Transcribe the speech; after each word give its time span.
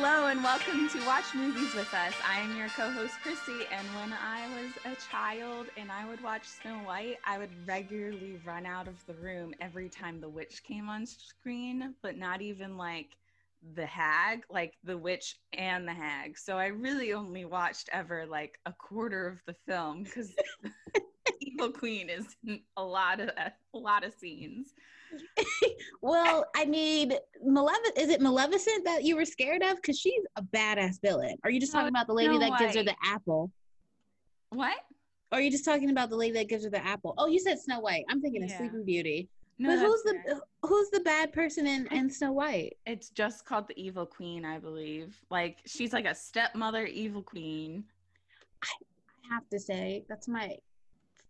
Hello 0.00 0.28
and 0.28 0.44
welcome 0.44 0.88
to 0.90 1.04
Watch 1.06 1.34
Movies 1.34 1.74
with 1.74 1.92
Us. 1.92 2.14
I 2.24 2.38
am 2.38 2.56
your 2.56 2.68
co-host 2.68 3.14
Chrissy, 3.20 3.66
and 3.72 3.84
when 3.96 4.12
I 4.12 4.46
was 4.54 4.70
a 4.84 4.94
child 5.10 5.70
and 5.76 5.90
I 5.90 6.06
would 6.06 6.22
watch 6.22 6.46
Snow 6.46 6.76
White, 6.84 7.16
I 7.24 7.36
would 7.36 7.50
regularly 7.66 8.38
run 8.44 8.64
out 8.64 8.86
of 8.86 9.04
the 9.06 9.14
room 9.14 9.54
every 9.60 9.88
time 9.88 10.20
the 10.20 10.28
witch 10.28 10.62
came 10.62 10.88
on 10.88 11.04
screen, 11.04 11.96
but 12.00 12.16
not 12.16 12.40
even 12.40 12.76
like 12.76 13.16
the 13.74 13.86
hag, 13.86 14.44
like 14.48 14.74
the 14.84 14.96
witch 14.96 15.34
and 15.52 15.88
the 15.88 15.94
hag. 15.94 16.38
So 16.38 16.56
I 16.58 16.66
really 16.66 17.12
only 17.12 17.44
watched 17.44 17.88
ever 17.92 18.24
like 18.24 18.60
a 18.66 18.72
quarter 18.72 19.26
of 19.26 19.42
the 19.46 19.56
film 19.66 20.04
because 20.04 20.32
Evil 21.58 21.72
Queen 21.72 22.08
is 22.08 22.36
a 22.76 22.82
lot 22.82 23.20
of 23.20 23.30
a 23.38 23.78
lot 23.78 24.04
of 24.04 24.14
scenes. 24.14 24.74
well, 26.02 26.44
I 26.54 26.64
mean, 26.64 27.14
Malefic 27.44 27.98
is 27.98 28.10
it 28.10 28.20
Maleficent 28.20 28.84
that 28.84 29.04
you 29.04 29.16
were 29.16 29.24
scared 29.24 29.62
of? 29.62 29.76
Because 29.76 29.98
she's 29.98 30.22
a 30.36 30.42
badass 30.42 31.00
villain. 31.02 31.36
Are 31.44 31.50
you 31.50 31.60
just 31.60 31.72
talking 31.72 31.88
about 31.88 32.06
the 32.06 32.12
lady 32.12 32.36
Snow 32.36 32.50
that 32.50 32.58
gives 32.58 32.76
her 32.76 32.82
the 32.82 32.96
apple? 33.04 33.50
What? 34.50 34.76
Or 35.32 35.38
are 35.38 35.40
you 35.40 35.50
just 35.50 35.64
talking 35.64 35.90
about 35.90 36.10
the 36.10 36.16
lady 36.16 36.34
that 36.34 36.48
gives 36.48 36.64
her 36.64 36.70
the 36.70 36.84
apple? 36.84 37.14
Oh, 37.18 37.26
you 37.26 37.38
said 37.38 37.58
Snow 37.58 37.80
White. 37.80 38.04
I'm 38.08 38.20
thinking 38.20 38.42
of 38.42 38.50
Sleeping 38.50 38.84
Beauty. 38.84 39.28
No, 39.58 39.70
but 39.70 39.78
who's 39.78 40.02
the 40.04 40.40
who's 40.62 40.90
the 40.90 41.00
bad 41.00 41.32
person 41.32 41.66
in, 41.66 41.88
in 41.88 42.08
Snow 42.08 42.32
White? 42.32 42.76
It's 42.86 43.10
just 43.10 43.44
called 43.44 43.66
the 43.66 43.80
Evil 43.80 44.06
Queen, 44.06 44.44
I 44.44 44.58
believe. 44.58 45.20
Like 45.30 45.58
she's 45.66 45.92
like 45.92 46.06
a 46.06 46.14
stepmother 46.14 46.86
evil 46.86 47.22
queen. 47.22 47.84
I 48.62 49.34
have 49.34 49.48
to 49.50 49.58
say 49.58 50.04
that's 50.08 50.28
my 50.28 50.56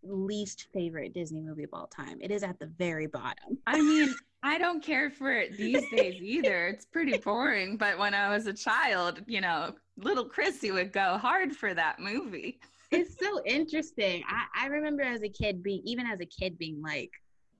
least 0.03 0.67
favorite 0.73 1.13
Disney 1.13 1.41
movie 1.41 1.63
of 1.63 1.69
all 1.73 1.87
time. 1.87 2.17
It 2.21 2.31
is 2.31 2.43
at 2.43 2.59
the 2.59 2.67
very 2.67 3.07
bottom. 3.07 3.57
I 3.67 3.81
mean, 3.81 4.13
I 4.43 4.57
don't 4.57 4.81
care 4.83 5.09
for 5.09 5.31
it 5.31 5.57
these 5.57 5.83
days 5.91 6.21
either. 6.21 6.67
It's 6.67 6.85
pretty 6.85 7.17
boring. 7.17 7.77
But 7.77 7.97
when 7.97 8.13
I 8.13 8.29
was 8.29 8.47
a 8.47 8.53
child, 8.53 9.21
you 9.27 9.41
know, 9.41 9.73
little 9.97 10.25
Chrissy 10.25 10.71
would 10.71 10.91
go 10.93 11.17
hard 11.17 11.55
for 11.55 11.73
that 11.73 11.99
movie. 11.99 12.59
it's 12.91 13.19
so 13.19 13.41
interesting. 13.45 14.23
I, 14.27 14.65
I 14.65 14.67
remember 14.67 15.03
as 15.03 15.21
a 15.21 15.29
kid 15.29 15.61
being 15.61 15.81
even 15.85 16.05
as 16.07 16.21
a 16.21 16.25
kid 16.25 16.57
being 16.57 16.81
like, 16.81 17.11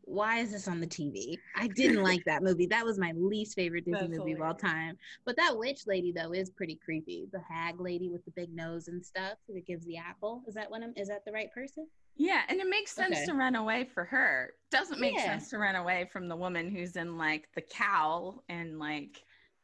why 0.03 0.39
is 0.39 0.51
this 0.51 0.67
on 0.67 0.79
the 0.79 0.87
TV? 0.87 1.37
I 1.55 1.67
didn't 1.67 2.01
like 2.01 2.23
that 2.25 2.41
movie. 2.41 2.65
That 2.65 2.83
was 2.83 2.97
my 2.97 3.11
least 3.15 3.55
favorite 3.55 3.85
Disney 3.85 4.07
That's 4.07 4.17
movie 4.17 4.31
of 4.31 4.41
all 4.41 4.55
time. 4.55 4.97
But 5.23 5.35
that 5.35 5.55
witch 5.55 5.81
lady 5.85 6.11
though 6.11 6.31
is 6.31 6.49
pretty 6.49 6.79
creepy. 6.83 7.27
The 7.31 7.41
hag 7.47 7.79
lady 7.79 8.09
with 8.09 8.25
the 8.25 8.31
big 8.31 8.51
nose 8.55 8.87
and 8.87 9.05
stuff 9.05 9.33
that 9.49 9.67
gives 9.67 9.85
the 9.85 9.97
apple. 9.97 10.41
Is 10.47 10.55
that 10.55 10.71
one? 10.71 10.81
of- 10.81 10.97
Is 10.97 11.09
that 11.09 11.25
the 11.25 11.31
right 11.31 11.51
person? 11.53 11.85
Yeah, 12.21 12.41
and 12.49 12.59
it 12.59 12.67
makes 12.67 12.91
sense 12.91 13.15
Okay. 13.15 13.25
to 13.27 13.33
run 13.33 13.55
away 13.55 13.85
for 13.93 14.03
her. 14.03 14.53
Doesn't 14.71 14.99
make 14.99 15.15
Yeah. 15.15 15.23
sense 15.23 15.49
to 15.51 15.57
run 15.57 15.75
away 15.77 16.09
from 16.11 16.27
the 16.27 16.35
woman 16.35 16.69
who's 16.69 16.97
in 16.97 17.17
like 17.17 17.47
the 17.55 17.61
cowl 17.61 18.43
and 18.49 18.77
like 18.77 19.23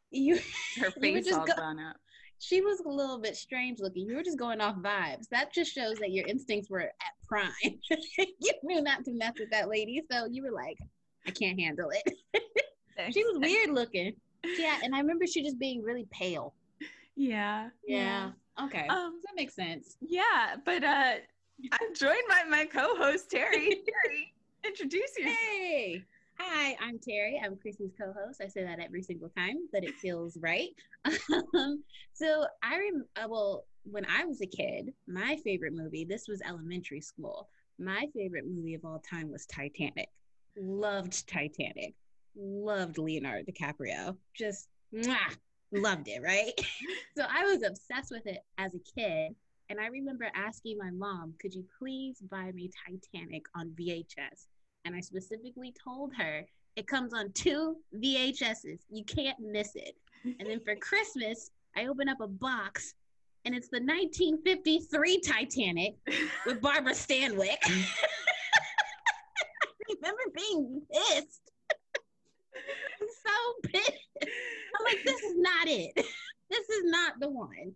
You 0.09 0.39
her 0.80 0.89
face 1.02 1.31
all 1.33 1.45
go- 1.45 1.53
done 1.53 1.80
up. 1.80 1.98
she 2.39 2.61
was 2.61 2.80
a 2.80 2.88
little 2.89 3.17
bit 3.20 3.36
strange 3.36 3.80
looking. 3.81 4.08
You 4.08 4.16
were 4.16 4.23
just 4.23 4.39
going 4.39 4.61
off 4.61 4.78
vibes. 4.78 5.28
That 5.30 5.53
just 5.53 5.73
shows 5.73 5.98
that 5.98 6.11
your 6.11 6.26
instincts 6.28 6.70
were 6.70 6.81
at 6.83 7.28
prime. 7.28 7.52
you 7.61 8.53
knew 8.64 8.81
not 8.81 9.03
to 9.03 9.11
mess 9.11 9.33
with 9.38 9.52
that 9.52 9.67
lady, 9.67 10.02
so 10.09 10.26
you 10.26 10.42
were 10.42 10.52
like, 10.52 10.78
I 11.28 11.31
can't 11.31 11.59
handle 11.59 11.89
it. 11.92 13.14
she 13.14 13.23
was 13.26 13.38
weird 13.39 13.72
looking. 13.72 14.14
Yeah, 14.45 14.80
and 14.81 14.95
I 14.95 15.00
remember 15.00 15.28
she 15.28 15.44
just 15.44 15.59
being 15.59 15.81
really 15.83 16.08
pale. 16.09 16.53
Yeah. 17.17 17.70
Yeah. 17.86 18.31
Okay. 18.64 18.88
Um, 18.88 19.20
that 19.26 19.36
makes 19.36 19.56
sense. 19.56 19.98
Yeah, 20.00 20.56
but 20.64 20.83
uh 20.83 21.16
I'm 21.72 21.95
joined 21.95 22.28
by 22.30 22.44
my 22.50 22.66
co-host 22.66 23.30
Terry. 23.31 23.70
Terry, 23.70 24.34
introduce 24.66 25.17
yourself. 25.17 25.38
Hey. 25.38 26.03
Hi, 26.38 26.75
I'm 26.81 27.00
Terry. 27.00 27.42
I'm 27.43 27.55
Chrissy's 27.55 27.93
co-host. 27.99 28.42
I 28.42 28.48
say 28.48 28.64
that 28.64 28.80
every 28.80 29.02
single 29.02 29.30
time, 29.30 29.55
but 29.71 29.83
it 29.83 29.95
feels 29.95 30.38
right. 30.42 30.70
um, 31.55 31.82
so 32.14 32.45
I 32.61 32.77
rem- 32.77 33.05
uh, 33.16 33.27
well, 33.30 33.66
when 33.83 34.05
I 34.05 34.26
was 34.26 34.42
a 34.42 34.48
kid, 34.48 34.92
my 35.08 35.38
favorite 35.43 35.73
movie. 35.73 36.04
This 36.04 36.27
was 36.27 36.42
elementary 36.45 37.02
school. 37.02 37.48
My 37.80 38.08
favorite 38.16 38.45
movie 38.48 38.73
of 38.73 38.83
all 38.83 39.02
time 39.10 39.32
was 39.32 39.45
Titanic. 39.45 40.10
Loved 40.58 41.27
Titanic. 41.27 41.93
Loved 42.36 42.98
Leonardo 42.98 43.49
DiCaprio. 43.49 44.17
Just 44.33 44.67
mwah, 44.93 45.36
loved 45.72 46.08
it. 46.10 46.22
Right. 46.22 46.54
so 47.17 47.26
I 47.30 47.43
was 47.43 47.64
obsessed 47.64 48.11
with 48.11 48.27
it 48.27 48.39
as 48.58 48.73
a 48.76 48.99
kid. 48.99 49.36
And 49.70 49.80
I 49.80 49.87
remember 49.87 50.30
asking 50.36 50.77
my 50.77 50.92
mom, 50.92 51.33
could 51.39 51.53
you 51.53 51.65
please 51.80 52.21
buy 52.30 52.52
me 52.52 52.70
Titanic 52.86 53.45
on 53.55 53.70
VHS? 53.80 54.48
And 54.86 54.95
I 54.95 54.99
specifically 54.99 55.73
told 55.83 56.14
her 56.15 56.45
it 56.76 56.87
comes 56.87 57.14
on 57.14 57.31
two 57.31 57.77
VHSs. 57.95 58.80
You 58.89 59.04
can't 59.05 59.39
miss 59.39 59.75
it. 59.75 59.95
And 60.23 60.48
then 60.48 60.59
for 60.59 60.75
Christmas, 60.81 61.52
I 61.75 61.87
open 61.87 62.09
up 62.09 62.21
a 62.21 62.27
box 62.27 62.93
and 63.45 63.55
it's 63.55 63.70
the 63.70 63.80
1953 63.80 65.21
Titanic 65.21 65.95
with 66.45 66.61
Barbara 66.61 66.93
Stanwyck. 66.93 67.58
I 67.64 67.86
remember 69.95 70.23
being 70.36 70.81
pissed. 70.92 71.52
I'm 72.55 73.08
so 73.23 73.70
pissed. 73.71 73.92
I'm 74.21 74.86
like, 74.86 75.04
this 75.05 75.21
is 75.21 75.36
not 75.37 75.67
it. 75.67 75.93
This 76.49 76.70
is 76.70 76.83
not 76.86 77.20
the 77.20 77.30
one. 77.30 77.73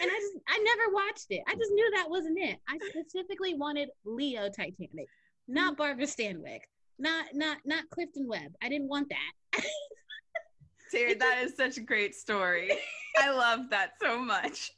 And 0.00 0.10
I 0.10 0.14
just 0.20 0.32
I 0.48 0.58
never 0.58 0.92
watched 0.94 1.26
it. 1.30 1.42
I 1.48 1.54
just 1.54 1.70
knew 1.72 1.90
that 1.96 2.08
wasn't 2.10 2.38
it. 2.38 2.58
I 2.68 2.78
specifically 2.90 3.54
wanted 3.54 3.88
Leo 4.04 4.48
Titanic, 4.48 5.08
not 5.48 5.76
Barbara 5.76 6.06
Stanwyck, 6.06 6.60
not 6.98 7.26
not 7.34 7.58
not 7.64 7.88
Clifton 7.90 8.26
Webb. 8.28 8.52
I 8.62 8.68
didn't 8.68 8.88
want 8.88 9.08
that. 9.10 9.64
Terry, 10.90 11.14
that 11.14 11.42
is 11.42 11.56
such 11.56 11.78
a 11.78 11.80
great 11.80 12.14
story. 12.14 12.70
I 13.18 13.30
love 13.30 13.70
that 13.70 13.92
so 14.00 14.18
much. 14.18 14.72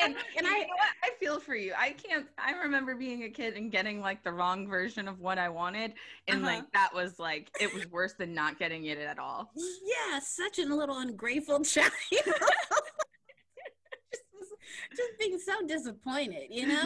And, 0.00 0.14
And 0.36 0.46
I- 0.46 0.50
I, 0.50 0.54
you 0.54 0.60
know 0.62 0.66
what? 0.68 0.94
I 1.04 1.10
feel 1.18 1.40
for 1.40 1.54
you. 1.56 1.72
I 1.76 1.90
can't. 1.90 2.26
I 2.38 2.52
remember 2.52 2.94
being 2.94 3.24
a 3.24 3.28
kid 3.28 3.54
and 3.56 3.70
getting 3.70 4.00
like 4.00 4.22
the 4.24 4.32
wrong 4.32 4.68
version 4.68 5.08
of 5.08 5.18
what 5.20 5.38
I 5.38 5.48
wanted, 5.48 5.94
and 6.28 6.44
Uh-huh. 6.44 6.54
like 6.56 6.72
that 6.72 6.90
was 6.94 7.18
like 7.18 7.50
it 7.60 7.72
was 7.74 7.86
worse 7.90 8.14
than 8.14 8.34
not 8.34 8.58
getting 8.58 8.84
it 8.86 8.98
at 8.98 9.18
all. 9.18 9.50
Yeah, 9.56 10.20
such 10.20 10.58
a 10.60 10.62
little 10.64 10.98
ungrateful 10.98 11.60
child. 11.64 11.90
just, 14.96 15.18
being 15.18 15.38
so 15.38 15.66
disappointed, 15.66 16.46
you 16.50 16.66
know? 16.66 16.84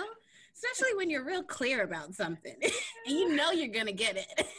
Especially 0.55 0.95
when 0.97 1.11
you're 1.11 1.25
real 1.25 1.43
clear 1.43 1.83
about 1.83 2.15
something 2.15 2.57
and 2.63 3.17
you 3.17 3.35
know 3.35 3.51
you're 3.51 3.69
gonna 3.69 3.93
get 3.93 4.17
it. 4.17 4.47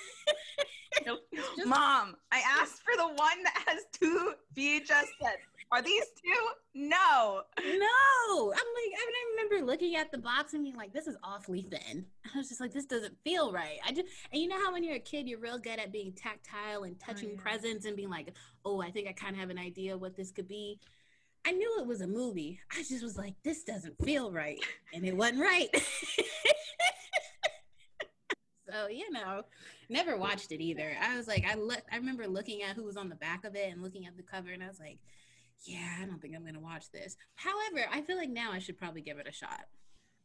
Just- 1.05 1.67
Mom, 1.67 2.15
I 2.31 2.41
asked 2.59 2.81
for 2.83 2.95
the 2.95 3.07
one 3.07 3.43
that 3.43 3.63
has 3.67 3.83
two 3.93 4.33
VHS 4.55 4.87
sets. 5.21 5.41
Are 5.71 5.81
these 5.81 6.05
two? 6.23 6.47
No. 6.73 7.41
No, 7.59 8.51
I'm 8.51 8.51
like, 8.51 8.93
I 8.95 9.35
remember 9.35 9.65
looking 9.65 9.95
at 9.95 10.11
the 10.11 10.17
box 10.17 10.53
and 10.53 10.63
being 10.63 10.77
like, 10.77 10.93
this 10.93 11.07
is 11.07 11.17
awfully 11.23 11.63
thin. 11.69 12.05
I 12.33 12.37
was 12.37 12.47
just 12.47 12.61
like, 12.61 12.71
this 12.71 12.85
doesn't 12.85 13.17
feel 13.23 13.51
right. 13.51 13.77
I 13.85 13.91
just, 13.91 14.07
and 14.31 14.41
you 14.41 14.47
know 14.47 14.57
how 14.63 14.71
when 14.71 14.83
you're 14.83 14.95
a 14.95 14.99
kid, 14.99 15.27
you're 15.27 15.39
real 15.39 15.59
good 15.59 15.79
at 15.79 15.91
being 15.91 16.13
tactile 16.13 16.83
and 16.83 16.95
oh, 16.95 17.05
touching 17.05 17.31
yeah. 17.31 17.41
presents 17.41 17.85
and 17.85 17.97
being 17.97 18.09
like, 18.09 18.33
oh, 18.63 18.81
I 18.81 18.91
think 18.91 19.07
I 19.09 19.11
kind 19.11 19.35
of 19.35 19.41
have 19.41 19.49
an 19.49 19.57
idea 19.57 19.97
what 19.97 20.15
this 20.15 20.31
could 20.31 20.47
be. 20.47 20.79
I 21.47 21.51
knew 21.51 21.77
it 21.79 21.87
was 21.87 22.01
a 22.01 22.07
movie. 22.07 22.59
I 22.73 22.83
just 22.83 23.01
was 23.01 23.17
like, 23.17 23.35
this 23.41 23.63
doesn't 23.63 24.03
feel 24.03 24.33
right. 24.33 24.59
And 24.93 25.05
it 25.05 25.15
wasn't 25.15 25.39
right. 25.39 25.69
so, 28.69 28.87
you 28.89 29.09
know, 29.13 29.43
never 29.87 30.17
watched 30.17 30.51
it 30.51 30.61
either. 30.61 30.91
I 31.01 31.15
was 31.15 31.25
like, 31.25 31.45
I 31.49 31.55
look, 31.55 31.81
I 31.89 31.95
remember 31.95 32.27
looking 32.27 32.63
at 32.63 32.75
who 32.75 32.83
was 32.83 32.97
on 32.97 33.07
the 33.07 33.15
back 33.15 33.45
of 33.45 33.55
it 33.55 33.71
and 33.71 33.81
looking 33.81 34.05
at 34.05 34.17
the 34.17 34.23
cover, 34.23 34.49
and 34.51 34.61
I 34.61 34.67
was 34.67 34.81
like, 34.81 34.99
yeah, 35.63 35.99
I 36.01 36.05
don't 36.05 36.21
think 36.21 36.35
I'm 36.35 36.45
gonna 36.45 36.59
watch 36.59 36.91
this. 36.91 37.15
However, 37.35 37.87
I 37.93 38.01
feel 38.01 38.17
like 38.17 38.29
now 38.29 38.51
I 38.51 38.59
should 38.59 38.77
probably 38.77 39.01
give 39.01 39.17
it 39.17 39.27
a 39.29 39.31
shot. 39.31 39.67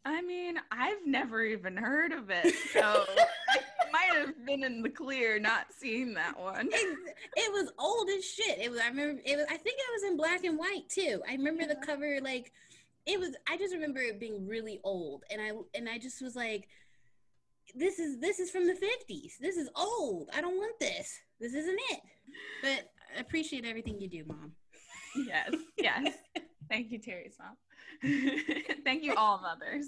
I 0.05 0.23
mean, 0.23 0.57
I've 0.73 1.07
never 1.07 1.45
even 1.45 1.77
heard 1.77 2.11
of 2.11 2.31
it, 2.31 2.53
so 2.73 3.05
might 3.93 4.27
have 4.27 4.47
been 4.47 4.65
in 4.65 4.83
the 4.83 4.89
clear 4.89 5.39
not 5.39 5.67
seeing 5.79 6.15
that 6.15 6.39
one. 6.39 6.69
It, 6.73 6.99
it 7.37 7.53
was 7.53 7.71
old 7.79 8.09
as 8.11 8.25
shit. 8.25 8.59
It 8.59 8.71
was. 8.71 8.81
I 8.81 8.89
remember. 8.89 9.21
It 9.25 9.37
was. 9.37 9.47
I 9.51 9.57
think 9.57 9.79
it 9.79 9.93
was 9.95 10.11
in 10.11 10.17
black 10.17 10.45
and 10.45 10.59
white 10.59 10.89
too. 10.89 11.23
I 11.29 11.33
remember 11.33 11.67
the 11.67 11.77
cover. 11.77 12.19
Like, 12.23 12.53
it 13.07 13.21
was. 13.21 13.37
I 13.49 13.57
just 13.57 13.75
remember 13.75 14.01
it 14.01 14.19
being 14.19 14.47
really 14.47 14.81
old, 14.85 15.25
and 15.31 15.41
I 15.41 15.53
and 15.77 15.89
I 15.89 15.99
just 15.99 16.23
was 16.23 16.35
like, 16.35 16.69
this 17.75 17.99
is 17.99 18.19
this 18.19 18.41
is 18.41 18.51
from 18.51 18.67
the 18.67 18.75
fifties. 18.75 19.37
This 19.41 19.57
is 19.57 19.69
old. 19.77 20.31
I 20.35 20.41
don't 20.41 20.57
want 20.57 20.79
this. 20.81 21.19
This 21.41 21.55
isn't 21.55 21.81
it. 21.91 22.01
But 22.63 22.91
I 23.17 23.21
appreciate 23.21 23.65
everything 23.65 24.01
you 24.01 24.09
do, 24.09 24.25
mom. 24.27 24.53
Yes, 25.17 25.51
yes. 25.77 26.15
Thank 26.69 26.91
you, 26.91 26.99
Terry's 26.99 27.37
mom. 27.39 27.57
Thank 28.85 29.03
you, 29.03 29.15
all 29.15 29.41
mothers. 29.41 29.87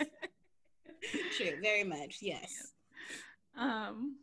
True. 1.36 1.52
Very 1.62 1.84
much. 1.84 2.18
Yes. 2.20 2.72
Um, 3.56 4.16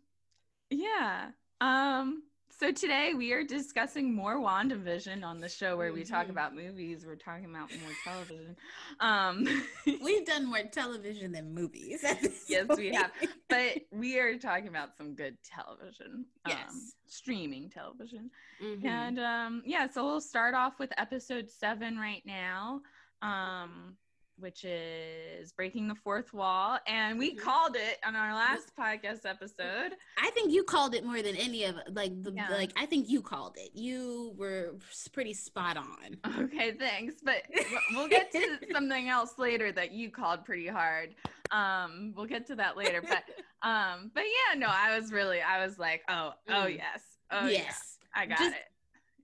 yeah. 0.70 1.30
Um, 1.60 2.24
so 2.60 2.72
today 2.72 3.14
we 3.16 3.32
are 3.34 3.44
discussing 3.44 4.14
more 4.14 4.38
WandaVision 4.40 5.24
on 5.24 5.40
the 5.40 5.50
show 5.50 5.76
where 5.78 5.92
we 5.94 6.04
talk 6.04 6.28
Mhm. 6.28 6.32
about 6.32 6.54
movies. 6.56 7.06
We're 7.06 7.16
talking 7.16 7.46
about 7.46 7.72
more 7.82 7.92
television. 8.04 8.56
Um, 9.00 9.48
We've 10.04 10.26
done 10.26 10.46
more 10.46 10.64
television 10.72 11.32
than 11.32 11.54
movies. 11.56 12.04
Yes, 12.48 12.68
we 12.78 12.94
have. 12.94 13.12
but 13.50 13.78
we 13.92 14.20
are 14.20 14.38
talking 14.38 14.68
about 14.68 14.96
some 14.96 15.16
good 15.16 15.38
television. 15.44 16.26
Um, 16.46 16.52
Yes. 16.52 16.96
streaming 17.08 17.70
television. 17.70 18.30
Mhm. 18.62 18.86
And 18.86 19.20
um, 19.20 19.64
yeah, 19.66 19.88
so 19.90 20.04
we'll 20.06 20.22
start 20.22 20.54
off 20.54 20.78
with 20.78 20.92
episode 20.98 21.50
seven 21.50 21.98
right 21.98 22.24
now, 22.26 22.82
um, 23.24 23.98
which 24.42 24.66
is 24.66 25.52
breaking 25.52 25.88
the 25.88 25.96
fourth 25.96 26.34
wall. 26.34 26.80
And 26.88 27.18
we 27.20 27.36
Mhm. 27.36 27.40
called 27.40 27.76
it 27.76 28.00
on 28.06 28.16
our 28.16 28.34
last 28.34 28.76
podcast 28.76 29.26
episode. 29.26 29.96
I 30.18 30.30
think 30.32 30.52
you 30.52 30.64
called 30.64 30.96
it 30.96 31.06
more 31.06 31.22
than 31.22 31.36
any 31.36 31.64
of 31.66 31.80
like 31.90 32.22
the 32.24 32.34
Yeah. 32.34 32.50
like. 32.50 32.72
I 32.76 32.86
think 32.86 33.10
you 33.10 33.22
called 33.22 33.58
it. 33.58 33.72
You 33.76 34.34
were 34.38 34.76
pretty 35.14 35.34
spot 35.34 35.78
on. 35.78 36.18
Okay, 36.46 36.74
thanks. 36.74 37.16
But 37.24 37.44
we'll 37.92 38.08
get 38.08 38.32
to 38.32 38.60
something 38.74 39.08
else 39.10 39.38
later 39.38 39.72
that 39.72 39.92
you 39.92 40.10
called 40.10 40.44
pretty 40.46 40.68
hard. 40.68 41.16
Um, 41.52 42.14
we'll 42.16 42.26
get 42.26 42.48
to 42.48 42.56
that 42.56 42.78
later. 42.78 43.02
But 43.02 43.24
um, 43.68 44.12
but 44.14 44.24
yeah, 44.24 44.58
no, 44.58 44.68
I 44.68 44.98
was 44.98 45.12
really, 45.12 45.42
I 45.42 45.66
was 45.66 45.78
like, 45.78 46.02
oh, 46.10 46.34
oh 46.50 46.52
Mm. 46.54 46.78
yes, 46.78 47.04
oh 47.30 47.46
yeah, 47.46 47.52
yes, 47.64 47.98
I 48.16 48.26
got 48.26 48.38
Just- 48.40 48.56
it. 48.56 48.68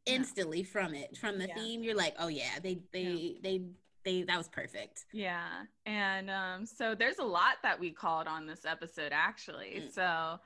Instantly 0.05 0.63
from 0.63 0.93
it, 0.93 1.17
from 1.17 1.37
the 1.37 1.47
Yeah. 1.47 1.55
theme. 1.55 1.83
You're 1.83 1.95
like, 1.95 2.15
oh 2.17 2.29
yeah, 2.29 2.59
they 2.63 2.79
they 2.93 3.35
they 3.43 3.61
they 4.07 4.23
that 4.23 4.37
was 4.37 4.47
perfect. 4.47 5.05
Yeah. 5.11 5.63
And 5.85 6.29
um, 6.31 6.65
so 6.65 6.95
there's 6.95 7.19
a 7.19 7.23
lot 7.25 7.55
that 7.63 7.77
we 7.79 7.91
called 7.91 8.27
on 8.27 8.47
this 8.47 8.63
episode, 8.65 9.11
actually. 9.11 9.81
Mm. 9.83 9.93
So, 9.93 10.39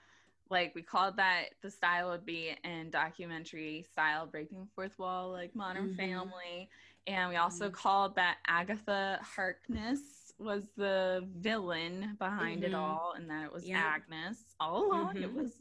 like, 0.50 0.74
we 0.76 0.82
called 0.82 1.16
that 1.18 1.50
the 1.62 1.70
style 1.70 2.10
would 2.10 2.26
be 2.26 2.56
in 2.64 2.90
documentary 2.90 3.86
style, 3.92 4.26
breaking 4.26 4.68
fourth 4.76 4.98
wall, 4.98 5.32
like 5.32 5.56
Modern 5.56 5.90
Mhm. 5.90 5.96
Family. 5.98 6.70
And 7.08 7.30
we 7.30 7.36
also 7.36 7.70
Mhm. 7.70 7.74
called 7.74 8.16
that 8.16 8.38
Agatha 8.48 9.20
Harkness 9.24 10.34
was 10.40 10.64
the 10.76 11.28
villain 11.38 12.16
behind 12.18 12.64
it 12.64 12.72
Mhm. 12.72 12.80
all, 12.80 13.14
and 13.14 13.30
that 13.30 13.46
it 13.46 13.54
was 13.54 13.66
Yep. 13.68 13.78
Agnes 13.78 14.56
all 14.60 14.86
along. 14.88 15.18
It 15.18 15.30
Mhm. 15.30 15.36
was 15.36 15.60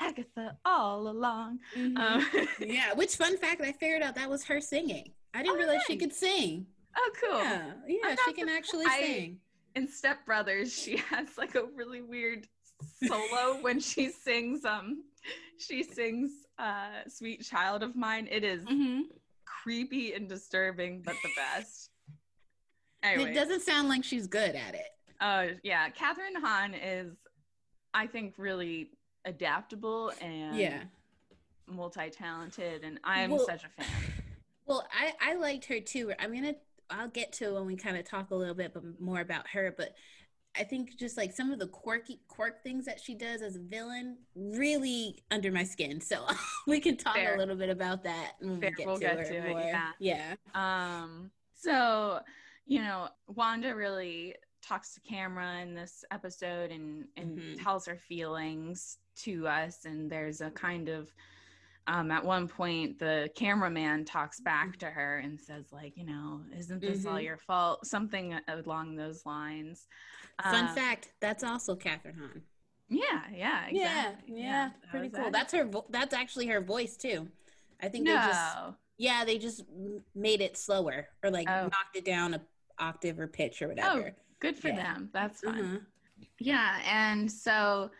Agatha 0.00 0.58
all 0.64 1.06
along. 1.08 1.60
Mhm. 1.74 1.98
Um, 1.98 2.20
yeah. 2.60 2.94
Which 2.94 3.16
fun 3.16 3.36
fact 3.36 3.60
I 3.60 3.72
figured 3.72 4.02
out 4.02 4.14
that 4.14 4.28
was 4.30 4.44
her 4.46 4.60
singing. 4.60 5.12
I 5.34 5.42
didn't 5.42 5.54
Oh, 5.56 5.58
realize 5.58 5.82
she 5.86 5.96
could 5.98 6.12
sing. 6.14 6.66
Oh, 6.96 7.10
cool. 7.20 7.38
Yeah, 7.40 7.72
yeah, 7.86 8.16
she 8.24 8.32
can 8.32 8.48
actually 8.48 8.86
I- 8.86 9.00
sing. 9.02 9.38
in 9.74 9.88
Step 9.88 10.24
Brothers, 10.26 10.72
she 10.82 10.96
has 10.98 11.36
like 11.38 11.54
a 11.54 11.64
really 11.74 12.02
weird 12.02 12.46
solo 13.06 13.60
when 13.62 13.80
she 13.80 14.08
sings 14.26 14.64
um 14.64 15.04
she 15.58 15.82
sings 15.82 16.30
uh 16.58 17.02
Sweet 17.08 17.42
Child 17.44 17.82
of 17.82 17.94
Mine. 17.96 18.28
It 18.30 18.44
is 18.44 18.64
Mhm. 18.64 19.02
creepy 19.44 20.12
and 20.14 20.28
disturbing, 20.28 21.02
but 21.02 21.14
the 21.22 21.30
best. 21.36 21.90
Anyway, 23.02 23.30
It 23.30 23.34
doesn't 23.34 23.62
sound 23.62 23.88
like 23.88 24.04
she's 24.04 24.26
good 24.26 24.54
at 24.54 24.74
it. 24.74 24.88
oh 25.20 25.50
yeah, 25.62 25.88
Kathryn 25.90 26.40
Hahn 26.40 26.74
is 26.74 27.16
I 27.94 28.06
think 28.06 28.34
really 28.38 28.90
adaptable 29.24 30.12
and 30.20 30.56
Yeah. 30.56 30.82
multi-talented 31.66 32.84
and 32.84 32.98
I'm 33.04 33.30
Well- 33.30 33.46
such 33.46 33.64
a 33.64 33.68
fan. 33.68 33.86
Well, 34.64 34.86
I 34.92 35.12
I 35.20 35.34
liked 35.34 35.64
her 35.66 35.80
too. 35.80 36.12
I'm 36.20 36.32
gonna 36.32 36.54
I'll 36.92 37.08
get 37.08 37.32
to 37.34 37.54
when 37.54 37.66
we 37.66 37.76
kind 37.76 37.96
of 37.96 38.04
talk 38.04 38.30
a 38.30 38.34
little 38.34 38.54
bit 38.54 38.72
but 38.74 38.82
more 39.00 39.20
about 39.20 39.48
her, 39.48 39.74
but 39.76 39.94
I 40.58 40.64
think 40.64 40.98
just 40.98 41.16
like 41.16 41.32
some 41.32 41.50
of 41.50 41.58
the 41.58 41.66
quirky 41.66 42.20
quirk 42.28 42.62
things 42.62 42.84
that 42.84 43.00
she 43.00 43.14
does 43.14 43.40
as 43.40 43.56
a 43.56 43.60
villain 43.60 44.18
really 44.34 45.22
under 45.30 45.50
my 45.50 45.64
skin. 45.64 46.00
So 46.00 46.26
we 46.66 46.78
can 46.78 46.96
talk 46.96 47.14
Fair. 47.14 47.34
a 47.34 47.38
little 47.38 47.56
bit 47.56 47.70
about 47.70 48.04
that 48.04 48.32
when 48.40 48.60
Fair, 48.60 48.70
we 48.70 48.76
get 48.76 48.86
we'll 48.86 48.96
to 48.96 49.00
get 49.00 49.26
to 49.26 49.34
it, 49.36 49.48
more. 49.48 49.60
yeah. 49.60 49.90
yeah. 49.98 50.34
Um, 50.54 51.30
so, 51.54 52.20
you 52.66 52.80
know, 52.80 53.08
Wanda 53.28 53.74
really 53.74 54.34
talks 54.62 54.94
to 54.94 55.00
camera 55.00 55.60
in 55.62 55.74
this 55.74 56.04
episode 56.10 56.70
and, 56.70 57.06
and 57.16 57.38
Mhm. 57.38 57.62
tells 57.62 57.86
her 57.86 57.96
feelings 57.96 58.98
to 59.22 59.48
us. 59.48 59.84
And 59.86 60.10
there's 60.10 60.40
a 60.40 60.50
kind 60.50 60.88
of, 60.88 61.10
um, 61.86 62.10
at 62.10 62.24
one 62.24 62.46
point, 62.48 62.98
the 62.98 63.28
cameraman 63.36 64.04
talks 64.04 64.38
back 64.40 64.78
to 64.78 64.86
her 64.86 65.18
and 65.18 65.40
says, 65.40 65.66
like, 65.72 65.96
you 65.96 66.06
know, 66.06 66.42
isn't 66.56 66.80
this 66.80 67.04
all 67.06 67.14
Mhm. 67.14 67.24
your 67.24 67.36
fault? 67.38 67.84
Something 67.86 68.38
along 68.48 68.94
those 68.96 69.26
lines. 69.26 69.88
Fun 70.42 70.66
Uh, 70.66 70.74
fact, 70.74 71.12
that's 71.20 71.42
also 71.42 71.74
Kathryn 71.74 72.16
Hahn. 72.18 72.42
Yeah, 72.88 73.22
yeah, 73.34 73.66
exactly. 73.66 74.40
yeah, 74.42 74.68
that 74.68 74.90
pretty 74.90 75.08
cool. 75.08 75.24
that. 75.24 75.32
That's 75.32 75.52
her. 75.54 75.64
Vo- 75.64 75.86
that's 75.90 76.12
actually 76.14 76.46
her 76.48 76.60
voice 76.60 76.96
too. 76.96 77.30
I 77.80 77.88
think 77.88 78.04
no. 78.04 78.12
they 78.20 78.26
just 78.28 78.56
yeah 78.98 79.24
they 79.24 79.38
just 79.38 79.64
made 80.14 80.40
it 80.42 80.56
slower 80.56 81.08
or 81.24 81.30
like 81.30 81.48
Oh. 81.48 81.62
knocked 81.64 81.96
it 81.96 82.04
down 82.04 82.34
a 82.34 82.40
octave 82.78 83.18
or 83.18 83.26
pitch 83.26 83.62
or 83.62 83.68
whatever. 83.68 84.14
oh, 84.16 84.22
Good 84.40 84.56
for 84.58 84.68
Yeah. 84.68 84.76
them. 84.94 85.10
That's 85.12 85.40
fun. 85.40 85.56
Mhm. 85.58 85.86
Yeah, 86.38 86.80
and 86.84 87.30
so 87.32 87.90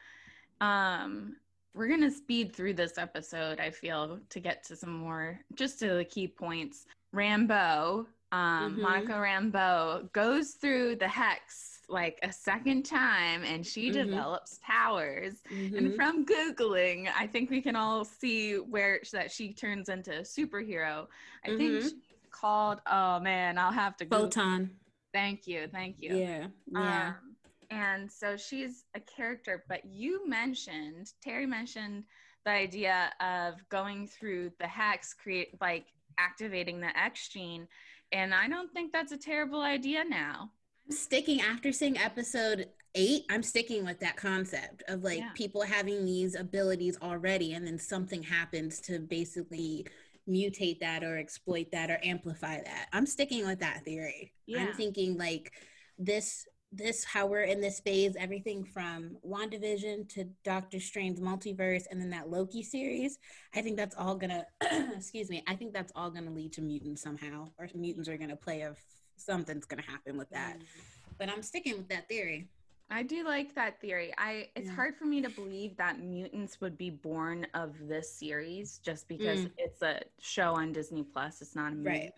um 0.61 1.37
we're 1.75 1.89
going 1.89 2.01
to 2.03 2.11
speed 2.11 2.55
through 2.55 2.75
this 2.75 2.99
episode, 2.99 3.61
I 3.61 3.71
feel, 3.71 4.19
to 4.29 4.41
get 4.41 4.63
to 4.65 4.77
some 4.77 4.93
more 4.93 5.41
just 5.55 5.79
to 5.81 5.95
the 5.95 6.05
key 6.05 6.29
points. 6.29 6.87
Rambo, 7.13 8.07
um 8.33 8.77
Mhm. 8.77 8.81
Monica 8.81 9.21
Rambo, 9.21 10.09
goes 10.13 10.53
through 10.53 10.97
the 10.97 11.09
hex 11.09 11.81
like 11.89 12.19
a 12.23 12.33
second 12.33 12.85
time 12.85 13.45
and 13.45 13.67
she 13.67 13.91
Mhm. 13.91 13.93
develops 13.93 14.59
powers. 14.63 15.43
Mhm. 15.51 15.77
And 15.77 15.95
from 15.95 16.25
googling, 16.25 17.11
I 17.15 17.27
think 17.27 17.51
we 17.51 17.61
can 17.61 17.77
all 17.77 18.05
see 18.07 18.57
where 18.59 19.01
that 19.13 19.31
she 19.31 19.53
turns 19.53 19.91
into 19.91 20.13
a 20.19 20.23
superhero. 20.23 21.07
I 21.45 21.49
think 21.49 21.61
Mhm. 21.73 21.83
she's 21.83 21.95
called 22.31 22.81
oh 22.87 23.21
man, 23.21 23.59
I'll 23.59 23.73
have 23.73 23.97
to 23.99 24.07
Google. 24.07 24.25
Photon. 24.25 24.71
Thank 25.13 25.47
you. 25.47 25.69
Thank 25.69 26.01
you. 26.01 26.17
Yeah. 26.17 26.47
Yeah. 26.69 27.09
Um, 27.21 27.32
and 27.73 28.11
so 28.13 28.37
she's 28.37 28.85
a 28.95 29.01
character, 29.01 29.65
but 29.69 29.81
you 29.85 30.29
mentioned, 30.29 31.11
Terry 31.23 31.47
mentioned 31.47 32.05
the 32.45 32.51
idea 32.51 33.11
of 33.21 33.67
going 33.71 34.07
through 34.07 34.51
the 34.61 34.67
hex, 34.67 35.15
create 35.15 35.59
like 35.61 35.87
activating 36.19 36.81
the 36.81 36.97
X 36.99 37.29
gene. 37.29 37.67
And 38.13 38.35
I 38.35 38.47
don't 38.47 38.71
think 38.73 38.93
that's 38.93 39.13
a 39.13 39.17
terrible 39.17 39.63
idea 39.63 40.05
now. 40.05 40.51
I'm 40.87 40.95
sticking 40.95 41.41
after 41.41 41.73
seeing 41.73 41.97
episode 41.97 42.69
eight. 42.95 43.25
I'm 43.31 43.43
sticking 43.43 43.87
with 43.87 44.01
that 44.01 44.17
concept 44.17 44.83
of 44.89 45.03
like 45.03 45.21
Yeah. 45.21 45.31
people 45.35 45.63
having 45.63 46.05
these 46.05 46.35
abilities 46.35 46.99
already, 47.01 47.55
and 47.55 47.67
then 47.67 47.79
something 47.79 48.23
happens 48.23 48.81
to 48.83 48.99
basically 48.99 49.87
mutate 50.29 50.81
that 50.81 51.03
or 51.03 51.17
exploit 51.17 51.71
that 51.73 51.91
or 51.91 51.99
amplify 52.03 52.61
that. 52.63 52.89
I'm 52.93 53.07
sticking 53.07 53.47
with 53.47 53.61
that 53.61 53.85
theory. 53.85 54.35
Yeah. 54.47 54.59
I'm 54.59 54.75
thinking 54.75 55.17
like 55.17 55.53
this 55.99 56.47
this 56.73 57.05
how 57.05 57.27
we're 57.27 57.43
in 57.43 57.61
this 57.61 57.81
phase 57.81 58.17
everything 58.19 58.65
from 58.65 59.17
WandaVision 59.29 60.09
to 60.09 60.25
Doctor 60.43 60.81
Strange 60.81 61.19
multiverse 61.19 61.85
and 61.91 62.01
then 62.01 62.11
that 62.11 62.31
Loki 62.31 62.63
series 62.63 63.19
I 63.55 63.61
think 63.61 63.77
that's 63.77 63.95
all 63.97 64.15
gonna 64.17 64.47
excuse 64.97 65.29
me 65.29 65.43
I 65.47 65.55
think 65.55 65.75
that's 65.75 65.93
all 65.95 66.11
gonna 66.11 66.31
lead 66.31 66.53
to 66.55 66.63
mutants 66.63 67.03
somehow 67.03 67.49
or 67.59 67.69
mutants 67.75 68.09
are 68.09 68.17
gonna 68.17 68.37
play 68.37 68.63
a 68.63 68.75
something's 69.17 69.67
gonna 69.67 69.83
happen 69.83 70.17
with 70.17 70.31
that 70.31 70.57
but 71.19 71.29
I'm 71.29 71.43
sticking 71.43 71.77
with 71.77 71.89
that 71.89 72.09
theory 72.09 72.49
I 72.91 73.03
do 73.03 73.25
like 73.25 73.55
that 73.55 73.81
theory. 73.81 74.13
I 74.19 74.51
it's 74.55 74.67
Yeah. 74.67 74.75
hard 74.75 74.97
for 74.99 75.07
me 75.07 75.23
to 75.23 75.31
believe 75.31 75.79
that 75.79 76.01
mutants 76.01 76.61
would 76.61 76.77
be 76.77 76.91
born 76.91 77.47
of 77.55 77.75
this 77.89 78.13
series 78.13 78.81
just 78.85 79.09
because 79.09 79.47
Mm. 79.47 79.53
it's 79.57 79.81
a 79.81 80.03
show 80.21 80.53
on 80.53 80.73
Disney 80.75 81.03
Plus. 81.03 81.41
It's 81.41 81.55
not 81.57 81.73
a 81.73 81.75
movie. 81.75 81.89
Right. 81.89 82.13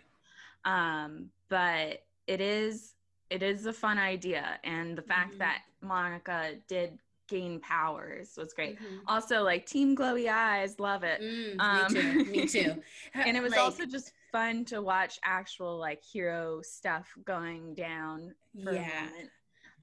Um, 0.65 1.31
but 1.49 2.05
it 2.27 2.41
is 2.41 2.95
it 3.31 3.43
is 3.43 3.67
a 3.67 3.73
fun 3.73 3.99
idea, 3.99 4.59
and 4.65 4.97
the 4.97 5.03
fact 5.03 5.33
Mhm. 5.33 5.39
that 5.39 5.63
Monica 5.83 6.55
did 6.69 6.99
gain 7.29 7.61
powers 7.61 8.35
was 8.37 8.53
great. 8.53 8.77
Mhm. 8.77 9.01
Also, 9.07 9.43
like 9.43 9.67
Team 9.67 9.97
Glowy 9.97 10.29
Eyes, 10.31 10.79
love 10.79 11.05
it. 11.05 11.21
Mm, 11.21 11.57
Um, 11.59 11.73
me 11.73 11.87
too 11.87 12.21
me 12.25 12.45
too 12.47 12.75
And 13.25 13.37
it 13.37 13.43
was 13.43 13.53
Like, 13.53 13.65
also 13.65 13.87
just 13.87 14.13
fun 14.33 14.65
to 14.67 14.83
watch 14.83 15.19
actual 15.25 15.79
like 15.79 16.03
hero 16.05 16.61
stuff 16.63 17.09
going 17.25 17.75
down 17.75 18.35
for 18.63 18.71
a 18.73 18.75
yeah 18.75 18.83
moment. 18.83 19.31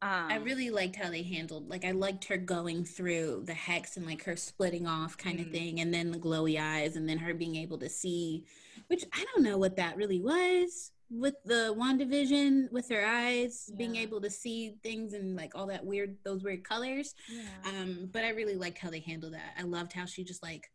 Um, 0.02 0.10
I 0.30 0.36
really 0.38 0.70
liked 0.70 0.96
how 0.96 1.10
they 1.10 1.24
handled 1.24 1.70
like 1.70 1.84
I 1.84 1.92
liked 1.92 2.26
her 2.26 2.38
going 2.38 2.86
through 2.86 3.44
the 3.46 3.54
hex 3.54 3.98
and 3.98 4.06
like 4.06 4.24
her 4.24 4.36
splitting 4.38 4.88
off 4.88 5.18
kind 5.18 5.40
of 5.40 5.48
Mm. 5.48 5.52
thing 5.52 5.80
and 5.82 5.94
then 5.94 6.12
the 6.12 6.18
glowy 6.20 6.60
eyes 6.60 6.96
and 6.96 7.08
then 7.08 7.18
her 7.20 7.34
being 7.34 7.56
able 7.58 7.78
to 7.80 7.90
see 7.90 8.46
which 8.88 9.04
I 9.14 9.26
don't 9.26 9.44
know 9.44 9.58
what 9.58 9.76
that 9.76 9.98
really 9.98 10.22
was 10.22 10.92
with 11.12 11.36
the 11.44 11.76
WandaVision 11.78 12.72
with 12.72 12.88
her 12.90 13.06
eyes 13.06 13.70
being 13.78 13.98
able 13.98 14.22
to 14.22 14.30
see 14.30 14.76
things 14.82 15.14
and 15.14 15.36
like 15.36 15.52
all 15.56 15.68
that 15.68 15.86
weird 15.86 16.16
those 16.24 16.44
weird 16.44 16.64
colors. 16.64 17.14
Yeah. 17.30 17.44
um 17.82 18.10
but 18.12 18.24
I 18.24 18.30
really 18.30 18.56
liked 18.56 18.78
how 18.78 18.90
they 18.90 19.02
handled 19.02 19.34
that. 19.34 19.54
I 19.60 19.64
loved 19.64 19.92
how 19.92 20.06
she 20.06 20.24
just 20.24 20.42
like 20.42 20.72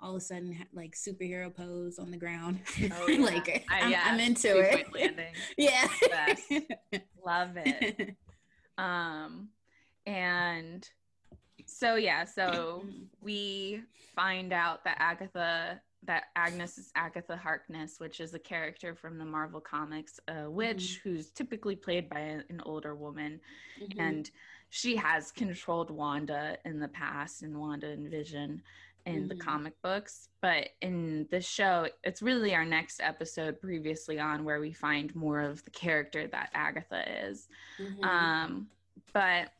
all 0.00 0.10
of 0.12 0.16
a 0.16 0.20
sudden 0.20 0.56
like 0.72 0.94
superhero 0.94 1.54
pose 1.54 1.98
on 1.98 2.10
the 2.10 2.16
ground. 2.16 2.60
Oh, 2.98 3.06
yeah. 3.08 3.24
like 3.24 3.64
I- 3.70 3.80
I'm, 3.82 3.90
yeah, 3.90 4.16
into 4.16 4.48
Two-point 4.54 5.18
it. 5.18 5.34
yeah. 5.58 7.00
Love 7.26 7.50
it. 7.56 8.16
Um, 8.78 9.48
and 10.06 10.88
so 11.66 11.96
yeah, 11.96 12.24
so 12.24 12.84
we 13.20 13.82
find 14.16 14.52
out 14.52 14.84
that 14.84 14.96
Agatha 14.98 15.80
that 16.06 16.24
Agnes 16.36 16.78
is 16.78 16.90
Agatha 16.94 17.36
Harkness, 17.36 17.98
which 17.98 18.20
is 18.20 18.34
a 18.34 18.38
character 18.38 18.94
from 18.94 19.18
the 19.18 19.24
Marvel 19.24 19.60
comics, 19.60 20.20
a 20.28 20.48
witch 20.50 21.00
mm-hmm. 21.00 21.08
who's 21.08 21.30
typically 21.30 21.76
played 21.76 22.08
by 22.08 22.20
an 22.20 22.60
older 22.64 22.94
woman, 22.94 23.40
mm-hmm. 23.80 24.00
and 24.00 24.30
she 24.70 24.96
has 24.96 25.30
controlled 25.30 25.90
Wanda 25.90 26.58
in 26.64 26.80
the 26.80 26.88
past 26.88 27.42
and 27.42 27.58
Wanda 27.58 27.88
and 27.88 28.10
Vision 28.10 28.62
in 29.06 29.14
mm-hmm. 29.14 29.28
the 29.28 29.36
comic 29.36 29.80
books. 29.82 30.28
But 30.40 30.70
in 30.80 31.26
the 31.30 31.40
show, 31.40 31.88
it's 32.02 32.22
really 32.22 32.54
our 32.54 32.64
next 32.64 33.00
episode 33.00 33.60
previously 33.60 34.18
on 34.18 34.44
where 34.44 34.60
we 34.60 34.72
find 34.72 35.14
more 35.14 35.40
of 35.40 35.64
the 35.64 35.70
character 35.70 36.26
that 36.28 36.50
Agatha 36.54 37.28
is. 37.28 37.48
Mm-hmm. 37.80 38.04
Um, 38.04 38.66
but 39.12 39.50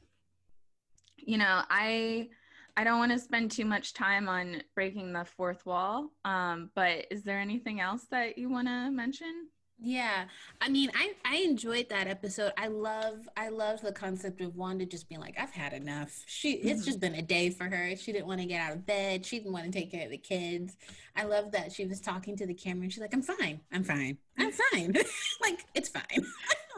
you 1.16 1.38
know, 1.38 1.62
I 1.70 2.28
I 2.76 2.84
don't 2.84 2.98
want 2.98 3.12
to 3.12 3.18
spend 3.18 3.50
too 3.50 3.64
much 3.64 3.94
time 3.94 4.28
on 4.28 4.62
breaking 4.74 5.12
the 5.12 5.24
fourth 5.24 5.64
wall. 5.64 6.10
Um, 6.24 6.70
but 6.74 7.06
is 7.10 7.22
there 7.22 7.38
anything 7.38 7.80
else 7.80 8.04
that 8.10 8.36
you 8.36 8.48
want 8.48 8.68
to 8.68 8.90
mention? 8.90 9.48
Yeah. 9.80 10.24
I 10.60 10.68
mean, 10.68 10.90
I 10.94 11.12
I 11.24 11.36
enjoyed 11.38 11.88
that 11.90 12.06
episode. 12.06 12.52
I 12.56 12.68
love 12.68 13.28
I 13.36 13.48
love 13.48 13.80
the 13.80 13.92
concept 13.92 14.40
of 14.40 14.56
Wanda 14.56 14.86
just 14.86 15.08
being 15.08 15.20
like, 15.20 15.38
I've 15.38 15.50
had 15.50 15.72
enough. 15.72 16.22
She 16.26 16.56
mm-hmm. 16.56 16.68
it's 16.68 16.84
just 16.84 17.00
been 17.00 17.14
a 17.14 17.22
day 17.22 17.50
for 17.50 17.64
her. 17.64 17.96
She 17.96 18.12
didn't 18.12 18.26
want 18.26 18.40
to 18.40 18.46
get 18.46 18.60
out 18.60 18.72
of 18.72 18.86
bed. 18.86 19.26
She 19.26 19.38
didn't 19.38 19.52
want 19.52 19.66
to 19.66 19.70
take 19.70 19.90
care 19.90 20.04
of 20.04 20.10
the 20.10 20.18
kids. 20.18 20.76
I 21.16 21.24
love 21.24 21.52
that 21.52 21.72
she 21.72 21.86
was 21.86 22.00
talking 22.00 22.36
to 22.36 22.46
the 22.46 22.54
camera 22.54 22.84
and 22.84 22.92
she's 22.92 23.00
like, 23.00 23.14
I'm 23.14 23.22
fine. 23.22 23.60
I'm 23.72 23.84
fine. 23.84 24.18
I'm 24.38 24.52
fine. 24.52 24.94
like, 25.42 25.64
it's 25.74 25.88
fine. 25.88 26.02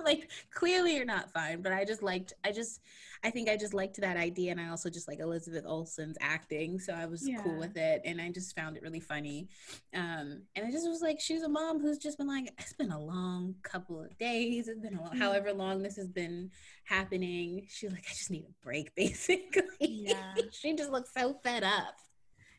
like 0.06 0.30
clearly 0.52 0.96
you're 0.96 1.04
not 1.04 1.30
fine, 1.32 1.60
but 1.62 1.72
I 1.72 1.84
just 1.84 2.02
liked 2.02 2.32
I 2.44 2.52
just 2.52 2.80
I 3.24 3.30
think 3.30 3.48
I 3.48 3.56
just 3.56 3.74
liked 3.74 4.00
that 4.00 4.16
idea 4.16 4.52
and 4.52 4.60
I 4.60 4.68
also 4.68 4.88
just 4.88 5.08
like 5.08 5.18
Elizabeth 5.20 5.64
Olsen's 5.66 6.16
acting, 6.20 6.78
so 6.78 6.92
I 6.92 7.06
was 7.06 7.28
yeah. 7.28 7.42
cool 7.42 7.58
with 7.58 7.76
it 7.76 8.02
and 8.04 8.20
I 8.20 8.30
just 8.30 8.54
found 8.54 8.76
it 8.76 8.82
really 8.82 9.00
funny. 9.00 9.48
Um 9.94 10.42
and 10.54 10.66
I 10.66 10.70
just 10.70 10.88
was 10.88 11.02
like 11.02 11.20
she's 11.20 11.42
a 11.42 11.48
mom 11.48 11.80
who's 11.80 11.98
just 11.98 12.18
been 12.18 12.28
like 12.28 12.50
it's 12.58 12.72
been 12.72 12.92
a 12.92 13.00
long 13.00 13.54
couple 13.62 14.00
of 14.00 14.16
days, 14.18 14.68
it's 14.68 14.80
been 14.80 14.96
a 14.96 15.00
long, 15.00 15.10
mm-hmm. 15.10 15.20
however 15.20 15.52
long 15.52 15.82
this 15.82 15.96
has 15.96 16.08
been 16.08 16.50
happening. 16.84 17.66
She's 17.68 17.90
like 17.90 18.04
I 18.08 18.12
just 18.12 18.30
need 18.30 18.44
a 18.44 18.64
break 18.64 18.94
basically. 18.96 19.66
Yeah. 19.80 20.34
she 20.52 20.74
just 20.74 20.90
looks 20.90 21.10
so 21.12 21.34
fed 21.42 21.64
up. 21.64 21.96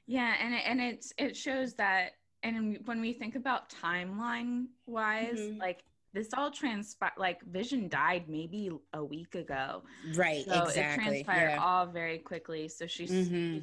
Yeah, 0.10 0.36
and 0.42 0.54
it, 0.54 0.62
and 0.66 0.82
it's 0.82 1.12
it 1.18 1.36
shows 1.36 1.74
that 1.76 2.12
and 2.44 2.80
when 2.86 3.02
we 3.02 3.14
think 3.14 3.36
about 3.36 3.70
timeline 3.70 4.68
wise, 4.86 5.40
mm-hmm. 5.40 5.60
like 5.60 5.84
this 6.14 6.30
all 6.36 6.52
transpired 6.52 7.12
like 7.18 7.42
vision 7.46 7.88
died 7.88 8.26
maybe 8.28 8.72
a 8.94 9.04
week 9.04 9.36
ago 9.36 9.84
right 10.16 10.46
so 10.46 10.64
exactly 10.64 11.20
it 11.20 11.24
transpired 11.24 11.50
yeah. 11.50 11.64
all 11.64 11.86
very 11.86 12.18
quickly 12.18 12.68
so 12.68 12.88
she's 12.88 13.12
mm-hmm. 13.12 13.60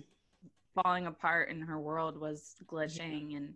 falling 0.83 1.07
apart 1.07 1.51
and 1.51 1.65
her 1.65 1.79
world 1.79 2.19
was 2.19 2.57
glitching 2.67 3.31
yeah. 3.31 3.39
and 3.39 3.55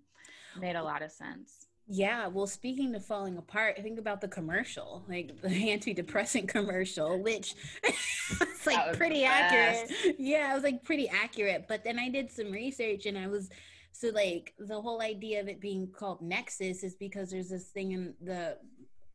made 0.61 0.77
a 0.77 0.83
lot 0.83 1.03
of 1.03 1.11
sense 1.11 1.69
yeah, 1.91 2.27
well, 2.27 2.47
speaking 2.47 2.95
of 2.95 3.05
falling 3.05 3.39
apart, 3.39 3.79
think 3.83 3.99
about 3.99 4.21
the 4.21 4.29
commercial, 4.29 5.05
like 5.09 5.41
the 5.41 5.49
antidepressant 5.49 6.47
commercial, 6.47 7.19
which 7.19 7.55
it's 7.83 8.67
like 8.67 8.95
pretty 8.99 9.25
accurate. 9.25 9.91
Yeah, 10.19 10.51
it 10.51 10.55
was 10.55 10.65
like 10.65 10.85
pretty 10.85 11.09
accurate. 11.09 11.65
But 11.67 11.85
then 11.85 11.99
I 11.99 12.11
did 12.11 12.31
some 12.31 12.53
research 12.53 13.07
and 13.07 13.17
I 13.17 13.27
was 13.27 13.49
so 13.93 14.11
like 14.11 14.53
the 14.59 14.81
whole 14.81 15.01
idea 15.01 15.41
of 15.41 15.49
it 15.49 15.63
being 15.63 15.89
called 15.89 16.21
Nexus 16.21 16.85
is 16.85 16.95
because 16.95 17.31
there's 17.31 17.49
this 17.49 17.69
thing 17.69 17.93
in 17.93 18.15
the 18.21 18.59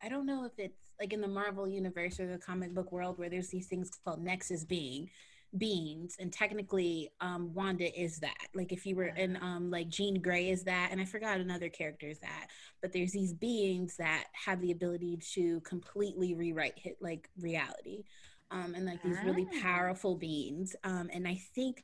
I 0.04 0.10
don't 0.10 0.26
know 0.26 0.44
if 0.44 0.52
it's 0.58 0.92
like 1.00 1.14
in 1.14 1.22
the 1.22 1.28
Marvel 1.28 1.68
universe 1.68 2.20
or 2.20 2.28
the 2.28 2.38
comic 2.38 2.74
book 2.74 2.92
world 2.92 3.18
where 3.18 3.30
there's 3.30 3.50
these 3.50 3.68
things 3.68 3.90
called 4.04 4.22
Nexus 4.24 4.66
being 4.66 5.10
beings 5.58 6.16
and 6.20 6.34
technically 6.34 7.12
um 7.22 7.54
Wanda 7.54 7.88
is 8.00 8.18
that 8.20 8.48
like 8.56 8.72
if 8.72 8.88
you 8.88 8.96
were 8.96 9.10
in 9.10 9.38
um 9.42 9.70
like 9.70 9.88
Jean 9.88 10.20
Grey 10.20 10.50
is 10.50 10.64
that 10.64 10.90
and 10.92 11.00
I 11.00 11.06
forgot 11.06 11.40
another 11.40 11.70
character 11.70 12.08
is 12.08 12.20
that 12.20 12.48
but 12.82 12.92
there's 12.92 13.12
these 13.12 13.34
beings 13.34 13.96
that 13.98 14.26
have 14.34 14.62
the 14.62 14.72
ability 14.72 15.20
to 15.36 15.62
completely 15.62 16.34
rewrite 16.34 16.80
hit 16.80 16.98
like 17.02 17.30
reality 17.40 18.04
um 18.50 18.74
and 18.76 18.86
like 18.86 19.04
these 19.04 19.18
really 19.24 19.48
ah. 19.56 19.62
powerful 19.62 20.16
beings 20.16 20.76
um 20.84 21.10
and 21.14 21.28
I 21.28 21.40
think 21.54 21.84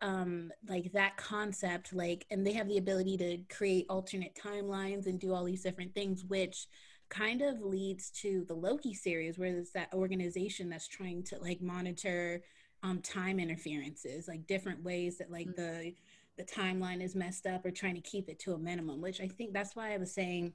um 0.00 0.50
like 0.68 0.90
that 0.92 1.16
concept 1.16 1.92
like 1.92 2.26
and 2.32 2.44
they 2.44 2.52
have 2.52 2.68
the 2.68 2.78
ability 2.78 3.16
to 3.16 3.38
create 3.54 3.86
alternate 3.88 4.34
timelines 4.34 5.06
and 5.06 5.20
do 5.20 5.32
all 5.32 5.44
these 5.44 5.62
different 5.62 5.94
things 5.94 6.24
which 6.24 6.66
kind 7.12 7.42
of 7.42 7.60
leads 7.60 8.10
to 8.10 8.44
the 8.48 8.54
Loki 8.54 8.94
series, 8.94 9.38
where 9.38 9.52
there's 9.52 9.72
that 9.72 9.92
organization 9.92 10.70
that's 10.70 10.88
trying 10.88 11.22
to 11.24 11.38
like 11.38 11.60
monitor 11.60 12.42
um, 12.82 13.00
time 13.02 13.38
interferences, 13.38 14.26
like 14.26 14.46
different 14.46 14.82
ways 14.82 15.18
that 15.18 15.30
like 15.30 15.48
mm-hmm. 15.48 15.60
the 15.60 15.94
the 16.38 16.44
timeline 16.44 17.02
is 17.02 17.14
messed 17.14 17.46
up 17.46 17.66
or 17.66 17.70
trying 17.70 17.94
to 17.94 18.00
keep 18.00 18.30
it 18.30 18.38
to 18.38 18.54
a 18.54 18.58
minimum. 18.58 19.02
Which 19.02 19.20
I 19.20 19.28
think 19.28 19.52
that's 19.52 19.76
why 19.76 19.92
I 19.92 19.98
was 19.98 20.12
saying 20.12 20.54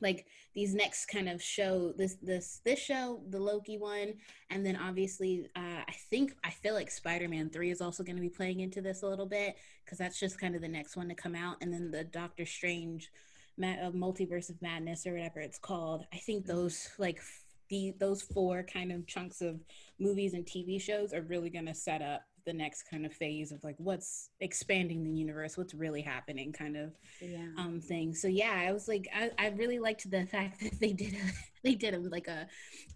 like 0.00 0.26
these 0.54 0.74
next 0.74 1.06
kind 1.06 1.28
of 1.28 1.42
show 1.42 1.92
this 1.96 2.16
this 2.22 2.60
this 2.64 2.78
show 2.78 3.20
the 3.28 3.38
loki 3.38 3.76
one 3.76 4.14
and 4.48 4.64
then 4.64 4.76
obviously 4.76 5.46
uh, 5.56 5.82
i 5.86 5.92
think 6.08 6.32
i 6.44 6.48
feel 6.48 6.74
like 6.74 6.90
spider-man 6.90 7.50
3 7.50 7.70
is 7.70 7.80
also 7.80 8.02
going 8.02 8.16
to 8.16 8.22
be 8.22 8.30
playing 8.30 8.60
into 8.60 8.80
this 8.80 9.02
a 9.02 9.06
little 9.06 9.26
bit 9.26 9.56
because 9.84 9.98
that's 9.98 10.18
just 10.18 10.40
kind 10.40 10.54
of 10.54 10.62
the 10.62 10.68
next 10.68 10.96
one 10.96 11.08
to 11.08 11.14
come 11.14 11.34
out 11.34 11.56
and 11.60 11.72
then 11.72 11.90
the 11.90 12.04
doctor 12.04 12.46
strange 12.46 13.10
Ma- 13.60 13.90
multiverse 13.90 14.48
of 14.48 14.60
madness 14.62 15.06
or 15.06 15.12
whatever 15.12 15.40
it's 15.40 15.58
called 15.58 16.04
i 16.12 16.16
think 16.16 16.46
mm-hmm. 16.46 16.56
those 16.56 16.88
like 16.98 17.20
the 17.68 17.94
those 17.98 18.22
four 18.22 18.62
kind 18.62 18.90
of 18.90 19.06
chunks 19.06 19.40
of 19.40 19.60
movies 19.98 20.34
and 20.34 20.46
tv 20.46 20.80
shows 20.80 21.12
are 21.12 21.22
really 21.22 21.50
going 21.50 21.66
to 21.66 21.74
set 21.74 22.02
up 22.02 22.22
the 22.46 22.52
next 22.52 22.84
kind 22.90 23.04
of 23.04 23.12
phase 23.12 23.52
of 23.52 23.62
like 23.62 23.76
what's 23.78 24.30
expanding 24.40 25.04
the 25.04 25.10
universe 25.10 25.56
what's 25.56 25.74
really 25.74 26.00
happening 26.00 26.52
kind 26.52 26.76
of 26.76 26.92
yeah. 27.20 27.48
um 27.58 27.80
thing 27.80 28.14
so 28.14 28.28
yeah 28.28 28.64
i 28.66 28.72
was 28.72 28.88
like 28.88 29.08
I, 29.14 29.30
I 29.38 29.48
really 29.50 29.78
liked 29.78 30.10
the 30.10 30.26
fact 30.26 30.60
that 30.60 30.80
they 30.80 30.92
did 30.92 31.14
a 31.14 31.32
they 31.62 31.74
did 31.74 31.94
a 31.94 31.98
like 31.98 32.28
a, 32.28 32.46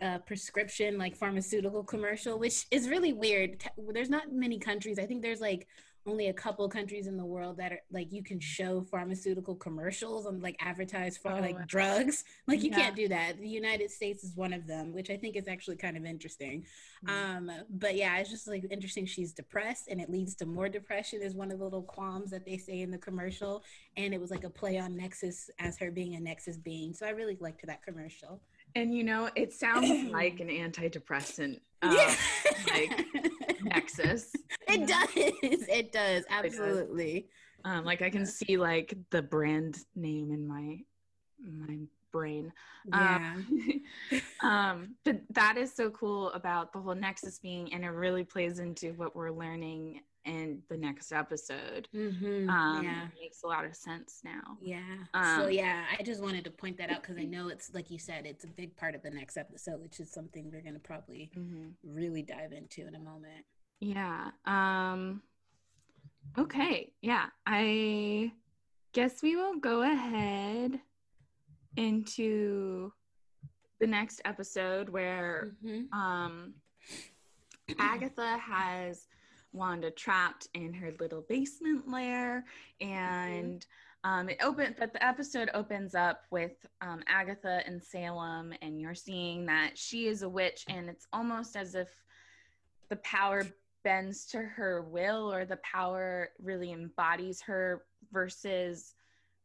a 0.00 0.18
prescription 0.20 0.98
like 0.98 1.16
pharmaceutical 1.16 1.84
commercial 1.84 2.38
which 2.38 2.66
is 2.70 2.88
really 2.88 3.12
weird 3.12 3.62
there's 3.92 4.10
not 4.10 4.32
many 4.32 4.58
countries 4.58 4.98
i 4.98 5.04
think 5.04 5.22
there's 5.22 5.40
like 5.40 5.66
only 6.06 6.28
a 6.28 6.32
couple 6.32 6.68
countries 6.68 7.06
in 7.06 7.16
the 7.16 7.24
world 7.24 7.56
that 7.56 7.72
are 7.72 7.80
like 7.90 8.12
you 8.12 8.22
can 8.22 8.38
show 8.38 8.82
pharmaceutical 8.82 9.54
commercials 9.54 10.26
and 10.26 10.42
like 10.42 10.56
advertise 10.60 11.16
for 11.16 11.32
oh, 11.32 11.40
like 11.40 11.66
drugs. 11.66 12.24
Like 12.46 12.62
you 12.62 12.70
yeah. 12.70 12.76
can't 12.76 12.96
do 12.96 13.08
that. 13.08 13.40
The 13.40 13.48
united 13.48 13.90
states 13.90 14.22
is 14.22 14.36
one 14.36 14.52
of 14.52 14.66
them 14.66 14.92
which 14.92 15.10
i 15.10 15.16
think 15.16 15.36
is 15.36 15.48
actually 15.48 15.76
kind 15.76 15.96
of 15.96 16.04
interesting. 16.04 16.64
Mm-hmm. 17.06 17.48
um 17.48 17.56
but 17.70 17.94
yeah 17.96 18.18
it's 18.18 18.30
just 18.30 18.48
like 18.48 18.64
interesting 18.70 19.06
she's 19.06 19.32
depressed 19.32 19.88
and 19.88 20.00
it 20.00 20.10
leads 20.10 20.34
to 20.36 20.46
more 20.46 20.68
depression 20.68 21.22
is 21.22 21.34
one 21.34 21.50
of 21.50 21.58
the 21.58 21.64
little 21.64 21.82
qualms 21.82 22.30
that 22.30 22.44
they 22.44 22.58
say 22.58 22.80
in 22.80 22.90
the 22.90 22.98
commercial. 22.98 23.62
And 23.96 24.12
it 24.12 24.20
was 24.20 24.30
like 24.30 24.44
a 24.44 24.50
play 24.50 24.78
on 24.78 24.96
nexus 24.96 25.50
as 25.58 25.78
her 25.78 25.90
being 25.90 26.14
a 26.16 26.20
nexus 26.20 26.56
being. 26.56 26.92
So 26.92 27.06
i 27.06 27.10
really 27.10 27.38
liked 27.40 27.66
that 27.66 27.82
commercial 27.82 28.40
and 28.74 28.94
you 28.94 29.04
know 29.04 29.28
it 29.34 29.52
sounds 29.52 30.10
like 30.10 30.40
an 30.40 30.48
antidepressant 30.48 31.60
um, 31.82 31.96
yeah. 31.96 32.14
like 32.72 33.06
nexus 33.62 34.32
it 34.68 34.86
does. 34.86 35.08
It 35.68 35.92
does. 35.92 36.24
Absolutely. 36.30 37.28
Um, 37.64 37.84
like 37.84 38.02
I 38.02 38.10
can 38.10 38.26
see 38.26 38.56
like 38.56 38.96
the 39.10 39.22
brand 39.22 39.78
name 39.94 40.30
in 40.30 40.46
my 40.46 40.80
my 41.42 41.78
brain. 42.12 42.52
Yeah. 42.86 43.34
Um, 44.42 44.48
um, 44.48 44.94
but 45.04 45.20
that 45.30 45.56
is 45.56 45.74
so 45.74 45.90
cool 45.90 46.30
about 46.32 46.72
the 46.72 46.78
whole 46.78 46.94
Nexus 46.94 47.38
being, 47.38 47.72
and 47.72 47.84
it 47.84 47.88
really 47.88 48.24
plays 48.24 48.58
into 48.58 48.92
what 48.92 49.16
we're 49.16 49.32
learning 49.32 50.00
in 50.24 50.62
the 50.68 50.76
next 50.76 51.12
episode. 51.12 51.88
Mm-hmm. 51.94 52.48
Um, 52.48 52.82
yeah, 52.82 53.06
makes 53.20 53.42
a 53.42 53.46
lot 53.46 53.64
of 53.64 53.76
sense 53.76 54.20
now. 54.24 54.56
Yeah. 54.62 54.80
Um, 55.12 55.40
so 55.42 55.48
yeah, 55.48 55.84
I 55.98 56.02
just 56.02 56.22
wanted 56.22 56.44
to 56.44 56.50
point 56.50 56.78
that 56.78 56.90
out 56.90 57.02
because 57.02 57.18
I 57.18 57.24
know 57.24 57.48
it's 57.48 57.72
like 57.74 57.90
you 57.90 57.98
said, 57.98 58.26
it's 58.26 58.44
a 58.44 58.48
big 58.48 58.76
part 58.76 58.94
of 58.94 59.02
the 59.02 59.10
next 59.10 59.36
episode, 59.36 59.80
which 59.80 60.00
is 60.00 60.10
something 60.10 60.50
we're 60.50 60.62
going 60.62 60.74
to 60.74 60.80
probably 60.80 61.30
mm-hmm. 61.36 61.68
really 61.84 62.22
dive 62.22 62.52
into 62.52 62.86
in 62.86 62.94
a 62.94 62.98
moment. 62.98 63.44
Yeah. 63.80 64.30
Um 64.46 65.22
okay. 66.38 66.92
Yeah. 67.02 67.26
I 67.46 68.32
guess 68.92 69.22
we 69.22 69.36
will 69.36 69.58
go 69.58 69.82
ahead 69.82 70.80
into 71.76 72.92
the 73.80 73.86
next 73.86 74.22
episode 74.24 74.88
where 74.88 75.52
mm-hmm. 75.64 75.92
um 75.98 76.54
Agatha 77.78 78.38
has 78.38 79.06
Wanda 79.54 79.90
trapped 79.90 80.48
in 80.54 80.74
her 80.74 80.92
little 81.00 81.24
basement 81.28 81.88
lair 81.88 82.44
and 82.80 83.60
mm-hmm. 83.60 84.10
um, 84.10 84.28
it 84.28 84.38
opened 84.42 84.74
but 84.78 84.92
the 84.92 85.04
episode 85.04 85.48
opens 85.54 85.94
up 85.94 86.22
with 86.30 86.66
um, 86.80 87.02
agatha 87.06 87.62
in 87.66 87.80
salem 87.80 88.52
and 88.62 88.80
you're 88.80 88.94
seeing 88.94 89.46
that 89.46 89.70
she 89.76 90.08
is 90.08 90.22
a 90.22 90.28
witch 90.28 90.64
and 90.68 90.88
it's 90.88 91.06
almost 91.12 91.56
as 91.56 91.74
if 91.74 91.88
the 92.90 92.96
power 92.96 93.46
bends 93.84 94.24
to 94.26 94.38
her 94.38 94.82
will 94.82 95.32
or 95.32 95.44
the 95.44 95.58
power 95.58 96.30
really 96.42 96.72
embodies 96.72 97.40
her 97.40 97.84
versus 98.12 98.94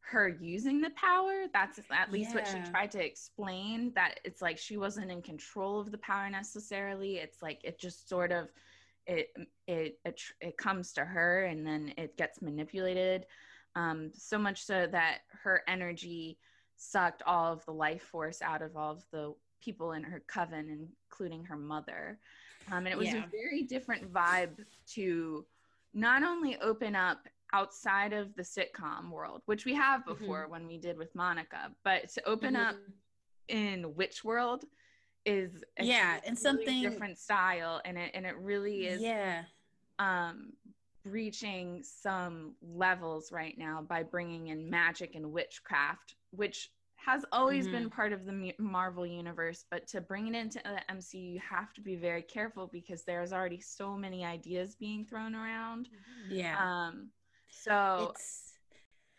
her 0.00 0.28
using 0.40 0.80
the 0.80 0.90
power 0.90 1.44
that's 1.52 1.78
at 1.92 2.10
least 2.10 2.30
yeah. 2.30 2.36
what 2.36 2.48
she 2.48 2.70
tried 2.70 2.90
to 2.90 3.04
explain 3.04 3.92
that 3.94 4.18
it's 4.24 4.42
like 4.42 4.58
she 4.58 4.76
wasn't 4.76 5.10
in 5.10 5.22
control 5.22 5.78
of 5.78 5.92
the 5.92 5.98
power 5.98 6.28
necessarily 6.28 7.16
it's 7.18 7.42
like 7.42 7.60
it 7.62 7.78
just 7.78 8.08
sort 8.08 8.32
of 8.32 8.48
it 9.10 9.28
it 9.66 9.98
it, 10.04 10.20
it 10.40 10.56
comes 10.56 10.92
to 10.92 11.04
her 11.04 11.44
and 11.44 11.66
then 11.66 11.92
it 11.98 12.16
gets 12.16 12.40
manipulated 12.40 13.26
um, 13.76 14.10
so 14.14 14.38
much 14.38 14.64
so 14.64 14.86
that 14.90 15.18
her 15.42 15.62
energy 15.68 16.38
sucked 16.76 17.22
all 17.26 17.52
of 17.52 17.64
the 17.66 17.72
life 17.72 18.02
force 18.02 18.40
out 18.40 18.62
of 18.62 18.76
all 18.76 18.92
of 18.92 19.04
the 19.12 19.34
people 19.60 19.92
in 19.92 20.02
her 20.02 20.22
coven 20.26 20.88
including 21.10 21.44
her 21.44 21.56
mother 21.56 22.18
um, 22.70 22.86
and 22.86 22.88
it 22.88 22.98
was 22.98 23.08
yeah. 23.08 23.24
a 23.24 23.30
very 23.30 23.62
different 23.62 24.12
vibe 24.12 24.64
to 24.86 25.44
not 25.92 26.22
only 26.22 26.56
open 26.60 26.94
up 26.94 27.26
outside 27.52 28.12
of 28.12 28.34
the 28.36 28.42
sitcom 28.42 29.10
world 29.10 29.42
which 29.46 29.64
we 29.64 29.74
have 29.74 30.00
mm-hmm. 30.02 30.12
before 30.12 30.42
mm-hmm. 30.42 30.52
when 30.52 30.66
we 30.66 30.78
did 30.78 30.96
with 30.96 31.14
monica 31.14 31.70
but 31.84 32.08
to 32.08 32.26
open 32.28 32.54
mm-hmm. 32.54 32.68
up 32.68 32.76
in 33.48 33.92
witch 33.96 34.24
world 34.24 34.64
is 35.26 35.50
yeah 35.78 36.18
and 36.26 36.38
something 36.38 36.80
different 36.80 37.18
style 37.18 37.80
and 37.84 37.98
it 37.98 38.10
and 38.14 38.24
it 38.24 38.36
really 38.38 38.86
is 38.86 39.02
yeah. 39.02 39.42
um 39.98 40.52
reaching 41.04 41.82
some 41.82 42.54
levels 42.62 43.32
right 43.32 43.56
now 43.58 43.82
by 43.86 44.02
bringing 44.02 44.48
in 44.48 44.68
magic 44.68 45.14
and 45.14 45.30
witchcraft 45.30 46.14
which 46.30 46.70
has 46.96 47.24
always 47.32 47.64
mm-hmm. 47.64 47.76
been 47.76 47.90
part 47.90 48.12
of 48.12 48.26
the 48.26 48.52
Marvel 48.58 49.06
universe 49.06 49.64
but 49.70 49.86
to 49.88 50.00
bring 50.00 50.28
it 50.28 50.34
into 50.34 50.60
the 50.64 50.94
MCU 50.94 51.32
you 51.34 51.40
have 51.40 51.72
to 51.74 51.80
be 51.80 51.96
very 51.96 52.22
careful 52.22 52.68
because 52.70 53.04
there's 53.04 53.32
already 53.32 53.60
so 53.60 53.96
many 53.96 54.24
ideas 54.24 54.74
being 54.74 55.06
thrown 55.06 55.34
around. 55.34 55.88
Yeah. 56.28 56.56
Um 56.58 57.08
so 57.48 58.12
it's... 58.12 58.52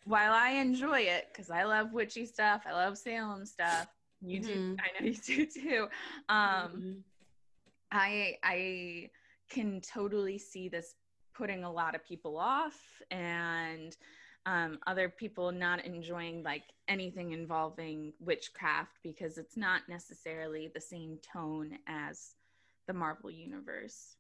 while 0.06 0.32
I 0.34 0.52
enjoy 0.52 1.02
it 1.02 1.34
cuz 1.34 1.50
I 1.50 1.64
love 1.64 1.92
witchy 1.92 2.28
stuff 2.28 2.64
I 2.68 2.74
love 2.74 3.00
Salem 3.00 3.46
stuff 3.48 3.88
you 4.22 4.42
mm-hmm. 4.42 4.48
do. 4.48 4.78
I 4.80 5.00
know 5.00 5.08
you 5.08 5.18
do 5.18 5.46
too. 5.46 5.88
Um, 6.30 6.38
mm-hmm. 6.38 6.92
I 7.92 8.38
I 8.44 9.10
can 9.50 9.82
totally 9.82 10.38
see 10.38 10.70
this 10.70 10.96
putting 11.34 11.64
a 11.64 11.72
lot 11.72 11.96
of 11.96 12.06
people 12.06 12.38
off 12.38 12.80
and 13.10 13.96
um, 14.46 14.80
other 14.88 15.10
people 15.10 15.52
not 15.52 15.86
enjoying 15.86 16.44
like 16.44 16.64
anything 16.88 17.32
involving 17.32 18.14
witchcraft 18.20 18.98
because 19.04 19.38
it's 19.38 19.56
not 19.56 19.82
necessarily 19.88 20.72
the 20.74 20.82
same 20.82 21.20
tone 21.34 21.78
as 21.88 22.36
the 22.88 22.94
Marvel 22.94 23.30
universe. 23.30 24.16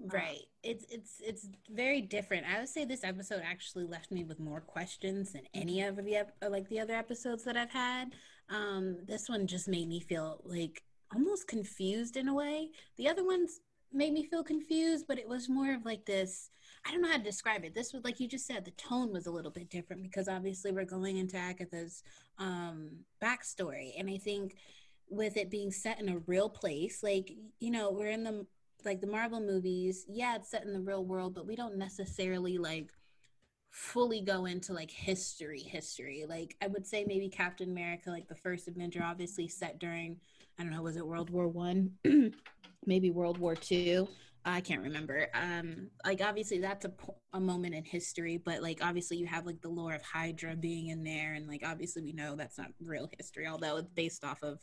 Right. 0.00 0.40
It's 0.64 0.84
it's 0.90 1.20
it's 1.20 1.48
very 1.70 2.00
different. 2.00 2.46
I 2.46 2.58
would 2.58 2.68
say 2.68 2.84
this 2.84 3.04
episode 3.04 3.42
actually 3.44 3.84
left 3.84 4.10
me 4.10 4.24
with 4.24 4.40
more 4.40 4.60
questions 4.60 5.32
than 5.32 5.42
any 5.54 5.82
of 5.82 5.96
the 5.96 6.26
like 6.48 6.68
the 6.68 6.80
other 6.80 6.94
episodes 6.94 7.44
that 7.44 7.56
I've 7.56 7.70
had. 7.70 8.12
Um, 8.50 8.98
this 9.06 9.28
one 9.28 9.46
just 9.46 9.68
made 9.68 9.88
me 9.88 10.00
feel 10.00 10.40
like 10.44 10.82
almost 11.14 11.48
confused 11.48 12.16
in 12.16 12.28
a 12.28 12.34
way. 12.34 12.70
The 12.96 13.08
other 13.08 13.24
ones 13.24 13.60
made 13.92 14.12
me 14.12 14.24
feel 14.24 14.42
confused, 14.42 15.06
but 15.06 15.18
it 15.18 15.28
was 15.28 15.48
more 15.48 15.74
of 15.74 15.84
like 15.84 16.06
this. 16.06 16.50
I 16.86 16.90
don't 16.90 17.02
know 17.02 17.10
how 17.10 17.18
to 17.18 17.22
describe 17.22 17.64
it. 17.64 17.74
This 17.74 17.92
was 17.92 18.04
like 18.04 18.20
you 18.20 18.28
just 18.28 18.46
said, 18.46 18.64
the 18.64 18.70
tone 18.72 19.12
was 19.12 19.26
a 19.26 19.30
little 19.30 19.50
bit 19.50 19.70
different 19.70 20.02
because 20.02 20.28
obviously 20.28 20.72
we're 20.72 20.84
going 20.84 21.18
into 21.18 21.36
Agatha's 21.36 22.02
um, 22.38 22.90
backstory, 23.22 23.92
and 23.98 24.08
I 24.08 24.18
think 24.18 24.56
with 25.08 25.36
it 25.36 25.50
being 25.50 25.70
set 25.70 26.00
in 26.00 26.08
a 26.08 26.18
real 26.26 26.48
place, 26.48 27.02
like 27.02 27.32
you 27.60 27.70
know, 27.70 27.90
we're 27.90 28.10
in 28.10 28.24
the 28.24 28.46
like 28.84 29.00
the 29.00 29.06
Marvel 29.06 29.40
movies. 29.40 30.04
Yeah, 30.08 30.36
it's 30.36 30.50
set 30.50 30.64
in 30.64 30.72
the 30.72 30.80
real 30.80 31.04
world, 31.04 31.34
but 31.34 31.46
we 31.46 31.56
don't 31.56 31.76
necessarily 31.76 32.58
like 32.58 32.90
fully 33.72 34.20
go 34.20 34.44
into 34.44 34.74
like 34.74 34.90
history 34.90 35.60
history. 35.60 36.26
Like 36.28 36.56
i 36.62 36.66
would 36.66 36.86
say 36.86 37.04
maybe 37.06 37.28
captain 37.28 37.70
america 37.70 38.10
like 38.10 38.28
the 38.28 38.34
first 38.34 38.68
avenger 38.68 39.02
obviously 39.02 39.48
set 39.48 39.78
during 39.78 40.18
i 40.58 40.62
don't 40.62 40.72
know 40.72 40.82
was 40.82 40.96
it 40.96 41.06
world 41.06 41.30
war 41.30 41.48
one? 41.48 41.90
Maybe 42.84 43.10
world 43.10 43.38
war 43.38 43.54
two. 43.54 44.08
I 44.44 44.60
can't 44.60 44.82
remember. 44.82 45.28
Um 45.34 45.88
like 46.04 46.20
obviously 46.20 46.58
that's 46.58 46.84
a, 46.84 46.92
a 47.32 47.40
moment 47.40 47.74
in 47.74 47.84
history 47.84 48.36
but 48.36 48.60
like 48.62 48.80
obviously 48.82 49.16
you 49.16 49.26
have 49.26 49.46
like 49.46 49.62
the 49.62 49.70
lore 49.70 49.94
of 49.94 50.02
hydra 50.02 50.54
being 50.54 50.88
in 50.88 51.02
there 51.02 51.32
and 51.32 51.48
like 51.48 51.62
obviously 51.64 52.02
we 52.02 52.12
know 52.12 52.36
that's 52.36 52.58
not 52.58 52.68
real 52.78 53.08
history 53.16 53.46
although 53.46 53.78
it's 53.78 53.90
based 53.90 54.22
off 54.22 54.42
of 54.42 54.58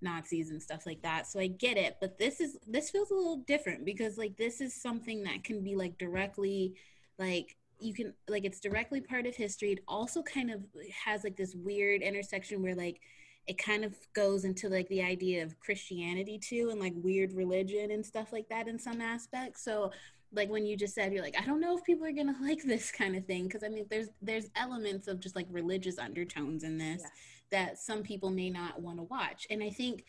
Nazis 0.00 0.50
and 0.50 0.62
stuff 0.62 0.86
like 0.86 1.02
that. 1.02 1.26
So 1.26 1.40
I 1.40 1.48
get 1.48 1.76
it, 1.76 1.96
but 2.00 2.18
this 2.18 2.40
is 2.40 2.56
this 2.68 2.90
feels 2.90 3.10
a 3.10 3.14
little 3.14 3.42
different 3.48 3.84
because 3.84 4.16
like 4.16 4.36
this 4.36 4.60
is 4.60 4.80
something 4.80 5.24
that 5.24 5.42
can 5.42 5.64
be 5.64 5.74
like 5.74 5.98
directly 5.98 6.74
like 7.18 7.56
you 7.80 7.94
can 7.94 8.12
like 8.28 8.44
it's 8.44 8.60
directly 8.60 9.00
part 9.00 9.26
of 9.26 9.36
history. 9.36 9.72
It 9.72 9.84
also 9.86 10.22
kind 10.22 10.50
of 10.50 10.62
has 11.04 11.24
like 11.24 11.36
this 11.36 11.54
weird 11.54 12.02
intersection 12.02 12.62
where 12.62 12.74
like 12.74 13.00
it 13.46 13.58
kind 13.58 13.84
of 13.84 13.94
goes 14.12 14.44
into 14.44 14.68
like 14.68 14.86
the 14.88 15.02
idea 15.02 15.42
of 15.42 15.58
christianity 15.58 16.38
too 16.38 16.68
and 16.70 16.78
like 16.78 16.92
weird 16.96 17.32
religion 17.32 17.92
and 17.92 18.04
stuff 18.04 18.30
like 18.32 18.46
that 18.50 18.68
in 18.68 18.78
some 18.78 19.00
aspects. 19.00 19.64
So 19.64 19.92
like 20.32 20.50
when 20.50 20.66
you 20.66 20.76
just 20.76 20.94
said 20.94 21.12
you're 21.12 21.22
like 21.22 21.40
i 21.40 21.46
don't 21.46 21.60
know 21.60 21.76
if 21.76 21.84
people 21.84 22.06
are 22.06 22.12
gonna 22.12 22.36
like 22.42 22.62
this 22.62 22.90
kind 22.90 23.16
of 23.16 23.24
thing 23.24 23.44
because 23.44 23.64
i 23.64 23.68
mean 23.68 23.86
there's 23.90 24.08
there's 24.20 24.50
elements 24.56 25.08
of 25.08 25.20
just 25.20 25.34
like 25.34 25.46
religious 25.50 25.98
undertones 25.98 26.64
in 26.64 26.76
this 26.76 27.00
yeah. 27.00 27.08
that 27.50 27.78
some 27.78 28.02
people 28.02 28.30
may 28.30 28.50
not 28.50 28.80
want 28.80 28.98
to 28.98 29.04
watch. 29.04 29.46
And 29.50 29.62
i 29.62 29.70
think 29.70 30.04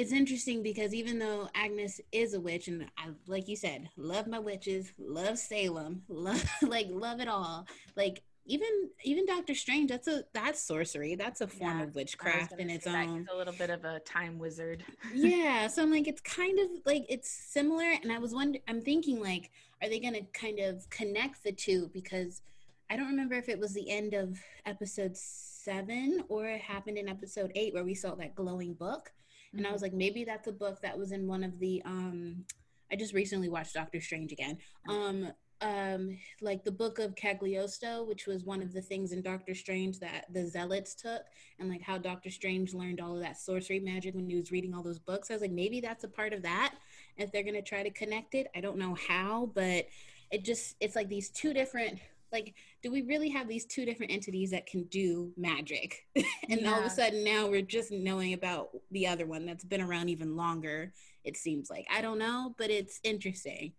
it's 0.00 0.12
interesting 0.12 0.62
because 0.62 0.94
even 0.94 1.18
though 1.18 1.50
Agnes 1.54 2.00
is 2.10 2.32
a 2.32 2.40
witch, 2.40 2.68
and 2.68 2.86
I, 2.96 3.08
like 3.26 3.48
you 3.48 3.56
said, 3.56 3.90
love 3.98 4.26
my 4.26 4.38
witches, 4.38 4.94
love 4.98 5.38
Salem, 5.38 6.02
love 6.08 6.42
like 6.62 6.86
love 6.88 7.20
it 7.20 7.28
all. 7.28 7.66
Like 7.96 8.22
even 8.46 8.88
even 9.04 9.26
Doctor 9.26 9.54
Strange, 9.54 9.90
that's 9.90 10.08
a 10.08 10.24
that's 10.32 10.58
sorcery. 10.58 11.16
That's 11.16 11.42
a 11.42 11.46
form 11.46 11.80
yeah, 11.80 11.84
of 11.84 11.94
witchcraft 11.94 12.54
in 12.58 12.70
its 12.70 12.86
own. 12.86 13.28
a 13.30 13.36
little 13.36 13.52
bit 13.52 13.68
of 13.68 13.84
a 13.84 14.00
time 14.00 14.38
wizard. 14.38 14.82
yeah, 15.14 15.66
so 15.66 15.82
I'm 15.82 15.92
like, 15.92 16.08
it's 16.08 16.22
kind 16.22 16.58
of 16.58 16.68
like 16.86 17.04
it's 17.10 17.28
similar, 17.28 17.92
and 18.02 18.10
I 18.10 18.18
was 18.18 18.32
wondering, 18.32 18.62
I'm 18.68 18.80
thinking 18.80 19.20
like, 19.20 19.50
are 19.82 19.90
they 19.90 20.00
going 20.00 20.14
to 20.14 20.22
kind 20.32 20.60
of 20.60 20.88
connect 20.88 21.44
the 21.44 21.52
two 21.52 21.90
because 21.92 22.40
I 22.88 22.96
don't 22.96 23.08
remember 23.08 23.34
if 23.34 23.50
it 23.50 23.58
was 23.58 23.74
the 23.74 23.90
end 23.90 24.14
of 24.14 24.38
episode 24.64 25.14
seven 25.14 26.24
or 26.30 26.46
it 26.46 26.62
happened 26.62 26.96
in 26.96 27.06
episode 27.06 27.52
eight 27.54 27.74
where 27.74 27.84
we 27.84 27.94
saw 27.94 28.14
that 28.14 28.34
glowing 28.34 28.72
book 28.72 29.12
and 29.56 29.66
I 29.66 29.72
was 29.72 29.82
like, 29.82 29.92
maybe 29.92 30.24
that's 30.24 30.48
a 30.48 30.52
book 30.52 30.80
that 30.82 30.98
was 30.98 31.12
in 31.12 31.26
one 31.26 31.44
of 31.44 31.58
the. 31.58 31.82
um 31.84 32.44
I 32.92 32.96
just 32.96 33.14
recently 33.14 33.48
watched 33.48 33.74
Doctor 33.74 34.00
Strange 34.00 34.32
again. 34.32 34.58
Um, 34.88 35.28
um, 35.60 36.18
like 36.40 36.64
the 36.64 36.72
book 36.72 36.98
of 36.98 37.14
Cagliostro, 37.14 38.02
which 38.04 38.26
was 38.26 38.44
one 38.44 38.62
of 38.62 38.72
the 38.72 38.80
things 38.80 39.12
in 39.12 39.22
Doctor 39.22 39.54
Strange 39.54 40.00
that 40.00 40.24
the 40.32 40.46
Zealots 40.46 40.94
took, 40.94 41.22
and 41.58 41.68
like 41.68 41.82
how 41.82 41.98
Doctor 41.98 42.30
Strange 42.30 42.72
learned 42.72 43.00
all 43.00 43.14
of 43.14 43.22
that 43.22 43.38
sorcery 43.38 43.78
magic 43.78 44.14
when 44.14 44.28
he 44.28 44.36
was 44.36 44.50
reading 44.50 44.74
all 44.74 44.82
those 44.82 44.98
books. 44.98 45.30
I 45.30 45.34
was 45.34 45.42
like, 45.42 45.50
maybe 45.52 45.80
that's 45.80 46.04
a 46.04 46.08
part 46.08 46.32
of 46.32 46.42
that. 46.42 46.74
If 47.16 47.30
they're 47.30 47.44
gonna 47.44 47.62
try 47.62 47.82
to 47.82 47.90
connect 47.90 48.34
it, 48.34 48.48
I 48.56 48.60
don't 48.60 48.78
know 48.78 48.96
how, 49.08 49.50
but 49.54 49.86
it 50.30 50.44
just 50.44 50.76
it's 50.80 50.96
like 50.96 51.08
these 51.08 51.28
two 51.28 51.52
different 51.52 51.98
like 52.32 52.54
do 52.82 52.90
we 52.90 53.02
really 53.02 53.28
have 53.28 53.48
these 53.48 53.64
two 53.64 53.84
different 53.84 54.12
entities 54.12 54.50
that 54.50 54.66
can 54.66 54.84
do 54.84 55.32
magic 55.36 56.06
and 56.14 56.60
yeah. 56.60 56.72
all 56.72 56.78
of 56.78 56.84
a 56.84 56.90
sudden 56.90 57.24
now 57.24 57.46
we're 57.46 57.62
just 57.62 57.90
knowing 57.90 58.32
about 58.32 58.70
the 58.90 59.06
other 59.06 59.26
one 59.26 59.46
that's 59.46 59.64
been 59.64 59.80
around 59.80 60.08
even 60.08 60.36
longer 60.36 60.92
it 61.24 61.36
seems 61.36 61.70
like 61.70 61.86
i 61.92 62.00
don't 62.00 62.18
know 62.18 62.54
but 62.58 62.70
it's 62.70 63.00
interesting 63.04 63.72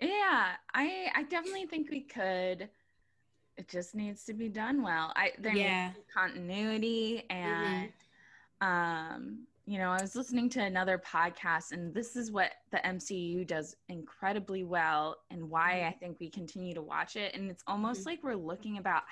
yeah 0.00 0.50
i 0.74 1.08
i 1.14 1.22
definitely 1.24 1.66
think 1.66 1.90
we 1.90 2.00
could 2.00 2.68
it 3.56 3.68
just 3.68 3.94
needs 3.94 4.24
to 4.24 4.32
be 4.32 4.48
done 4.48 4.82
well 4.82 5.12
i 5.16 5.32
there 5.38 5.56
yeah. 5.56 5.90
continuity 6.14 7.24
and 7.30 7.90
mm-hmm. 8.62 8.66
um 8.66 9.46
you 9.68 9.76
know, 9.76 9.90
I 9.90 10.00
was 10.00 10.16
listening 10.16 10.48
to 10.50 10.62
another 10.62 10.96
podcast, 10.96 11.72
and 11.72 11.92
this 11.92 12.16
is 12.16 12.32
what 12.32 12.52
the 12.72 12.78
MCU 12.78 13.46
does 13.46 13.76
incredibly 13.90 14.64
well, 14.64 15.16
and 15.30 15.50
why 15.50 15.86
I 15.86 15.94
think 16.00 16.16
we 16.18 16.30
continue 16.30 16.72
to 16.72 16.80
watch 16.80 17.16
it. 17.16 17.34
And 17.34 17.50
it's 17.50 17.62
almost 17.66 18.00
mm-hmm. 18.00 18.08
like 18.08 18.24
we're 18.24 18.34
looking 18.34 18.78
about, 18.78 19.02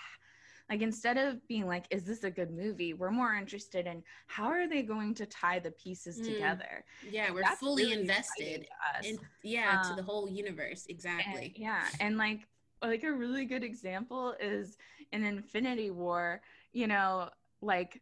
like, 0.71 0.81
instead 0.81 1.19
of 1.19 1.47
being 1.47 1.67
like, 1.67 1.85
is 1.91 2.05
this 2.05 2.25
a 2.25 2.31
good 2.31 2.51
movie? 2.51 2.95
We're 2.95 3.11
more 3.11 3.35
interested 3.35 3.87
in 3.87 4.03
how 4.29 4.47
are 4.47 4.67
they 4.67 4.81
going 4.81 5.13
to 5.17 5.27
tie 5.27 5.59
the 5.59 5.73
pieces 5.73 6.19
mm. 6.19 6.25
together? 6.25 6.87
Yeah, 7.07 7.33
we're 7.33 7.43
That's 7.43 7.61
fully 7.61 7.85
really 7.85 8.01
invested. 8.01 8.67
In, 9.05 9.19
yeah, 9.43 9.83
um, 9.83 9.91
to 9.91 9.95
the 9.95 10.03
whole 10.03 10.27
universe. 10.27 10.87
Exactly. 10.89 11.53
And, 11.55 11.59
yeah. 11.59 11.85
And 12.01 12.17
like, 12.17 12.49
like 12.81 13.05
a 13.05 13.13
really 13.13 13.45
good 13.45 13.63
example 13.63 14.35
is 14.41 14.79
in 15.13 15.23
Infinity 15.23 15.91
War, 15.91 16.41
you 16.73 16.87
know, 16.87 17.29
like 17.61 18.01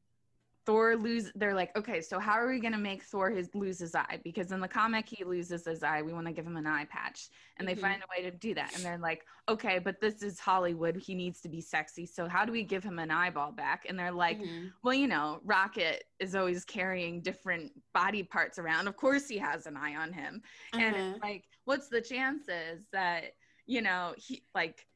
Thor 0.67 0.97
lose 0.97 1.31
they're 1.35 1.55
like, 1.55 1.77
okay, 1.77 2.01
so 2.01 2.19
how 2.19 2.33
are 2.33 2.49
we 2.49 2.59
gonna 2.59 2.79
make 2.79 3.03
Thor 3.03 3.31
his 3.31 3.51
lose 3.55 3.79
his 3.79 3.95
eye? 3.95 4.21
Because 4.25 4.51
in 4.53 4.61
the 4.61 4.69
comic 4.69 5.09
he 5.09 5.25
loses 5.25 5.65
his 5.67 5.83
eye. 5.83 6.03
We 6.03 6.13
want 6.13 6.27
to 6.27 6.33
give 6.33 6.47
him 6.47 6.57
an 6.57 6.67
eye 6.67 6.87
patch. 6.87 7.29
And 7.59 7.69
mm-hmm. 7.69 7.77
they 7.77 7.81
find 7.81 8.03
a 8.03 8.07
way 8.11 8.29
to 8.29 8.37
do 8.37 8.55
that. 8.55 8.75
And 8.75 8.85
they're 8.85 8.99
like, 8.99 9.25
okay, 9.49 9.79
but 9.79 10.01
this 10.01 10.23
is 10.23 10.41
Hollywood. 10.41 10.97
He 10.97 11.15
needs 11.15 11.41
to 11.43 11.49
be 11.49 11.61
sexy. 11.61 12.07
So 12.07 12.29
how 12.29 12.45
do 12.45 12.53
we 12.53 12.63
give 12.63 12.83
him 12.83 12.99
an 12.99 13.11
eyeball 13.11 13.53
back? 13.53 13.85
And 13.89 13.99
they're 13.99 14.11
like, 14.11 14.41
mm-hmm. 14.41 14.69
well, 14.83 14.95
you 14.95 15.07
know, 15.07 15.41
Rocket 15.45 16.05
is 16.19 16.35
always 16.35 16.65
carrying 16.65 17.21
different 17.21 17.73
body 17.93 18.23
parts 18.23 18.59
around. 18.59 18.89
Of 18.89 18.97
course 18.97 19.29
he 19.29 19.39
has 19.39 19.67
an 19.67 19.77
eye 19.77 19.97
on 19.97 20.13
him. 20.13 20.43
Uh-huh. 20.73 20.83
And 20.83 20.97
it's 20.97 21.05
uh-huh. 21.05 21.19
like, 21.23 21.45
what's 21.65 21.89
the 21.89 22.01
chances 22.01 22.87
that, 22.93 23.35
you 23.67 23.83
know, 23.83 24.15
he 24.17 24.45
like 24.55 24.87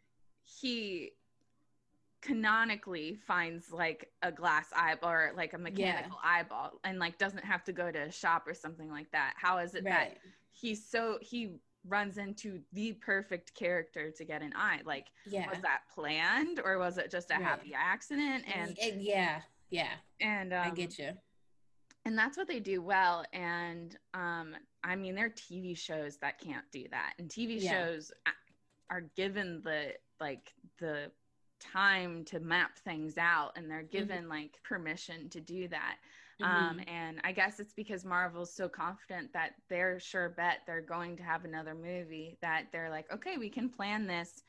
he 0.45 1.13
canonically 2.21 3.17
finds 3.27 3.71
like 3.73 4.11
a 4.23 4.33
glass 4.33 4.67
eyeball 4.77 5.11
or 5.11 5.33
like 5.37 5.53
a 5.53 5.59
mechanical 5.59 6.19
yeah. 6.25 6.31
eyeball 6.41 6.81
and 6.85 6.99
like 6.99 7.17
doesn't 7.19 7.45
have 7.45 7.63
to 7.65 7.73
go 7.73 7.91
to 7.91 7.99
a 7.99 8.11
shop 8.11 8.45
or 8.47 8.55
something 8.55 8.91
like 8.91 9.11
that 9.13 9.35
how 9.37 9.59
is 9.59 9.75
it 9.75 9.85
right. 9.85 9.93
that 10.15 10.19
he's 10.53 10.85
so 10.85 11.19
he 11.21 11.55
runs 11.87 12.19
into 12.19 12.61
the 12.73 12.93
perfect 12.95 13.55
character 13.55 14.11
to 14.11 14.25
get 14.25 14.43
an 14.43 14.53
eye. 14.57 14.81
Like, 14.85 15.07
Yeah. 15.27 15.49
was 15.49 15.61
that 15.63 15.83
planned 15.95 16.61
or 16.63 16.77
was 16.79 16.99
it 16.99 17.11
just 17.11 17.31
a 17.31 17.35
Right. 17.35 17.43
happy 17.43 17.73
accident? 17.75 18.45
And 18.53 18.77
yeah, 19.01 19.41
yeah, 19.71 19.93
and 20.21 20.53
um, 20.53 20.67
I 20.67 20.71
get 20.71 20.99
you. 20.99 21.13
and 22.05 22.19
that's 22.19 22.37
what 22.37 22.49
they 22.49 22.61
do 22.61 22.83
well 22.83 23.25
and 23.33 23.97
um 24.15 24.57
i 24.83 24.97
mean 24.97 25.15
there 25.15 25.27
are 25.27 25.31
tv 25.31 25.77
shows 25.77 26.17
that 26.19 26.39
can't 26.41 26.65
do 26.73 26.85
that 26.91 27.13
and 27.19 27.29
tv 27.29 27.61
Yeah. 27.63 27.71
shows 27.73 28.11
are 28.91 29.03
given 29.17 29.61
the 29.63 29.95
like 30.21 30.53
the 30.79 31.11
time 31.61 32.25
to 32.25 32.41
map 32.41 32.79
things 32.79 33.19
out 33.19 33.53
and 33.57 33.71
they're 33.71 33.83
given 33.83 34.29
like 34.29 34.63
permission 34.63 35.29
to 35.31 35.41
do 35.41 35.69
that 35.69 35.99
um 36.43 36.81
Mhm. 36.81 36.89
and 36.89 37.21
i 37.25 37.33
guess 37.33 37.59
it's 37.59 37.75
because 37.75 38.05
marvel's 38.05 38.55
so 38.55 38.69
confident 38.69 39.33
that 39.33 39.53
they're 39.69 39.99
sure 39.99 40.29
bet 40.29 40.59
they're 40.67 40.81
going 40.81 41.17
to 41.17 41.23
have 41.23 41.45
another 41.45 41.75
movie 41.75 42.39
that 42.41 42.67
they're 42.73 42.91
like 42.91 43.11
okay 43.13 43.37
we 43.39 43.51
can 43.51 43.69
plan 43.69 44.07
this 44.07 44.43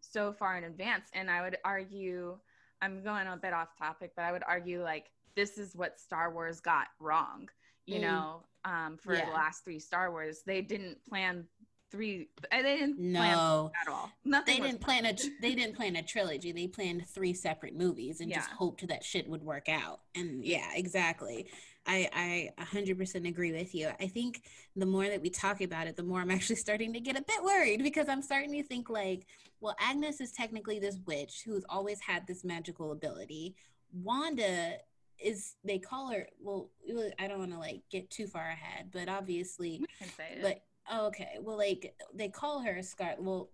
so 0.00 0.32
far 0.32 0.56
in 0.56 0.64
advance 0.64 1.10
and 1.14 1.30
i 1.30 1.42
would 1.42 1.56
argue 1.64 2.38
i'm 2.80 3.02
going 3.02 3.26
a 3.26 3.36
bit 3.36 3.52
off 3.52 3.76
topic 3.76 4.12
but 4.14 4.24
i 4.24 4.32
would 4.32 4.44
argue 4.46 4.82
like 4.82 5.10
this 5.34 5.58
is 5.58 5.74
what 5.74 5.98
star 5.98 6.32
wars 6.32 6.60
got 6.60 6.88
wrong 7.00 7.48
you 7.86 7.98
Mm. 7.98 8.02
know 8.02 8.46
um 8.64 8.96
for 8.98 9.14
Yeah. 9.16 9.26
the 9.26 9.30
last 9.30 9.64
three 9.64 9.78
star 9.80 10.10
wars 10.10 10.42
they 10.46 10.62
didn't 10.62 11.04
plan 11.04 11.48
three 11.92 12.28
they 12.50 12.62
didn't 12.62 12.96
plan 12.96 13.12
No, 13.36 13.70
at 13.80 13.92
all 13.92 14.10
nothing 14.24 14.60
they 14.62 14.66
didn't 14.66 14.80
plan 14.80 15.04
a 15.06 15.14
they 15.40 15.54
didn't 15.54 15.76
plan 15.76 15.94
a 15.94 16.02
trilogy. 16.02 16.50
They 16.50 16.66
planned 16.66 17.06
three 17.06 17.34
separate 17.34 17.76
movies 17.76 18.20
and 18.20 18.32
just 18.32 18.50
hoped 18.50 18.88
that 18.88 19.04
shit 19.04 19.28
would 19.28 19.42
work 19.42 19.68
out. 19.68 20.00
And 20.16 20.44
yeah, 20.44 20.70
exactly. 20.74 21.46
I 21.86 22.50
I 22.58 22.64
100% 22.64 23.28
agree 23.28 23.52
with 23.52 23.74
you. 23.74 23.90
I 24.00 24.06
think 24.06 24.42
the 24.74 24.86
more 24.86 25.06
that 25.06 25.20
we 25.20 25.30
talk 25.30 25.60
about 25.60 25.86
it, 25.86 25.96
the 25.96 26.02
more 26.02 26.20
I'm 26.20 26.30
actually 26.30 26.56
starting 26.66 26.92
to 26.94 27.00
get 27.00 27.16
a 27.18 27.22
bit 27.22 27.42
worried 27.44 27.82
because 27.82 28.08
I'm 28.08 28.22
starting 28.22 28.52
to 28.52 28.62
think 28.62 28.88
like, 28.88 29.26
well, 29.60 29.76
Agnes 29.78 30.20
is 30.20 30.32
technically 30.32 30.78
this 30.78 30.98
witch 31.06 31.42
who's 31.44 31.64
always 31.68 32.00
had 32.00 32.26
this 32.26 32.42
magical 32.42 32.92
ability. 32.92 33.54
Wanda 33.92 34.78
is 35.18 35.54
they 35.62 35.78
call 35.78 36.10
her 36.10 36.26
well 36.40 36.70
I 37.18 37.28
don't 37.28 37.38
want 37.38 37.52
to 37.52 37.58
like 37.58 37.82
get 37.90 38.10
too 38.10 38.26
far 38.26 38.48
ahead, 38.48 38.90
but 38.92 39.08
obviously 39.08 39.78
we 39.80 39.86
can 39.98 40.08
say 40.16 40.36
it. 40.36 40.42
but 40.42 40.62
okay, 40.92 41.38
well, 41.40 41.56
like 41.58 41.94
they 42.14 42.28
call 42.28 42.60
her 42.60 42.82
Scar. 42.82 43.14
Well, 43.18 43.50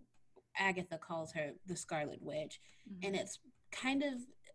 Agatha 0.56 0.98
calls 0.98 1.32
her 1.32 1.52
the 1.66 1.76
Scarlet 1.76 2.22
Witch, 2.22 2.60
Mhm. 2.90 3.06
and 3.06 3.16
it's 3.16 3.38
kind 3.70 4.02
of 4.02 4.14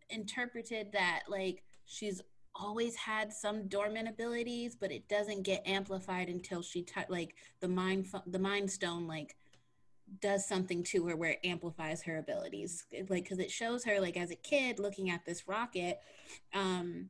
interpreted 0.10 0.92
that 0.92 1.24
like 1.28 1.64
she's 1.86 2.22
always 2.56 2.96
had 2.96 3.34
some 3.34 3.68
dormant 3.68 4.08
abilities, 4.08 4.76
but 4.76 4.92
it 4.92 5.08
doesn't 5.08 5.44
get 5.44 5.66
amplified 5.68 6.30
until 6.30 6.62
she 6.62 6.84
t- 6.84 7.02
like 7.10 7.36
the 7.62 7.68
mind 7.68 8.08
fu- 8.08 8.22
the 8.28 8.40
Mind 8.40 8.72
Stone 8.72 9.08
like 9.08 9.36
does 10.20 10.46
something 10.46 10.84
to 10.84 11.08
her 11.08 11.16
where 11.16 11.32
it 11.32 11.40
amplifies 11.44 12.04
her 12.04 12.18
abilities 12.18 12.86
like 13.10 13.24
because 13.24 13.40
it 13.40 13.50
shows 13.50 13.86
her 13.86 14.00
like 14.02 14.18
as 14.18 14.30
a 14.32 14.36
kid 14.36 14.78
looking 14.78 15.10
at 15.10 15.26
this 15.26 15.48
rocket 15.48 16.00
um 16.54 17.10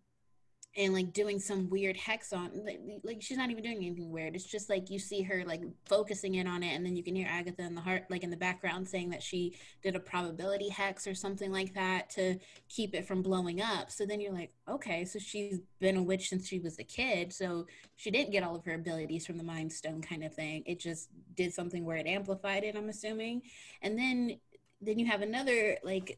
and 0.75 0.93
like 0.93 1.13
doing 1.13 1.39
some 1.39 1.69
weird 1.69 1.95
hex 1.95 2.33
on 2.33 2.49
like, 2.65 2.79
like 3.03 3.21
she's 3.21 3.37
not 3.37 3.51
even 3.51 3.63
doing 3.63 3.77
anything 3.77 4.11
weird. 4.11 4.35
It's 4.35 4.45
just 4.45 4.69
like 4.69 4.89
you 4.89 4.97
see 4.97 5.21
her 5.21 5.43
like 5.45 5.61
focusing 5.85 6.35
in 6.35 6.47
on 6.47 6.63
it 6.63 6.73
and 6.73 6.85
then 6.85 6.95
you 6.95 7.03
can 7.03 7.15
hear 7.15 7.27
agatha 7.29 7.61
in 7.61 7.75
the 7.75 7.81
heart 7.81 8.05
like 8.09 8.23
in 8.23 8.31
the 8.31 8.37
background 8.37 8.87
saying 8.87 9.09
that 9.11 9.21
she 9.21 9.55
did 9.83 9.95
a 9.95 9.99
probability 9.99 10.69
hex 10.69 11.05
or 11.05 11.13
something 11.13 11.51
like 11.51 11.73
that 11.75 12.09
to 12.11 12.39
keep 12.69 12.95
it 12.95 13.05
from 13.05 13.21
blowing 13.21 13.61
up. 13.61 13.91
So 13.91 14.05
then 14.05 14.19
you're 14.19 14.33
like 14.33 14.51
okay 14.67 15.05
so 15.05 15.19
she's 15.19 15.59
been 15.79 15.97
a 15.97 16.03
witch 16.03 16.29
since 16.29 16.47
she 16.47 16.59
was 16.59 16.79
a 16.79 16.83
kid 16.83 17.31
so 17.31 17.67
she 17.95 18.09
didn't 18.09 18.31
get 18.31 18.43
all 18.43 18.55
of 18.55 18.65
her 18.65 18.73
abilities 18.73 19.25
from 19.27 19.37
the 19.37 19.43
mind 19.43 19.71
stone 19.71 20.01
kind 20.01 20.23
of 20.23 20.33
thing. 20.33 20.63
It 20.65 20.79
just 20.79 21.09
did 21.35 21.53
something 21.53 21.85
where 21.85 21.97
it 21.97 22.07
amplified 22.07 22.63
it 22.63 22.75
i'm 22.75 22.89
assuming. 22.89 23.43
And 23.81 23.97
then 23.97 24.37
then 24.85 24.99
you 24.99 25.05
have 25.05 25.21
another 25.21 25.77
like 25.83 26.17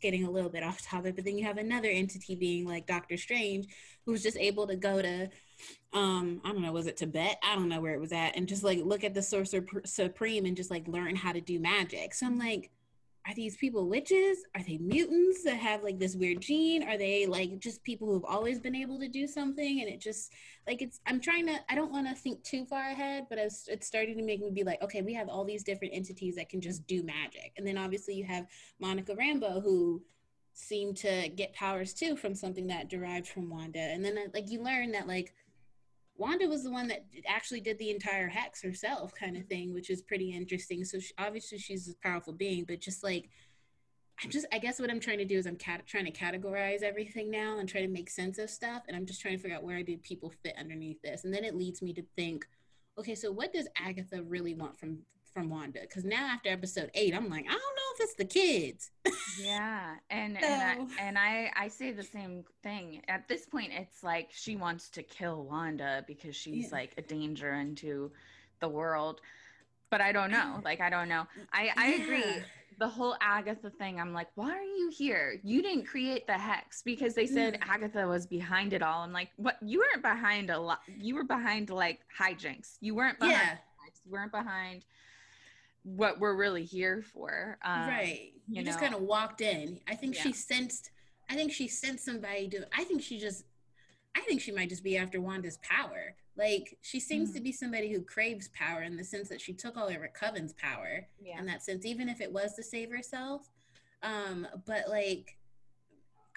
getting 0.00 0.24
a 0.24 0.30
little 0.30 0.50
bit 0.50 0.62
off 0.62 0.82
topic 0.82 1.16
but 1.16 1.24
then 1.24 1.38
you 1.38 1.44
have 1.44 1.58
another 1.58 1.88
entity 1.88 2.34
being 2.34 2.66
like 2.66 2.86
doctor 2.86 3.16
strange 3.16 3.66
who's 4.06 4.22
just 4.22 4.36
able 4.36 4.66
to 4.66 4.76
go 4.76 5.00
to 5.00 5.28
um 5.92 6.40
i 6.44 6.52
don't 6.52 6.62
know 6.62 6.72
was 6.72 6.86
it 6.86 6.96
tibet? 6.96 7.38
I 7.42 7.54
don't 7.54 7.68
know 7.68 7.80
where 7.80 7.94
it 7.94 8.00
was 8.00 8.12
at 8.12 8.36
and 8.36 8.48
just 8.48 8.64
like 8.64 8.80
look 8.84 9.04
at 9.04 9.14
the 9.14 9.22
sorcerer 9.22 9.64
supreme 9.84 10.44
and 10.44 10.56
just 10.56 10.70
like 10.70 10.86
learn 10.88 11.16
how 11.16 11.32
to 11.32 11.40
do 11.40 11.58
magic. 11.60 12.14
So 12.14 12.26
i'm 12.26 12.38
like 12.38 12.70
are 13.26 13.34
these 13.34 13.56
people 13.56 13.88
witches? 13.88 14.44
Are 14.54 14.62
they 14.62 14.78
mutants 14.78 15.44
that 15.44 15.56
have 15.56 15.82
like 15.82 15.98
this 15.98 16.14
weird 16.14 16.40
gene? 16.40 16.82
Are 16.82 16.98
they 16.98 17.26
like 17.26 17.58
just 17.58 17.82
people 17.82 18.06
who've 18.06 18.24
always 18.24 18.60
been 18.60 18.74
able 18.74 18.98
to 18.98 19.08
do 19.08 19.26
something? 19.26 19.80
And 19.80 19.88
it 19.88 20.00
just 20.00 20.32
like 20.66 20.82
it's 20.82 21.00
i'm 21.06 21.20
trying 21.20 21.46
to 21.46 21.56
i 21.68 21.74
don't 21.74 21.92
want 21.92 22.08
to 22.08 22.14
think 22.14 22.42
too 22.42 22.64
far 22.64 22.90
ahead 22.90 23.26
but 23.28 23.38
it's, 23.38 23.68
it's 23.68 23.86
starting 23.86 24.16
to 24.16 24.24
make 24.24 24.40
me 24.40 24.50
be 24.50 24.64
like 24.64 24.80
okay 24.82 25.02
we 25.02 25.12
have 25.14 25.28
all 25.28 25.44
these 25.44 25.62
different 25.62 25.92
entities 25.94 26.36
that 26.36 26.48
can 26.48 26.60
just 26.60 26.86
do 26.86 27.02
magic. 27.02 27.52
And 27.56 27.66
then 27.66 27.78
obviously 27.78 28.14
you 28.14 28.24
have 28.24 28.46
monica 28.80 29.14
rambo 29.14 29.60
who 29.60 30.02
seemed 30.54 30.96
to 30.96 31.28
get 31.30 31.52
powers 31.52 31.92
too 31.92 32.16
from 32.16 32.34
something 32.34 32.68
that 32.68 32.88
derived 32.88 33.26
from 33.26 33.50
wanda. 33.50 33.80
And 33.80 34.04
then 34.04 34.16
uh, 34.16 34.30
like 34.32 34.50
you 34.50 34.62
learn 34.62 34.92
that 34.92 35.08
like 35.08 35.34
Wanda 36.16 36.46
was 36.46 36.62
the 36.62 36.70
one 36.70 36.88
that 36.88 37.06
actually 37.26 37.60
did 37.60 37.78
the 37.78 37.90
entire 37.90 38.28
hex 38.28 38.62
herself, 38.62 39.12
kind 39.14 39.36
of 39.36 39.46
thing, 39.46 39.74
which 39.74 39.90
is 39.90 40.02
pretty 40.02 40.32
interesting. 40.32 40.84
So 40.84 41.00
she, 41.00 41.12
obviously 41.18 41.58
she's 41.58 41.88
a 41.88 41.94
powerful 42.06 42.32
being, 42.32 42.64
but 42.64 42.80
just 42.80 43.02
like 43.02 43.30
I'm 44.22 44.30
just, 44.30 44.46
I 44.52 44.58
guess 44.58 44.78
what 44.78 44.90
I'm 44.90 45.00
trying 45.00 45.18
to 45.18 45.24
do 45.24 45.36
is 45.36 45.46
I'm 45.46 45.56
cat- 45.56 45.86
trying 45.86 46.04
to 46.04 46.12
categorize 46.12 46.82
everything 46.82 47.30
now 47.30 47.58
and 47.58 47.68
try 47.68 47.80
to 47.80 47.88
make 47.88 48.08
sense 48.08 48.38
of 48.38 48.48
stuff, 48.48 48.84
and 48.86 48.96
I'm 48.96 49.06
just 49.06 49.20
trying 49.20 49.36
to 49.36 49.42
figure 49.42 49.56
out 49.56 49.64
where 49.64 49.82
do 49.82 49.96
people 49.98 50.32
fit 50.42 50.54
underneath 50.58 51.02
this, 51.02 51.24
and 51.24 51.34
then 51.34 51.44
it 51.44 51.56
leads 51.56 51.82
me 51.82 51.92
to 51.94 52.02
think, 52.14 52.46
okay, 52.96 53.16
so 53.16 53.32
what 53.32 53.52
does 53.52 53.66
Agatha 53.76 54.22
really 54.22 54.54
want 54.54 54.78
from 54.78 54.98
from 55.34 55.50
Wanda? 55.50 55.80
Because 55.82 56.04
now 56.04 56.26
after 56.32 56.48
episode 56.48 56.90
eight, 56.94 57.14
I'm 57.14 57.28
like, 57.28 57.44
I 57.46 57.50
don't 57.52 57.58
know 57.58 57.94
if 57.96 58.00
it's 58.00 58.14
the 58.14 58.24
kids. 58.24 58.90
yeah 59.42 59.96
and 60.08 60.36
and 60.42 60.62
I, 60.98 61.02
and 61.02 61.18
I 61.18 61.50
I 61.56 61.68
say 61.68 61.90
the 61.92 62.02
same 62.04 62.44
thing. 62.62 63.02
At 63.08 63.28
this 63.28 63.44
point 63.44 63.72
it's 63.74 64.02
like 64.02 64.30
she 64.32 64.56
wants 64.56 64.88
to 64.90 65.02
kill 65.02 65.44
Wanda 65.44 66.04
because 66.06 66.34
she's 66.36 66.66
Yeah. 66.66 66.70
like 66.78 66.94
a 66.96 67.02
danger 67.02 67.52
into 67.52 68.12
the 68.60 68.68
world. 68.68 69.20
But 69.90 70.00
I 70.00 70.12
don't 70.12 70.30
know. 70.30 70.60
Like 70.64 70.80
I 70.80 70.88
don't 70.88 71.08
know. 71.08 71.26
I 71.52 71.70
I 71.76 71.86
agree. 72.02 72.42
The 72.78 72.88
whole 72.88 73.14
Agatha 73.20 73.70
thing 73.70 74.00
I'm 74.00 74.12
like 74.12 74.28
why 74.36 74.50
are 74.50 74.62
you 74.62 74.90
here? 74.96 75.38
You 75.44 75.62
didn't 75.62 75.84
create 75.86 76.26
the 76.26 76.32
hex 76.38 76.82
because 76.82 77.14
they 77.14 77.26
said 77.26 77.58
Yeah. 77.60 77.72
Agatha 77.74 78.06
was 78.06 78.26
behind 78.26 78.72
it 78.72 78.82
all. 78.82 79.02
I'm 79.02 79.12
like 79.12 79.30
what? 79.36 79.56
You 79.62 79.78
weren't 79.80 80.02
behind 80.02 80.50
a 80.50 80.58
lot. 80.58 80.80
You 80.98 81.14
were 81.16 81.24
behind 81.24 81.70
like 81.70 82.00
hijinks. 82.16 82.76
You 82.80 82.94
weren't 82.94 83.18
behind 83.20 83.36
Yeah, 83.36 83.56
you 84.04 84.12
weren't 84.12 84.32
behind 84.32 84.84
what 85.84 86.18
we're 86.18 86.34
really 86.34 86.64
here 86.64 87.02
for 87.12 87.58
um, 87.62 87.88
right. 87.88 88.32
You, 88.48 88.60
you 88.60 88.62
just 88.64 88.80
kind 88.80 88.94
of 88.94 89.02
walked 89.02 89.40
in. 89.40 89.80
I 89.88 89.94
think 89.94 90.14
she 90.14 90.32
sensed. 90.32 90.90
I 91.30 91.34
think 91.34 91.52
she 91.52 91.68
sensed 91.68 92.04
somebody 92.04 92.46
do. 92.48 92.64
I 92.76 92.84
think 92.84 93.02
she 93.02 93.18
just. 93.18 93.44
I 94.16 94.20
think 94.20 94.40
she 94.40 94.52
might 94.52 94.68
just 94.68 94.84
be 94.84 94.96
after 94.96 95.20
Wanda's 95.20 95.58
power. 95.62 96.14
Like 96.36 96.76
she 96.82 97.00
seems 97.00 97.30
Mhm. 97.30 97.34
to 97.34 97.40
be 97.40 97.52
somebody 97.52 97.92
who 97.92 98.00
craves 98.02 98.48
power 98.48 98.82
in 98.82 98.96
the 98.96 99.04
sense 99.04 99.28
that 99.28 99.40
she 99.40 99.52
took 99.52 99.76
all 99.76 99.88
of 99.88 99.94
her 99.94 100.08
coven's 100.14 100.52
power 100.54 101.06
yeah 101.20 101.38
in 101.38 101.46
that 101.46 101.62
sense, 101.62 101.84
even 101.86 102.08
if 102.08 102.20
it 102.20 102.32
was 102.32 102.54
to 102.54 102.62
save 102.62 102.90
herself. 102.90 103.50
Um, 104.02 104.46
but 104.66 104.88
like, 104.88 105.36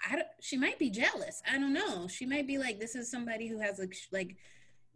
I 0.08 0.16
don't. 0.16 0.28
She 0.40 0.56
might 0.56 0.78
be 0.78 0.90
jealous. 0.90 1.42
I 1.50 1.58
don't 1.58 1.72
know. 1.72 2.06
She 2.08 2.24
might 2.26 2.46
be 2.46 2.58
like, 2.58 2.78
this 2.80 2.94
is 2.94 3.10
somebody 3.10 3.48
who 3.48 3.58
has 3.60 3.80
sh- 3.92 4.06
like, 4.12 4.36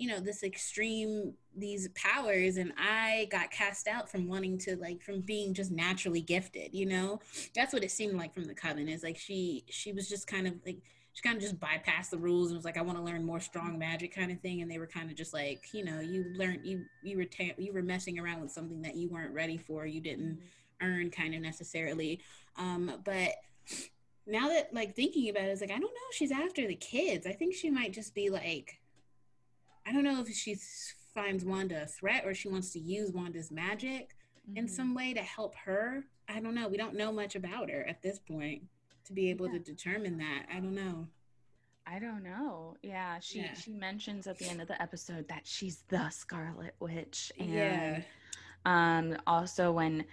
you 0.03 0.09
know, 0.09 0.19
this 0.19 0.43
extreme 0.43 1.33
these 1.57 1.89
powers, 1.91 2.57
and 2.57 2.73
I 2.77 3.29
got 3.31 3.53
cast 3.53 3.87
out 3.87 4.11
from 4.11 4.27
wanting 4.27 4.59
to 4.59 4.75
like 4.75 5.01
from 5.01 5.21
being 5.21 5.55
just 5.55 5.71
naturally 5.71 6.21
gifted. 6.21 6.75
You 6.75 6.87
know, 6.87 7.21
that's 7.55 7.73
what 7.73 7.85
it 7.85 7.93
seemed 7.93 8.17
like 8.17 8.35
from 8.35 8.47
the 8.47 8.55
coven. 8.55 8.89
Is 8.89 9.05
like 9.05 9.17
she 9.17 9.65
she 9.71 9.93
was 9.93 10.09
just 10.09 10.27
kind 10.27 10.49
of 10.49 10.55
like 10.67 10.79
she 11.13 11.23
kind 11.23 11.37
of 11.37 11.43
just 11.43 11.61
bypassed 11.61 12.11
the 12.11 12.19
rules 12.19 12.49
and 12.49 12.57
was 12.57 12.65
like, 12.65 12.77
I 12.77 12.83
want 12.83 12.99
to 12.99 13.05
learn 13.05 13.25
more 13.25 13.39
strong 13.39 13.79
magic 13.79 14.13
kind 14.13 14.33
of 14.33 14.41
thing. 14.41 14.61
And 14.61 14.69
they 14.69 14.81
were 14.81 14.89
kind 14.89 15.09
of 15.09 15.17
just 15.17 15.33
like, 15.33 15.69
you 15.73 15.85
know, 15.85 16.01
you 16.01 16.25
learned 16.35 16.67
you 16.67 16.85
you 17.05 17.17
were 17.17 17.25
ta- 17.25 17.55
you 17.57 17.73
were 17.73 17.83
messing 17.83 18.19
around 18.19 18.41
with 18.41 18.51
something 18.51 18.83
that 18.83 18.97
you 18.97 19.09
weren't 19.09 19.33
ready 19.33 19.57
for. 19.57 19.87
You 19.87 20.01
didn't 20.01 20.41
earn 20.81 21.13
kind 21.13 21.33
of 21.33 21.43
necessarily. 21.43 22.21
Um, 22.57 22.91
but 23.05 23.35
now 24.27 24.49
that 24.49 24.75
like 24.75 24.97
thinking 24.97 25.31
about 25.31 25.45
it, 25.45 25.51
it's 25.51 25.61
like 25.61 25.71
I 25.71 25.75
don't 25.75 25.83
know 25.83 26.09
if 26.11 26.17
she's 26.17 26.33
after 26.33 26.67
the 26.67 26.75
kids. 26.75 27.25
I 27.25 27.35
think 27.35 27.55
she 27.55 27.71
might 27.71 27.93
just 27.93 28.17
be 28.17 28.31
like, 28.31 28.81
I 29.87 29.93
don't 29.93 30.05
know 30.05 30.21
if 30.21 30.29
she 30.35 30.57
finds 31.15 31.45
Wanda 31.45 31.83
a 31.83 31.87
threat 31.87 32.25
or 32.25 32.35
she 32.35 32.49
wants 32.49 32.71
to 32.73 32.79
use 32.81 33.13
Wanda's 33.13 33.51
magic 33.51 34.17
in 34.55 34.67
Mhm. 34.67 34.71
some 34.71 34.95
way 34.95 35.13
to 35.15 35.23
help 35.23 35.55
her. 35.57 36.05
I 36.29 36.41
don't 36.41 36.55
know. 36.55 36.69
We 36.69 36.77
don't 36.77 36.95
know 36.95 37.13
much 37.13 37.35
about 37.37 37.71
her 37.71 37.85
at 37.87 38.03
this 38.03 38.19
point 38.19 38.69
to 39.05 39.13
be 39.13 39.29
able 39.31 39.47
Yeah. 39.47 39.55
to 39.55 39.59
determine 39.59 40.19
that. 40.19 40.47
I 40.51 40.61
don't 40.61 40.75
know. 40.75 41.09
I 41.85 41.99
don't 41.99 42.23
know. 42.23 42.77
Yeah, 42.83 43.19
she 43.19 43.41
Yeah. 43.41 43.55
she 43.55 43.73
mentions 43.73 44.27
at 44.27 44.39
the 44.39 44.47
end 44.47 44.63
of 44.63 44.69
the 44.69 44.81
episode 44.81 45.27
that 45.29 45.47
she's 45.47 45.83
the 45.89 46.09
Scarlet 46.11 46.75
Witch, 46.79 47.33
and 47.39 47.51
yeah. 47.51 48.03
um, 48.65 49.17
also 49.27 49.73
when 49.73 50.07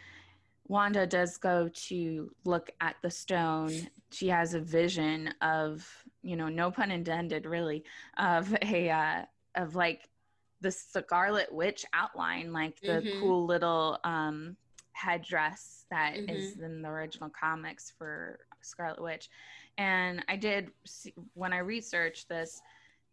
Wanda 0.68 1.06
does 1.08 1.38
go 1.38 1.68
to 1.70 2.36
look 2.44 2.72
at 2.82 2.96
the 3.02 3.10
stone, 3.12 3.90
she 4.12 4.28
has 4.28 4.54
a 4.56 4.60
vision 4.60 5.28
of 5.42 5.88
you 6.22 6.36
know, 6.36 6.50
no 6.50 6.70
pun 6.70 6.92
intended, 6.92 7.46
really, 7.46 7.86
of 8.18 8.54
a 8.62 8.90
uh, 8.90 9.26
of 9.56 9.76
like 9.76 10.10
the 10.62 10.72
Scarlet 10.72 11.52
Witch 11.54 11.86
outline, 11.94 12.52
like 12.52 12.80
the 12.82 13.02
Mhm. 13.02 13.20
cool 13.20 13.46
little 13.46 13.98
um, 14.04 14.58
headdress 14.92 15.86
that 15.90 16.16
Mm-hmm. 16.16 16.30
is 16.36 16.58
in 16.60 16.82
the 16.82 16.90
original 16.90 17.30
comics 17.30 17.92
for 17.92 18.40
Scarlet 18.62 19.02
Witch. 19.02 19.30
And 19.78 20.26
I 20.28 20.36
did 20.36 20.72
see, 20.86 21.14
when 21.34 21.54
I 21.54 21.60
researched 21.60 22.28
this, 22.28 22.62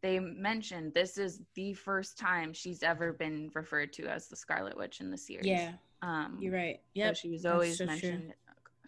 they 0.02 0.18
mentioned 0.18 0.92
this 0.94 1.16
is 1.18 1.40
the 1.54 1.72
first 1.74 2.18
time 2.18 2.52
she's 2.52 2.82
ever 2.82 3.12
been 3.12 3.50
referred 3.54 3.92
to 3.94 4.06
as 4.06 4.28
the 4.28 4.36
Scarlet 4.36 4.76
Witch 4.76 5.00
in 5.00 5.10
the 5.10 5.16
series. 5.16 5.46
Yeah, 5.46 5.72
um, 6.02 6.38
you're 6.40 6.52
right. 6.52 6.80
So 6.96 7.12
she 7.12 7.30
was 7.30 7.46
always 7.46 7.78
so 7.78 7.84
true. 7.84 7.92
mentioned. 7.92 8.34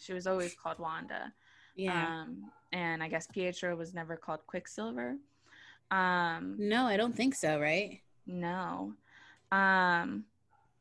She 0.01 0.13
was 0.13 0.27
always 0.27 0.55
called 0.55 0.79
Wanda. 0.79 1.33
Yeah. 1.77 2.23
Um, 2.23 2.51
and 2.73 3.03
I 3.03 3.09
guess 3.09 3.27
Pietro 3.27 3.75
was 3.77 3.95
never 3.95 4.17
called 4.17 4.41
Quicksilver. 4.47 5.17
Um, 5.91 6.57
no, 6.59 6.87
I 6.87 6.97
don't 6.97 7.15
think 7.17 7.35
so. 7.35 7.59
Right. 7.61 8.03
no. 8.27 8.95
Um, 9.51 10.25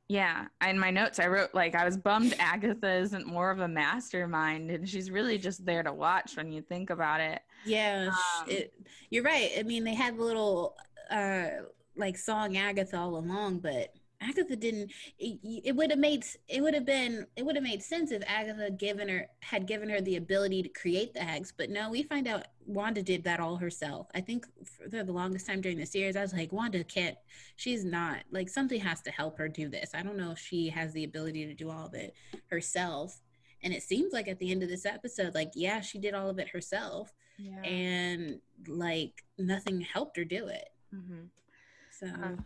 yeah. 0.09 0.47
In 0.67 0.79
my 0.79 0.91
notes, 0.91 1.19
I 1.19 1.27
wrote 1.27 1.53
like 1.53 1.75
I 1.75 1.85
was 1.85 1.97
bummed 1.97 2.35
Agatha 2.39 2.93
isn't 2.95 3.27
more 3.27 3.51
of 3.51 3.59
a 3.59 3.67
mastermind, 3.67 4.71
and 4.71 4.87
she's 4.87 5.11
really 5.11 5.37
just 5.37 5.65
there 5.65 5.83
to 5.83 5.93
watch 5.93 6.35
when 6.37 6.51
you 6.51 6.61
think 6.61 6.89
about 6.89 7.21
it. 7.21 7.41
Yeah, 7.65 8.09
Um, 8.11 8.49
it, 8.49 8.73
you're 9.09 9.23
right. 9.23 9.51
I 9.57 9.63
mean, 9.63 9.83
they 9.83 9.95
had 9.95 10.17
the 10.17 10.23
little 10.23 10.75
uh 11.09 11.47
like 11.95 12.17
song 12.17 12.57
Agatha 12.57 12.97
all 12.97 13.17
along, 13.17 13.59
but 13.59 13.93
Agatha 14.19 14.55
didn't. 14.55 14.91
It, 15.19 15.39
it 15.63 15.75
would 15.75 15.91
have 15.91 15.99
made 15.99 16.25
it 16.47 16.61
would 16.61 16.73
have 16.73 16.85
been 16.85 17.27
it 17.35 17.45
would 17.45 17.55
have 17.55 17.63
made 17.63 17.83
sense 17.83 18.11
if 18.11 18.23
Agatha 18.25 18.71
given 18.71 19.07
her 19.09 19.27
had 19.41 19.67
given 19.67 19.89
her 19.89 20.01
the 20.01 20.15
ability 20.15 20.63
to 20.63 20.69
create 20.69 21.13
the 21.13 21.19
hex. 21.19 21.53
But 21.55 21.69
no, 21.69 21.91
we 21.91 22.01
find 22.03 22.27
out 22.27 22.45
Wanda 22.65 23.03
did 23.03 23.23
that 23.25 23.39
all 23.39 23.57
herself. 23.57 24.07
I 24.15 24.21
think 24.21 24.45
for 24.81 24.89
the 24.89 25.03
longest 25.11 25.45
time 25.45 25.61
during 25.61 25.77
the 25.77 25.85
series, 25.85 26.15
I 26.15 26.21
was 26.21 26.33
like, 26.33 26.51
Wanda 26.51 26.83
can't. 26.83 27.15
She's 27.57 27.85
not 27.85 28.23
like 28.31 28.49
something 28.49 28.79
has 28.81 29.01
to 29.01 29.11
help 29.11 29.37
her 29.37 29.47
do 29.47 29.69
this. 29.69 29.91
I 29.93 30.01
don't 30.01 30.17
know 30.17 30.31
if 30.31 30.39
she 30.39 30.69
has 30.69 30.93
the 30.93 31.03
ability 31.03 31.45
to 31.45 31.53
do 31.53 31.69
all 31.69 31.85
of 31.85 31.93
it 31.93 32.15
herself. 32.47 33.21
And 33.63 33.73
it 33.73 33.83
seems 33.83 34.13
like 34.13 34.27
at 34.27 34.39
the 34.39 34.51
end 34.51 34.63
of 34.63 34.69
this 34.69 34.85
episode, 34.85 35.35
like 35.35 35.51
yeah, 35.55 35.79
she 35.81 35.99
did 35.99 36.13
all 36.15 36.29
of 36.29 36.39
it 36.39 36.49
herself 36.49 37.13
Yeah. 37.37 37.61
and 37.63 38.39
like 38.67 39.23
nothing 39.37 39.81
helped 39.81 40.17
her 40.17 40.25
do 40.25 40.47
it. 40.47 40.69
hmm 40.91 41.25
So 41.91 42.07
Um, 42.07 42.45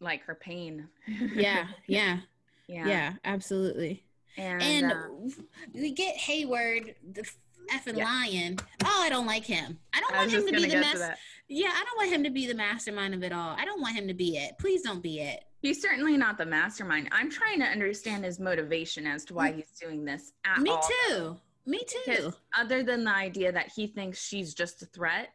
like 0.00 0.22
her 0.24 0.34
pain. 0.34 0.88
yeah, 1.34 1.66
yeah, 1.86 2.18
yeah. 2.66 2.86
yeah, 2.86 3.12
absolutely. 3.24 4.04
And, 4.36 4.62
And 4.62 4.92
uh, 4.92 4.96
we 5.74 5.92
get 5.92 6.16
Hayward, 6.16 6.94
the 7.12 7.22
effing 7.72 7.96
Yeah. 7.98 8.04
lion. 8.04 8.58
Oh, 8.84 9.02
I 9.02 9.08
don't 9.08 9.26
like 9.26 9.44
him. 9.44 9.78
I 9.92 10.00
don't 10.00 10.14
I 10.14 10.18
want 10.18 10.30
him 10.32 10.46
to 10.46 10.52
be 10.52 10.66
the 10.66 10.76
master. 10.80 11.14
Yeah, 11.48 11.70
I 11.72 11.84
don't 11.84 11.96
want 11.96 12.10
him 12.12 12.24
to 12.24 12.30
be 12.30 12.46
the 12.46 12.54
mastermind 12.54 13.12
of 13.14 13.22
it 13.22 13.32
all. 13.32 13.56
I 13.58 13.64
don't 13.64 13.80
want 13.80 13.96
him 13.96 14.06
to 14.08 14.14
be 14.14 14.36
it. 14.36 14.52
Please 14.58 14.82
don't 14.82 15.02
be 15.02 15.20
it. 15.20 15.44
He's 15.62 15.82
certainly 15.82 16.16
not 16.16 16.38
the 16.38 16.46
mastermind. 16.46 17.08
I'm 17.12 17.28
trying 17.30 17.58
to 17.58 17.66
understand 17.66 18.24
his 18.24 18.40
motivation 18.40 19.06
as 19.06 19.24
to 19.26 19.34
why 19.34 19.52
he's 19.52 19.70
doing 19.80 20.04
this 20.04 20.32
at 20.46 20.58
Mm. 20.58 20.62
Me 20.62 20.70
all. 20.70 20.88
too. 21.08 21.36
Me 21.66 21.80
too. 21.86 21.98
Because 22.06 22.34
other 22.56 22.82
than 22.82 23.04
the 23.04 23.14
idea 23.14 23.52
that 23.52 23.68
he 23.74 23.86
thinks 23.86 24.22
she's 24.24 24.54
just 24.54 24.80
a 24.82 24.86
threat, 24.86 25.30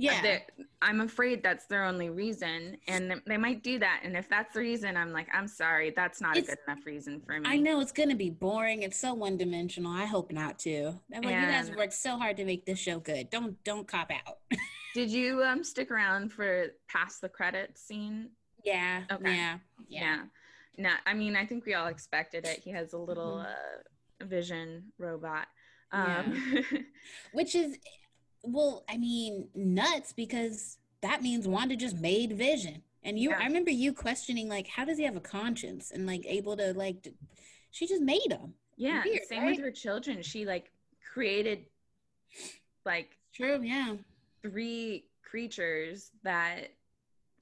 Yeah. 0.00 0.22
that- 0.22 0.50
I'm 0.82 1.02
afraid 1.02 1.42
that's 1.42 1.66
their 1.66 1.84
only 1.84 2.08
reason, 2.08 2.78
and 2.88 3.20
they 3.26 3.36
might 3.36 3.62
do 3.62 3.78
that. 3.80 4.00
And 4.02 4.16
if 4.16 4.28
that's 4.30 4.54
the 4.54 4.60
reason, 4.60 4.96
I'm 4.96 5.12
like, 5.12 5.28
I'm 5.34 5.46
sorry, 5.46 5.90
that's 5.94 6.20
not 6.22 6.38
It's- 6.38 6.50
a 6.52 6.56
good 6.56 6.64
enough 6.66 6.86
reason 6.86 7.20
for 7.20 7.38
me. 7.38 7.42
I 7.48 7.58
know 7.58 7.80
it's 7.80 7.92
gonna 7.92 8.14
be 8.14 8.30
boring. 8.30 8.82
It's 8.82 8.98
so 8.98 9.12
one 9.12 9.36
dimensional. 9.36 9.92
I 9.92 10.06
hope 10.06 10.32
not 10.32 10.58
to. 10.60 10.94
I'm 11.14 11.20
like, 11.22 11.34
you 11.34 11.40
guys 11.42 11.70
worked 11.70 11.92
so 11.92 12.16
hard 12.16 12.38
to 12.38 12.44
make 12.46 12.64
this 12.64 12.78
show 12.78 12.98
good. 12.98 13.28
Don't 13.30 13.62
don't 13.64 13.86
cop 13.86 14.10
out. 14.10 14.38
Did 14.94 15.10
you 15.10 15.42
um 15.44 15.62
stick 15.62 15.90
around 15.90 16.32
for 16.32 16.68
past 16.88 17.20
the 17.20 17.28
credits 17.28 17.82
scene? 17.82 18.30
yeah. 18.64 19.02
Okay. 19.12 19.34
Yeah. 19.34 19.58
Yeah. 19.88 20.00
Yeah. 20.00 20.22
No, 20.78 20.90
I 21.04 21.12
mean, 21.12 21.36
I 21.36 21.44
think 21.44 21.66
we 21.66 21.74
all 21.74 21.88
expected 21.88 22.46
it. 22.46 22.60
He 22.60 22.70
has 22.70 22.94
a 22.94 22.98
little 22.98 23.36
Mm-hmm. 23.36 24.22
uh, 24.22 24.26
vision 24.26 24.92
robot. 24.98 25.46
Um, 25.92 26.40
Which 27.32 27.54
is, 27.54 27.76
well, 28.42 28.84
I 28.88 28.96
mean, 28.96 29.48
nuts 29.54 30.12
because 30.12 30.78
that 31.02 31.22
means 31.22 31.46
Wanda 31.48 31.76
just 31.76 31.96
made 31.98 32.32
Vision. 32.32 32.82
And 33.02 33.18
you, 33.18 33.30
Yeah. 33.30 33.38
I 33.40 33.44
remember 33.46 33.70
you 33.70 33.92
questioning, 33.94 34.48
like, 34.48 34.66
how 34.66 34.84
does 34.84 34.98
he 34.98 35.04
have 35.04 35.16
a 35.16 35.20
conscience 35.20 35.90
and 35.90 36.06
like 36.06 36.22
able 36.26 36.56
to, 36.56 36.72
like, 36.74 37.02
d- 37.02 37.14
she 37.70 37.86
just 37.86 38.02
made 38.02 38.30
him. 38.30 38.54
yeah. 38.76 39.02
Weird, 39.04 39.22
same 39.28 39.42
right? 39.42 39.50
with 39.56 39.64
her 39.64 39.70
children. 39.70 40.22
She 40.22 40.44
like 40.44 40.70
created 41.12 41.66
like 42.84 43.16
True. 43.34 43.60
Yeah. 43.62 43.94
three 44.42 45.06
creatures 45.22 46.10
that 46.24 46.68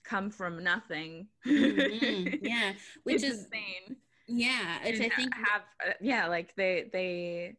come 0.05 0.31
from 0.31 0.63
nothing. 0.63 1.29
Mhm, 1.47 2.39
Yeah. 2.43 2.73
Which 3.05 3.23
is, 3.23 3.45
insane. 3.45 3.97
yeah. 4.27 4.85
Which 4.85 5.01
I 5.01 5.09
think, 5.09 5.35
have 5.35 5.63
uh, 5.87 5.93
yeah, 6.01 6.27
like 6.29 6.55
they 6.57 6.89
they 6.93 7.57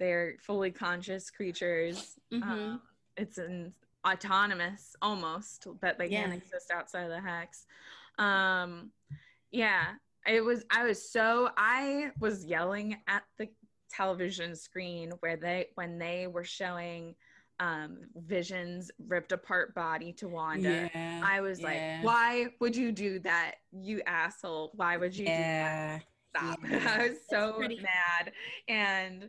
they're 0.00 0.34
fully 0.40 0.72
conscious 0.72 1.30
creatures. 1.30 2.18
Mhm. 2.32 2.42
Um, 2.42 2.82
it's 3.16 3.38
an 3.38 3.72
autonomous 4.04 4.96
almost, 5.02 5.68
but 5.80 5.98
they 5.98 6.08
can't 6.08 6.32
exist 6.32 6.72
outside 6.74 7.02
of 7.04 7.10
the 7.10 7.20
hex. 7.20 7.66
Um, 8.18 8.90
yeah, 9.52 9.92
it 10.26 10.40
was. 10.42 10.64
I 10.70 10.84
was 10.84 11.12
so 11.12 11.50
I 11.56 12.10
was 12.18 12.44
yelling 12.44 12.96
at 13.06 13.22
the 13.38 13.48
television 13.90 14.56
screen 14.56 15.12
where 15.20 15.36
they 15.36 15.66
when 15.74 15.98
they 15.98 16.26
were 16.26 16.44
showing 16.44 17.14
um 17.58 17.98
Vision's 18.16 18.90
ripped 19.06 19.32
apart 19.32 19.74
body 19.74 20.12
to 20.14 20.28
Wanda. 20.28 20.90
yeah. 20.94 21.20
I 21.22 21.42
was 21.42 21.60
yeah. 21.60 21.66
like, 22.00 22.06
why 22.06 22.46
would 22.60 22.74
you 22.74 22.90
do 22.90 23.18
that, 23.20 23.56
you 23.70 24.00
asshole? 24.06 24.70
Why 24.74 24.96
would 24.96 25.14
you 25.14 25.26
do 25.26 25.32
that? 25.32 25.36
yeah. 25.36 25.98
Stop. 26.30 26.58
yeah. 26.70 26.96
I 26.98 27.08
was 27.08 27.18
so 27.28 27.52
pretty- 27.54 27.80
mad. 27.80 28.32
And 28.68 29.28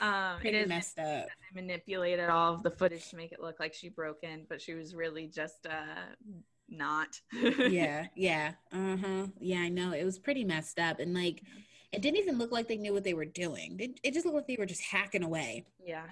um 0.00 0.42
it 0.44 0.52
Pretty 0.52 0.56
is 0.56 0.68
messed 0.68 0.98
up. 0.98 1.28
they 1.54 1.60
manipulated 1.60 2.28
all 2.28 2.54
of 2.54 2.62
the 2.62 2.70
footage 2.70 3.10
to 3.10 3.16
make 3.16 3.32
it 3.32 3.40
look 3.40 3.60
like 3.60 3.74
she 3.74 3.88
broke 3.88 4.22
in, 4.22 4.46
but 4.48 4.60
she 4.60 4.74
was 4.74 4.94
really 4.94 5.26
just 5.26 5.66
uh 5.66 6.14
not. 6.68 7.20
yeah, 7.64 8.06
yeah, 8.14 8.52
uh 8.72 8.96
huh. 8.96 9.26
Yeah, 9.40 9.60
I 9.60 9.68
know. 9.68 9.92
It 9.92 10.04
was 10.04 10.18
pretty 10.18 10.44
messed 10.44 10.78
up, 10.78 11.00
and 11.00 11.14
like, 11.14 11.42
it 11.92 12.02
didn't 12.02 12.18
even 12.18 12.38
look 12.38 12.52
like 12.52 12.68
they 12.68 12.76
knew 12.76 12.92
what 12.92 13.04
they 13.04 13.14
were 13.14 13.24
doing. 13.24 13.76
It, 13.80 14.00
it 14.02 14.14
just 14.14 14.24
looked 14.26 14.36
like 14.36 14.46
they 14.46 14.56
were 14.58 14.66
just 14.66 14.82
hacking 14.82 15.22
away. 15.22 15.66
yeah. 15.84 16.10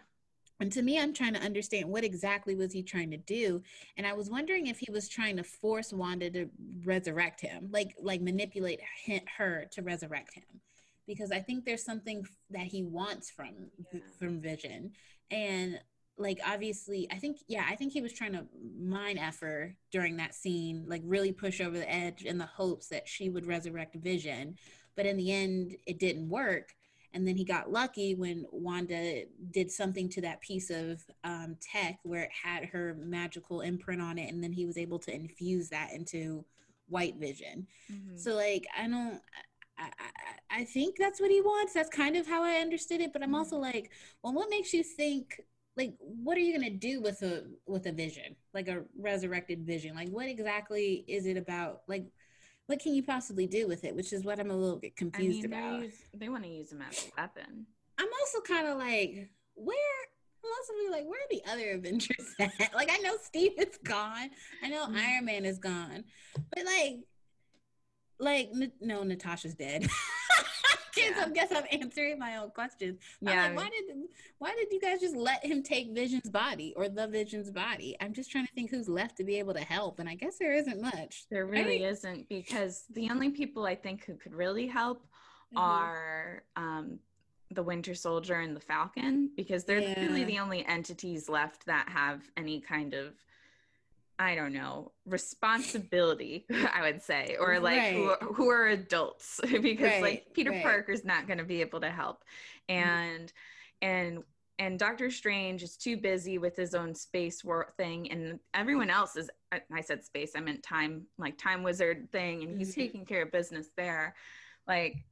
And 0.59 0.73
to 0.73 0.83
me, 0.83 0.99
I'm 0.99 1.13
trying 1.13 1.35
to 1.35 1.41
understand 1.41 1.89
what 1.91 2.03
exactly 2.05 2.55
was 2.55 2.73
he 2.73 2.83
trying 2.83 3.11
to 3.11 3.19
do, 3.19 3.63
and 3.97 4.07
I 4.07 4.15
was 4.15 4.31
wondering 4.31 4.67
if 4.69 4.79
he 4.79 4.91
was 4.91 5.07
trying 5.09 5.37
to 5.37 5.45
force 5.45 5.93
Wanda 5.93 6.31
to 6.31 6.49
resurrect 6.85 7.43
him, 7.43 7.69
like 7.71 7.95
like 8.01 8.23
manipulate 8.23 8.81
hi- 9.07 9.23
her 9.37 9.67
to 9.73 9.83
resurrect 9.83 10.35
him, 10.35 10.63
because 11.07 11.31
I 11.31 11.41
think 11.41 11.65
there's 11.65 11.85
something 11.85 12.27
that 12.51 12.67
he 12.67 12.83
wants 12.83 13.31
from 13.31 13.71
Yeah. 13.93 14.01
from 14.19 14.41
Vision, 14.41 14.93
and 15.31 15.81
like 16.19 16.39
obviously, 16.47 17.07
I 17.11 17.19
think 17.19 17.39
yeah, 17.47 17.67
I 17.69 17.77
think 17.77 17.93
he 17.93 18.01
was 18.01 18.13
trying 18.13 18.33
to 18.33 18.47
mine 18.79 19.19
effort 19.19 19.77
during 19.91 20.17
that 20.17 20.35
scene, 20.35 20.85
like 20.87 21.03
really 21.05 21.33
push 21.33 21.61
over 21.61 21.77
the 21.79 21.91
edge 21.93 22.25
in 22.25 22.39
the 22.39 22.47
hopes 22.47 22.89
that 22.89 23.07
she 23.07 23.29
would 23.29 23.47
resurrect 23.47 23.95
Vision, 23.97 24.57
but 24.97 25.07
in 25.07 25.17
the 25.17 25.31
end, 25.33 25.77
it 25.87 25.99
didn't 25.99 26.29
work 26.29 26.75
and 27.13 27.27
then 27.27 27.37
he 27.37 27.45
got 27.45 27.71
lucky 27.73 28.15
when 28.15 28.45
Wanda 28.53 29.23
did 29.51 29.71
something 29.71 30.07
to 30.11 30.21
that 30.21 30.41
piece 30.43 30.69
of 30.69 31.03
um, 31.25 31.57
tech 31.63 31.99
where 32.03 32.25
it 32.25 32.31
had 32.45 32.67
her 32.67 32.95
magical 32.99 33.63
imprint 33.63 34.03
on 34.03 34.19
it, 34.19 34.31
and 34.31 34.43
then 34.45 34.53
he 34.53 34.67
was 34.67 34.77
able 34.77 34.99
to 34.99 35.15
infuse 35.15 35.71
that 35.71 35.93
into 35.95 36.45
White 36.89 37.17
Vision. 37.17 37.67
Mhm. 37.91 38.19
So, 38.19 38.35
like, 38.35 38.67
I 38.77 38.87
don't. 38.87 39.23
I, 39.79 39.85
I, 39.85 40.61
I 40.61 40.65
think 40.65 40.97
that's 40.99 41.21
what 41.21 41.31
he 41.31 41.41
wants. 41.41 41.75
That's 41.75 41.91
kind 41.91 42.17
of 42.17 42.27
how 42.27 42.43
I 42.43 42.57
understood 42.57 43.01
it. 43.01 43.13
But 43.13 43.23
I'm 43.23 43.35
also 43.35 43.57
like, 43.57 43.91
well, 44.23 44.33
what 44.33 44.51
makes 44.51 44.73
you 44.73 44.83
think? 44.83 45.41
Like, 45.77 45.95
what 45.99 46.37
are 46.39 46.41
you 46.41 46.59
gonna 46.59 46.71
do 46.71 47.03
with 47.03 47.23
a 47.23 47.45
with 47.67 47.85
a 47.87 47.93
vision, 47.93 48.35
like 48.55 48.69
a 48.69 48.83
resurrected 48.99 49.67
vision? 49.67 49.95
Like, 49.95 50.09
what 50.09 50.27
exactly 50.27 51.05
is 51.07 51.27
it 51.27 51.37
about? 51.37 51.83
Like, 51.87 52.07
what 52.67 52.81
can 52.81 52.95
you 52.95 53.03
possibly 53.03 53.47
do 53.47 53.69
with 53.69 53.85
it? 53.85 53.95
Which 53.95 54.13
is 54.13 54.25
what 54.25 54.41
I'm 54.41 54.51
a 54.51 54.57
little 54.57 54.79
bit 54.79 54.95
I 54.97 54.99
confused 54.99 55.43
mean, 55.43 55.53
about. 55.53 55.83
use, 55.83 55.95
they 56.17 56.29
want 56.31 56.45
to 56.45 56.49
use 56.51 56.71
them 56.71 56.83
as 56.83 57.05
a 57.07 57.21
weapon. 57.21 57.67
I'm 57.99 58.09
also 58.21 58.41
kind 58.41 58.67
of 58.69 58.79
like, 58.79 59.29
where? 59.55 59.77
I'm 60.45 60.51
also 60.61 60.73
be 60.85 60.91
like, 60.91 61.07
where 61.07 61.21
are 61.21 61.29
the 61.31 61.43
other 61.51 61.73
Avengers 61.73 62.35
at? 62.41 62.75
like, 62.75 62.91
I 62.91 62.99
know 62.99 63.17
Steve 63.23 63.53
is 63.59 63.79
gone. 63.85 64.31
I 64.63 64.69
know 64.69 64.87
Mhm. 64.87 64.97
Iron 64.97 65.25
Man 65.25 65.45
is 65.45 65.59
gone, 65.59 66.05
but 66.35 66.65
like, 66.65 67.01
like 68.19 68.51
no, 68.81 69.03
Natasha's 69.03 69.55
dead. 69.55 69.89
Yeah. 70.97 71.25
I 71.27 71.29
guess 71.29 71.53
I'm 71.55 71.65
answering 71.71 72.19
my 72.19 72.37
own 72.39 72.51
questions. 72.51 72.99
Yeah. 73.21 73.49
like, 73.49 73.57
why 73.57 73.65
did 73.69 73.97
why 74.39 74.55
did 74.55 74.73
you 74.73 74.81
guys 74.81 75.01
just 75.01 75.15
let 75.15 75.45
him 75.45 75.63
take 75.63 75.95
Vision's 75.95 76.31
body 76.31 76.73
or 76.77 76.89
the 76.89 77.07
Vision's 77.07 77.51
body? 77.51 77.97
I'm 78.01 78.15
just 78.15 78.31
trying 78.31 78.47
to 78.47 78.53
think 78.55 78.71
who's 78.71 78.89
left 78.89 79.17
to 79.19 79.25
be 79.25 79.39
able 79.39 79.55
to 79.55 79.61
help, 79.61 79.99
and 79.99 80.09
I 80.09 80.15
guess 80.15 80.39
there 80.39 80.55
isn't 80.55 80.81
much. 80.81 81.27
There 81.31 81.45
really 81.47 81.85
isn't 81.85 82.29
because 82.29 82.85
the 82.91 83.11
only 83.11 83.31
people 83.31 83.67
I 83.67 83.75
think 83.75 84.05
who 84.07 84.15
could 84.15 84.35
really 84.35 84.67
help 84.67 85.03
Mhm. 85.55 85.61
are 85.61 86.45
um, 86.57 86.99
the 87.51 87.63
Winter 87.63 87.95
Soldier 87.95 88.41
and 88.41 88.57
the 88.57 88.61
Falcon 88.61 89.31
because 89.37 89.65
they're 89.65 89.95
really 89.99 90.25
the 90.25 90.39
only 90.39 90.65
entities 90.67 91.29
left 91.29 91.67
that 91.67 91.89
have 91.91 92.23
any 92.37 92.61
kind 92.61 92.95
of 92.95 93.15
I 94.19 94.35
don't 94.35 94.53
know, 94.53 94.93
responsibility, 95.05 96.47
I 96.75 96.83
would 96.83 97.03
say, 97.03 97.37
or 97.39 97.61
like 97.61 97.83
Right. 97.83 97.93
who, 97.93 98.35
who 98.35 98.49
are 98.49 98.67
adults 98.69 99.41
because 99.63 99.81
Right, 99.81 100.03
like 100.03 100.27
Peter 100.33 100.53
right. 100.53 100.63
Parker's 100.63 101.05
not 101.05 101.27
going 101.27 101.39
to 101.39 101.45
be 101.45 101.61
able 101.61 101.81
to 101.81 101.91
help. 101.91 102.25
And 102.69 103.33
and 103.83 104.23
and 104.59 104.79
Doctor 104.79 105.11
Strange 105.11 105.63
is 105.63 105.77
too 105.77 105.99
busy 105.99 106.39
with 106.39 106.57
his 106.57 106.75
own 106.75 106.95
space 106.95 107.45
war 107.45 107.75
thing 107.77 108.11
and 108.11 108.41
everyone 108.55 108.89
else 108.89 109.15
is 109.17 109.29
I 109.53 109.83
said 109.83 110.03
space, 110.03 110.33
I 110.35 110.41
meant 110.41 110.63
time, 110.63 111.07
like 111.19 111.37
time 111.37 111.63
wizard 111.63 112.11
thing 112.11 112.43
and 112.43 112.57
he's 112.57 112.73
Mhm. 112.73 112.75
taking 112.77 113.05
care 113.05 113.23
of 113.23 113.33
business 113.33 113.69
there. 113.77 114.15
Like 114.67 115.05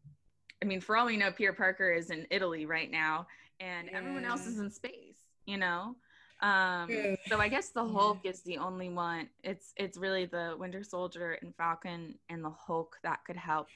I 0.62 0.66
mean, 0.66 0.80
for 0.80 0.96
all 0.96 1.04
we 1.06 1.18
know, 1.18 1.30
Peter 1.30 1.52
Parker 1.52 1.92
is 1.92 2.08
in 2.10 2.26
Italy 2.30 2.64
right 2.64 2.90
now 2.90 3.26
and 3.60 3.90
everyone 3.90 4.24
else 4.24 4.46
is 4.46 4.58
in 4.58 4.70
space, 4.70 5.18
you 5.44 5.58
know? 5.58 5.94
Um, 6.44 7.16
so 7.28 7.40
I 7.40 7.48
guess 7.48 7.70
the 7.70 7.82
Yeah. 7.84 7.92
Hulk 7.92 8.18
is 8.24 8.42
the 8.42 8.58
only 8.58 8.90
one. 8.90 9.28
It's 9.42 9.72
it's 9.76 9.96
really 9.96 10.26
the 10.26 10.56
Winter 10.58 10.82
Soldier 10.84 11.38
and 11.40 11.54
Falcon 11.56 12.18
and 12.28 12.44
the 12.44 12.50
Hulk 12.50 12.96
that 13.02 13.24
could 13.24 13.36
help. 13.36 13.68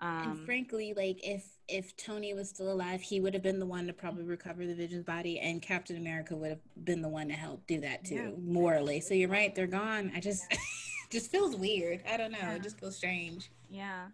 Um, 0.00 0.22
and 0.22 0.40
frankly, 0.44 0.94
like 0.96 1.18
if 1.22 1.44
if 1.68 1.96
Tony 1.96 2.34
was 2.34 2.48
still 2.48 2.72
alive, 2.72 3.00
he 3.00 3.20
would 3.20 3.34
have 3.34 3.42
been 3.42 3.58
the 3.60 3.66
one 3.66 3.86
to 3.86 3.92
probably 3.92 4.24
recover 4.24 4.66
the 4.66 4.74
Vision's 4.74 5.04
body, 5.04 5.38
and 5.40 5.60
Captain 5.62 5.96
America 5.96 6.34
would 6.36 6.50
have 6.50 6.84
been 6.84 7.02
the 7.02 7.08
one 7.08 7.28
to 7.28 7.34
help 7.34 7.66
do 7.66 7.80
that 7.80 8.04
too, 8.04 8.14
Yeah. 8.14 8.30
morally. 8.40 9.00
So 9.00 9.14
you're 9.14 9.28
right, 9.28 9.54
they're 9.54 9.66
gone. 9.66 10.10
I 10.14 10.20
just 10.20 10.44
just 11.10 11.30
feels 11.30 11.54
weird. 11.56 12.02
I 12.08 12.16
don't 12.16 12.32
know. 12.32 12.38
Yeah. 12.40 12.54
It 12.54 12.62
just 12.62 12.78
feels 12.80 12.96
strange. 12.96 13.50
yeah, 13.70 14.06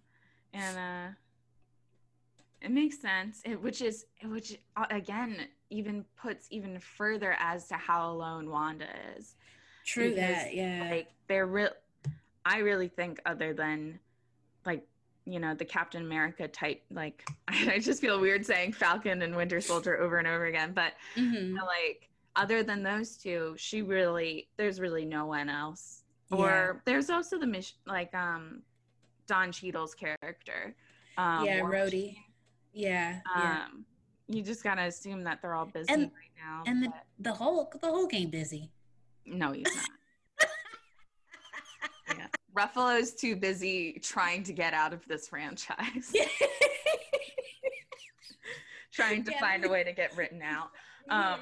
and 0.52 0.76
uh, 0.78 1.14
it 2.64 2.70
makes 2.70 2.98
sense. 2.98 3.42
It, 3.44 3.60
which 3.60 3.82
is 3.82 4.06
which 4.24 4.58
uh, 4.76 4.86
again 4.90 5.36
even 5.70 6.04
puts 6.20 6.46
even 6.50 6.78
further 6.80 7.36
as 7.38 7.68
to 7.68 7.74
how 7.74 8.10
alone 8.10 8.48
Wanda 8.50 8.86
is. 9.16 9.34
True 9.84 10.10
Because, 10.14 10.36
that. 10.44 10.54
Yeah. 10.54 10.86
like 10.90 11.08
they're 11.28 11.46
real 11.46 11.70
i 12.46 12.58
really 12.58 12.88
think 12.88 13.20
other 13.26 13.52
than 13.54 13.98
like 14.66 14.86
you 15.26 15.38
know 15.40 15.54
the 15.54 15.64
captain 15.64 16.02
america 16.02 16.46
type 16.48 16.82
like 16.90 17.26
i 17.48 17.78
just 17.78 18.00
feel 18.00 18.20
weird 18.20 18.44
saying 18.44 18.72
falcon 18.72 19.22
and 19.22 19.34
winter 19.34 19.60
soldier 19.60 19.98
over 19.98 20.16
and 20.18 20.26
over 20.28 20.44
again 20.46 20.72
but 20.74 20.92
Mhm. 21.16 21.54
like 21.66 22.08
other 22.36 22.62
than 22.62 22.82
those 22.82 23.16
two 23.16 23.54
she 23.58 23.80
really 23.82 24.48
there's 24.58 24.78
really 24.80 25.04
no 25.06 25.24
one 25.26 25.48
else 25.48 26.02
Yeah. 26.30 26.36
or 26.38 26.82
there's 26.86 27.08
also 27.10 27.38
the 27.38 27.46
mission 27.46 27.76
like 27.86 28.14
um 28.14 28.62
don 29.26 29.50
Cheadle's 29.52 29.94
character 29.94 30.74
um 31.18 31.44
yeah, 31.46 31.60
Rhodey. 31.60 32.16
Yeah. 32.74 33.20
yeah. 33.36 33.64
um 33.66 33.84
you 34.28 34.42
just 34.42 34.62
gotta 34.64 34.82
assume 34.82 35.24
that 35.24 35.40
they're 35.42 35.54
all 35.54 35.66
busy 35.66 35.92
And- 35.92 36.02
right 36.12 36.44
now 36.44 36.62
and 36.66 36.82
the 36.82 36.92
the 37.20 37.32
Hulk, 37.32 37.80
the 37.80 37.88
Hulk 37.88 38.12
ain't 38.14 38.30
busy. 38.30 38.70
no 39.26 39.52
he's 39.52 39.64
not 39.64 40.48
yeah. 42.18 42.26
Ruffalo's 42.56 43.14
too 43.14 43.36
busy 43.36 43.98
trying 44.02 44.42
to 44.44 44.52
get 44.52 44.74
out 44.74 44.92
of 44.92 45.06
this 45.08 45.26
franchise, 45.28 46.12
trying 48.92 49.24
to 49.24 49.32
Yeah. 49.32 49.40
find 49.40 49.64
a 49.64 49.68
way 49.68 49.82
to 49.84 49.92
get 49.92 50.16
written 50.16 50.40
out. 50.42 50.70
Um, 51.10 51.40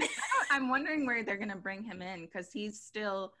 I'm 0.50 0.68
wondering 0.68 1.06
where 1.06 1.24
they're 1.24 1.36
going 1.38 1.50
to 1.50 1.56
bring 1.56 1.82
him 1.82 2.02
in 2.02 2.26
because 2.26 2.50
he's 2.52 2.80
still 2.80 3.32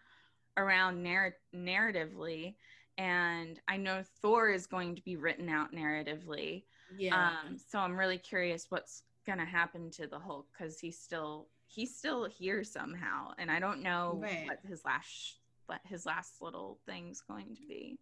around 0.56 1.02
narr- 1.02 1.36
narratively. 1.54 2.54
And 2.98 3.60
I 3.68 3.76
know 3.76 4.02
Thor 4.22 4.48
is 4.50 4.66
going 4.66 4.96
to 4.96 5.02
be 5.02 5.16
written 5.16 5.48
out 5.48 5.72
narratively. 5.74 6.64
Yeah. 6.96 7.30
Um, 7.48 7.56
so 7.58 7.78
I'm 7.78 7.98
really 7.98 8.18
curious 8.18 8.66
what's 8.70 9.02
going 9.26 9.38
to 9.38 9.44
happen 9.44 9.90
to 9.92 10.06
the 10.06 10.18
Hulk 10.18 10.46
because 10.52 10.78
he's 10.80 10.98
still 10.98 11.48
he's 11.66 11.94
still 11.96 12.24
here 12.28 12.64
somehow, 12.64 13.32
and 13.38 13.50
I 13.50 13.60
don't 13.60 13.82
know 13.82 14.18
Right. 14.20 14.46
what 14.46 14.58
his 14.68 14.84
last 14.84 15.36
what 15.66 15.80
his 15.84 16.04
last 16.06 16.40
little 16.42 16.78
thing's 16.86 17.20
going 17.20 17.54
to 17.56 17.62
be. 17.68 17.98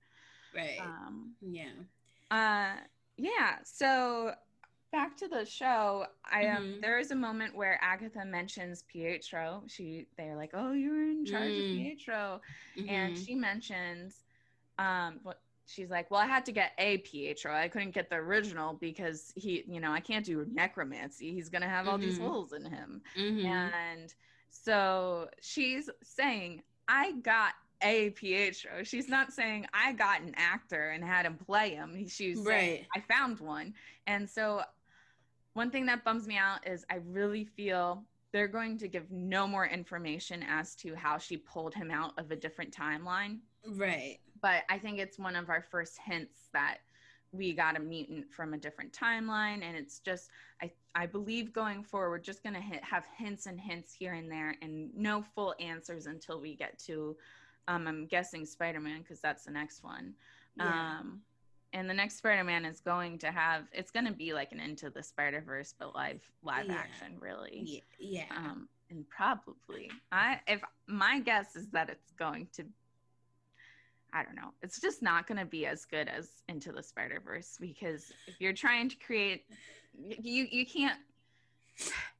right. 0.54 0.78
Um, 0.80 1.34
yeah. 1.40 1.72
uh, 2.30 2.76
yeah. 3.16 3.56
So 3.64 4.32
back 4.92 5.16
to 5.18 5.28
the 5.28 5.44
show. 5.44 6.06
I 6.30 6.46
um, 6.48 6.62
Mhm. 6.64 6.80
there 6.80 6.98
is 6.98 7.10
a 7.10 7.16
moment 7.16 7.54
where 7.54 7.78
Agatha 7.82 8.24
mentions 8.24 8.82
Pietro. 8.84 9.64
She 9.66 10.06
they're 10.16 10.36
like, 10.36 10.50
"Oh, 10.54 10.72
you're 10.72 11.02
in 11.10 11.24
charge 11.26 11.52
Mm. 11.52 11.58
of 11.58 11.66
Pietro," 11.66 12.40
and 12.88 13.14
Mhm. 13.16 13.26
she 13.26 13.34
mentions 13.34 14.24
um 14.78 15.20
what 15.24 15.40
she's 15.68 15.90
like 15.90 16.10
well 16.10 16.20
i 16.20 16.26
had 16.26 16.44
to 16.46 16.52
get 16.52 16.72
a 16.78 16.98
pietro 16.98 17.54
i 17.54 17.68
couldn't 17.68 17.90
get 17.90 18.08
the 18.08 18.16
original 18.16 18.74
because 18.74 19.32
he 19.36 19.64
you 19.68 19.80
know 19.80 19.92
i 19.92 20.00
can't 20.00 20.24
do 20.24 20.44
necromancy 20.50 21.32
he's 21.32 21.48
gonna 21.50 21.68
have 21.68 21.86
all 21.86 21.98
these 21.98 22.18
Mhm. 22.18 22.26
holes 22.26 22.52
in 22.52 22.64
him 22.64 23.02
Mhm. 23.16 23.72
and 23.72 24.14
so 24.48 25.28
she's 25.40 25.90
saying 26.02 26.62
i 26.88 27.12
got 27.12 27.52
a 27.82 28.10
pietro 28.10 28.82
she's 28.82 29.08
not 29.08 29.32
saying 29.32 29.66
i 29.74 29.92
got 29.92 30.22
an 30.22 30.34
actor 30.36 30.90
and 30.90 31.04
had 31.04 31.26
him 31.26 31.36
play 31.36 31.70
him 31.70 32.08
she's 32.08 32.42
saying 32.42 32.78
Right. 32.78 32.86
i 32.96 33.00
found 33.00 33.38
one 33.38 33.74
and 34.06 34.28
so 34.28 34.62
one 35.52 35.70
thing 35.70 35.86
that 35.86 36.02
bums 36.04 36.26
me 36.26 36.36
out 36.36 36.66
is 36.66 36.84
i 36.90 36.96
really 36.96 37.44
feel 37.44 38.04
they're 38.32 38.48
going 38.48 38.76
to 38.78 38.88
give 38.88 39.10
no 39.10 39.46
more 39.46 39.66
information 39.66 40.42
as 40.42 40.74
to 40.76 40.94
how 40.94 41.18
she 41.18 41.36
pulled 41.36 41.74
him 41.74 41.90
out 41.90 42.12
of 42.18 42.30
a 42.30 42.36
different 42.36 42.74
timeline 42.74 43.40
Right. 43.66 44.18
But 44.40 44.62
I 44.68 44.78
think 44.78 44.98
it's 44.98 45.18
one 45.18 45.36
of 45.36 45.48
our 45.48 45.62
first 45.70 45.98
hints 46.04 46.48
that 46.52 46.78
we 47.32 47.52
got 47.52 47.76
a 47.76 47.80
mutant 47.80 48.32
from 48.32 48.54
a 48.54 48.58
different 48.58 48.92
timeline, 48.92 49.62
and 49.62 49.76
it's 49.76 49.98
just 49.98 50.30
I 50.62 50.70
I 50.94 51.06
believe 51.06 51.52
going 51.52 51.82
forward, 51.82 52.10
we're 52.10 52.18
just 52.18 52.42
gonna 52.42 52.60
hit, 52.60 52.82
have 52.82 53.04
hints 53.16 53.46
and 53.46 53.60
hints 53.60 53.92
here 53.92 54.14
and 54.14 54.30
there, 54.30 54.54
and 54.62 54.90
no 54.96 55.22
full 55.34 55.54
answers 55.60 56.06
until 56.06 56.40
we 56.40 56.54
get 56.54 56.78
to, 56.86 57.16
um, 57.68 57.86
I'm 57.86 58.06
guessing 58.06 58.46
Spider 58.46 58.80
Man 58.80 59.00
because 59.02 59.20
that's 59.20 59.44
the 59.44 59.50
next 59.50 59.84
one. 59.84 60.14
Yeah. 60.56 60.98
Um, 61.00 61.20
and 61.74 61.88
the 61.88 61.92
next 61.94 62.16
Spider 62.16 62.44
Man 62.44 62.64
is 62.64 62.80
going 62.80 63.18
to 63.18 63.30
have 63.30 63.64
it's 63.72 63.90
gonna 63.90 64.12
be 64.12 64.32
like 64.32 64.52
an 64.52 64.60
Into 64.60 64.88
the 64.88 65.02
Spider 65.02 65.42
Verse, 65.42 65.74
but 65.78 65.94
live 65.94 66.22
live 66.42 66.66
Yeah. 66.66 66.76
action 66.76 67.18
really. 67.20 67.62
yeah. 67.66 67.80
Yeah. 67.98 68.24
Um, 68.36 68.68
and 68.90 69.06
probably 69.10 69.90
I 70.12 70.40
if 70.48 70.62
my 70.86 71.20
guess 71.20 71.56
is 71.56 71.68
that 71.72 71.90
it's 71.90 72.12
going 72.12 72.48
to 72.54 72.64
I 74.12 74.22
don't 74.22 74.34
know. 74.36 74.52
It's 74.62 74.80
just 74.80 75.02
not 75.02 75.26
going 75.26 75.38
to 75.38 75.44
be 75.44 75.66
as 75.66 75.84
good 75.84 76.08
as 76.08 76.42
Into 76.48 76.72
the 76.72 76.82
Spider 76.82 77.20
Verse 77.24 77.56
because 77.60 78.10
if 78.26 78.40
you're 78.40 78.52
trying 78.54 78.88
to 78.88 78.96
create, 78.96 79.44
you 79.98 80.46
you 80.50 80.64
can't. 80.66 80.98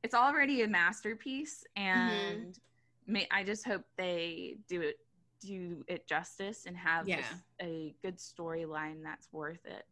It's 0.03 0.14
already 0.14 0.62
a 0.62 0.68
masterpiece, 0.68 1.64
and 1.77 2.59
may, 3.07 3.27
I 3.31 3.42
just 3.42 3.66
hope 3.66 3.83
they 3.96 4.59
do 4.68 4.81
it 4.83 4.98
do 5.40 5.85
it 5.88 6.07
justice 6.07 6.64
and 6.66 6.77
have 6.77 7.09
Yeah. 7.09 7.16
this- 7.18 7.42
a 7.62 7.94
good 8.03 8.16
storyline 8.18 9.03
that's 9.05 9.33
worth 9.33 9.64
it. 9.66 9.87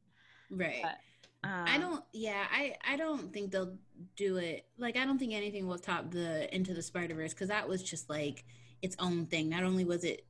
right. 0.50 0.80
but, 0.82 0.98
I 1.44 1.76
Um, 1.76 1.80
don't. 1.80 2.04
Yeah, 2.12 2.46
I 2.50 2.76
I 2.84 2.96
don't 2.96 3.32
think 3.32 3.52
they'll 3.52 3.78
do 4.16 4.36
it. 4.38 4.66
Like 4.78 4.96
I 4.96 5.04
don't 5.04 5.18
think 5.18 5.32
anything 5.32 5.66
will 5.68 5.78
top 5.78 6.10
the 6.10 6.52
Into 6.54 6.74
the 6.74 6.82
Spider 6.82 7.14
Verse 7.14 7.32
because 7.32 7.48
that 7.48 7.68
was 7.68 7.82
just 7.82 8.10
like 8.10 8.44
its 8.82 8.96
own 8.98 9.26
thing. 9.26 9.48
Not 9.48 9.62
only 9.64 9.84
was 9.84 10.04
it 10.04 10.24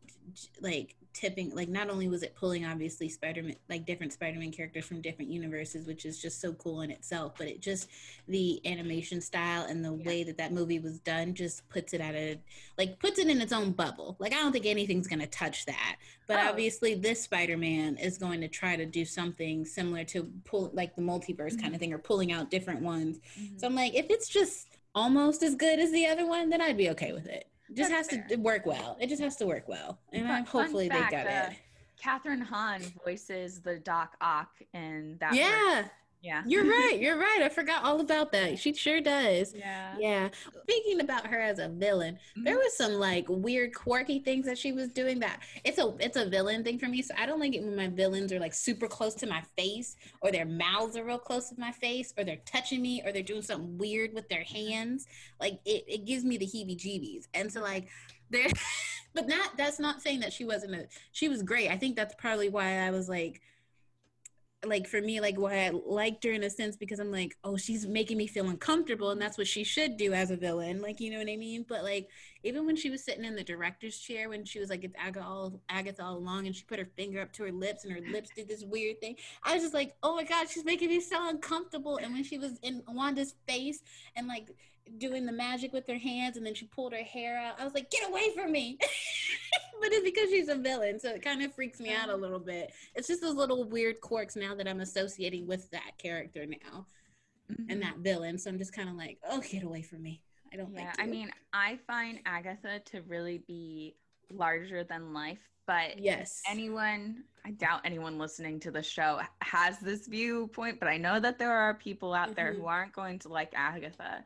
like 0.60 0.94
tipping, 1.12 1.54
like 1.54 1.68
not 1.68 1.88
only 1.88 2.08
was 2.08 2.22
it 2.22 2.34
pulling 2.34 2.66
obviously 2.66 3.08
Spider 3.08 3.42
Man, 3.42 3.56
like 3.70 3.86
different 3.86 4.12
Spider 4.12 4.38
Man 4.38 4.50
characters 4.52 4.84
from 4.84 5.00
different 5.00 5.30
universes, 5.30 5.86
which 5.86 6.04
is 6.04 6.20
just 6.20 6.40
so 6.42 6.52
cool 6.54 6.82
in 6.82 6.90
itself. 6.90 7.32
But 7.38 7.48
it 7.48 7.60
just 7.62 7.88
the 8.28 8.60
animation 8.66 9.20
style 9.22 9.64
and 9.64 9.84
the 9.84 9.94
Yeah. 9.94 10.04
way 10.06 10.24
that 10.24 10.36
that 10.38 10.52
movie 10.52 10.78
was 10.78 10.98
done 10.98 11.32
just 11.34 11.66
puts 11.70 11.94
it 11.94 12.00
at 12.02 12.14
a 12.14 12.38
like 12.76 12.98
puts 12.98 13.18
it 13.18 13.28
in 13.28 13.40
its 13.40 13.52
own 13.52 13.72
bubble. 13.72 14.16
Like 14.18 14.32
I 14.34 14.36
don't 14.42 14.52
think 14.52 14.66
anything's 14.66 15.06
gonna 15.06 15.26
touch 15.26 15.64
that. 15.66 15.96
But 16.26 16.38
Oh. 16.38 16.48
obviously, 16.50 16.94
this 16.94 17.22
Spider 17.22 17.56
Man 17.56 17.96
is 17.96 18.18
going 18.18 18.40
to 18.42 18.48
try 18.48 18.76
to 18.76 18.84
do 18.84 19.04
something 19.04 19.64
similar 19.64 20.04
to 20.04 20.24
pull 20.44 20.70
like 20.74 20.96
the 20.96 21.02
multiverse 21.02 21.58
kind 21.60 21.72
of 21.72 21.80
thing 21.80 21.92
or 21.94 21.98
pulling 21.98 22.30
out 22.32 22.50
different 22.50 22.82
ones. 22.82 23.20
mhm. 23.38 23.58
So 23.60 23.66
I'm 23.68 23.74
like, 23.74 23.94
if 23.94 24.06
it's 24.10 24.28
just 24.28 24.68
almost 24.94 25.42
as 25.42 25.54
good 25.54 25.78
as 25.78 25.92
the 25.92 26.06
other 26.06 26.26
one, 26.26 26.50
then 26.50 26.60
I'd 26.60 26.76
be 26.76 26.90
okay 26.90 27.12
with 27.12 27.26
it. 27.26 27.48
Just 27.74 27.90
That's 27.90 28.14
has 28.14 28.28
to 28.28 28.36
work 28.36 28.66
well. 28.66 28.96
It 29.00 29.08
just 29.08 29.22
has 29.22 29.36
to 29.36 29.46
work 29.46 29.68
well. 29.68 29.98
And 30.12 30.26
Fun- 30.26 30.44
fun 30.44 30.62
hopefully 30.62 30.88
fact, 30.88 31.10
they 31.10 31.16
got 31.16 31.26
uh, 31.26 31.50
it. 31.50 31.56
Kathryn 32.02 32.42
Hahn 32.42 32.82
voices 33.04 33.60
the 33.60 33.78
Doc 33.78 34.16
Ock 34.20 34.50
in 34.74 35.16
that. 35.20 35.34
Yeah. 35.34 35.88
Yeah, 36.22 36.42
you're 36.46 36.64
right. 36.68 36.98
You're 37.00 37.18
right. 37.18 37.40
I 37.42 37.48
forgot 37.48 37.84
all 37.84 38.00
about 38.00 38.32
that. 38.32 38.58
She 38.58 38.72
sure 38.72 39.00
does. 39.00 39.54
yeah. 39.54 39.94
Yeah. 39.98 40.28
Speaking 40.62 41.00
about 41.00 41.26
her 41.26 41.40
as 41.40 41.58
a 41.58 41.68
villain, 41.68 42.18
there 42.36 42.56
Mhm. 42.56 42.58
was 42.58 42.76
some 42.76 42.92
like 42.94 43.26
weird 43.28 43.74
quirky 43.74 44.18
things 44.20 44.46
that 44.46 44.58
she 44.58 44.72
was 44.72 44.88
doing 44.88 45.20
that 45.20 45.40
it's 45.64 45.78
a 45.78 45.94
it's 46.00 46.16
a 46.16 46.28
villain 46.28 46.64
thing 46.64 46.78
for 46.78 46.86
me 46.88 47.02
so 47.02 47.14
i 47.18 47.24
don't 47.26 47.38
like 47.40 47.54
it 47.54 47.62
when 47.62 47.76
my 47.76 47.88
villains 47.88 48.32
are 48.32 48.40
like 48.40 48.52
super 48.54 48.88
close 48.88 49.14
to 49.14 49.26
my 49.26 49.42
face 49.56 49.96
or 50.22 50.30
their 50.32 50.44
mouths 50.46 50.96
are 50.96 51.04
real 51.04 51.18
close 51.18 51.50
to 51.50 51.60
my 51.60 51.70
face 51.72 52.12
or 52.18 52.24
they're 52.24 52.38
touching 52.44 52.82
me 52.82 53.02
or 53.04 53.12
they're 53.12 53.22
doing 53.22 53.42
something 53.42 53.78
weird 53.78 54.12
with 54.14 54.28
their 54.28 54.42
hands 54.44 55.06
like 55.40 55.60
it, 55.64 55.84
it 55.86 56.04
gives 56.06 56.24
me 56.24 56.36
the 56.36 56.46
heebie 56.46 56.76
jeebies 56.76 57.26
and 57.34 57.52
so 57.52 57.60
like 57.60 57.88
there 58.30 58.48
but 59.14 59.28
not 59.28 59.56
that's 59.56 59.78
not 59.78 60.02
saying 60.02 60.20
that 60.20 60.32
she 60.32 60.44
wasn't 60.44 60.74
a 60.74 60.86
she 61.12 61.28
was 61.28 61.42
great 61.42 61.70
i 61.70 61.76
think 61.76 61.94
that's 61.96 62.14
probably 62.16 62.48
why 62.48 62.78
i 62.86 62.90
was 62.90 63.08
like 63.08 63.40
like 64.66 64.86
for 64.86 65.00
me, 65.00 65.20
like 65.20 65.38
why 65.38 65.66
I 65.66 65.70
liked 65.70 66.24
her 66.24 66.32
in 66.32 66.42
a 66.42 66.50
sense 66.50 66.76
because 66.76 66.98
I'm 66.98 67.10
like, 67.10 67.36
oh, 67.44 67.56
she's 67.56 67.86
making 67.86 68.18
me 68.18 68.26
feel 68.26 68.48
uncomfortable, 68.48 69.10
and 69.10 69.20
that's 69.20 69.38
what 69.38 69.46
she 69.46 69.64
should 69.64 69.96
do 69.96 70.12
as 70.12 70.30
a 70.30 70.36
villain. 70.36 70.80
Like, 70.80 71.00
you 71.00 71.10
know 71.10 71.18
what 71.18 71.30
I 71.30 71.36
mean? 71.36 71.64
But 71.68 71.84
like, 71.84 72.08
even 72.42 72.66
when 72.66 72.76
she 72.76 72.90
was 72.90 73.04
sitting 73.04 73.24
in 73.24 73.34
the 73.34 73.44
director's 73.44 73.98
chair, 73.98 74.28
when 74.28 74.44
she 74.44 74.58
was 74.58 74.70
like, 74.70 74.84
it's 74.84 74.94
Agatha 74.98 75.26
all 75.26 75.60
Agatha 75.68 76.02
all 76.02 76.16
along, 76.16 76.46
and 76.46 76.54
she 76.54 76.64
put 76.64 76.78
her 76.78 76.88
finger 76.96 77.20
up 77.20 77.32
to 77.32 77.44
her 77.44 77.52
lips, 77.52 77.84
and 77.84 77.92
her 77.92 78.12
lips 78.12 78.30
did 78.34 78.48
this 78.48 78.64
weird 78.64 79.00
thing. 79.00 79.16
I 79.42 79.54
was 79.54 79.62
just 79.62 79.74
like, 79.74 79.94
oh 80.02 80.16
my 80.16 80.24
god, 80.24 80.48
she's 80.48 80.64
making 80.64 80.88
me 80.88 81.00
so 81.00 81.28
uncomfortable. 81.28 81.98
And 81.98 82.12
when 82.12 82.24
she 82.24 82.38
was 82.38 82.58
in 82.62 82.82
Wanda's 82.88 83.34
face 83.46 83.82
and 84.16 84.26
like 84.26 84.50
doing 84.98 85.26
the 85.26 85.32
magic 85.32 85.72
with 85.72 85.86
her 85.86 85.98
hands, 85.98 86.36
and 86.36 86.46
then 86.46 86.54
she 86.54 86.66
pulled 86.66 86.92
her 86.92 87.02
hair 87.02 87.38
out, 87.38 87.60
I 87.60 87.64
was 87.64 87.74
like, 87.74 87.90
get 87.90 88.08
away 88.08 88.34
from 88.34 88.52
me. 88.52 88.78
but 89.80 89.92
it's 89.92 90.04
because 90.04 90.30
she's 90.30 90.48
a 90.48 90.56
villain, 90.56 90.98
so 90.98 91.10
it 91.10 91.22
kind 91.22 91.42
of 91.42 91.54
freaks 91.54 91.80
me 91.80 91.92
out 91.92 92.08
a 92.08 92.16
little 92.16 92.38
bit. 92.38 92.72
It's 92.94 93.08
just 93.08 93.20
those 93.20 93.34
little 93.34 93.64
weird 93.64 94.00
quirks 94.00 94.36
now 94.36 94.54
that 94.54 94.68
I'm 94.68 94.80
associating 94.80 95.46
with 95.46 95.70
that 95.70 95.98
character 95.98 96.46
now 96.46 96.86
mm-hmm. 97.50 97.70
and 97.70 97.82
that 97.82 97.98
villain. 97.98 98.38
So 98.38 98.50
I'm 98.50 98.58
just 98.58 98.72
kind 98.72 98.88
of 98.88 98.96
like, 98.96 99.18
oh, 99.28 99.40
get 99.40 99.62
away 99.62 99.82
from 99.82 100.02
me. 100.02 100.22
I 100.52 100.56
don't. 100.56 100.72
Yeah, 100.74 100.92
I 100.98 101.06
mean, 101.06 101.30
I 101.52 101.78
find 101.86 102.20
Agatha 102.24 102.80
to 102.86 103.02
really 103.02 103.42
be 103.46 103.96
larger 104.30 104.84
than 104.84 105.12
life. 105.12 105.40
But 105.66 105.98
yes, 105.98 106.42
anyone, 106.48 107.24
I 107.44 107.50
doubt 107.50 107.80
anyone 107.84 108.18
listening 108.18 108.60
to 108.60 108.70
the 108.70 108.82
show 108.82 109.20
has 109.42 109.78
this 109.80 110.06
viewpoint. 110.06 110.78
But 110.78 110.88
I 110.88 110.96
know 110.96 111.18
that 111.18 111.38
there 111.38 111.52
are 111.52 111.74
people 111.74 112.14
out 112.14 112.26
mm-hmm. 112.26 112.34
there 112.36 112.54
who 112.54 112.66
aren't 112.66 112.92
going 112.92 113.18
to 113.20 113.28
like 113.28 113.52
Agatha. 113.54 114.24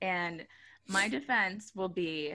And 0.00 0.46
my 0.86 1.08
defense 1.08 1.72
will 1.74 1.88
be 1.88 2.34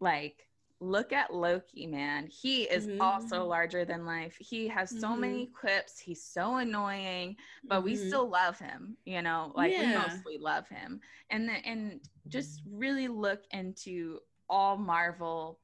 like 0.00 0.46
look 0.80 1.12
at 1.12 1.32
Loki, 1.32 1.86
man. 1.86 2.26
He 2.26 2.62
is 2.62 2.86
mm-hmm. 2.86 3.02
also 3.02 3.44
larger 3.44 3.84
than 3.84 4.06
life. 4.06 4.36
He 4.38 4.66
has 4.68 4.88
so 4.88 5.08
mm-hmm. 5.08 5.20
many 5.20 5.46
quips. 5.46 5.98
He's 5.98 6.24
so 6.24 6.56
annoying, 6.56 7.36
but 7.64 7.76
mm-hmm. 7.76 7.84
we 7.84 7.96
still 7.96 8.28
love 8.28 8.58
him, 8.58 8.96
you 9.04 9.20
know, 9.20 9.52
like 9.54 9.72
yeah. 9.72 9.80
we 9.80 10.08
mostly 10.08 10.38
love 10.38 10.66
him. 10.68 11.00
And 11.28 11.48
the, 11.48 11.52
and 11.52 12.00
just 12.28 12.62
really 12.66 13.08
look 13.08 13.42
into 13.50 14.20
all 14.48 14.76
Marvel 14.76 15.58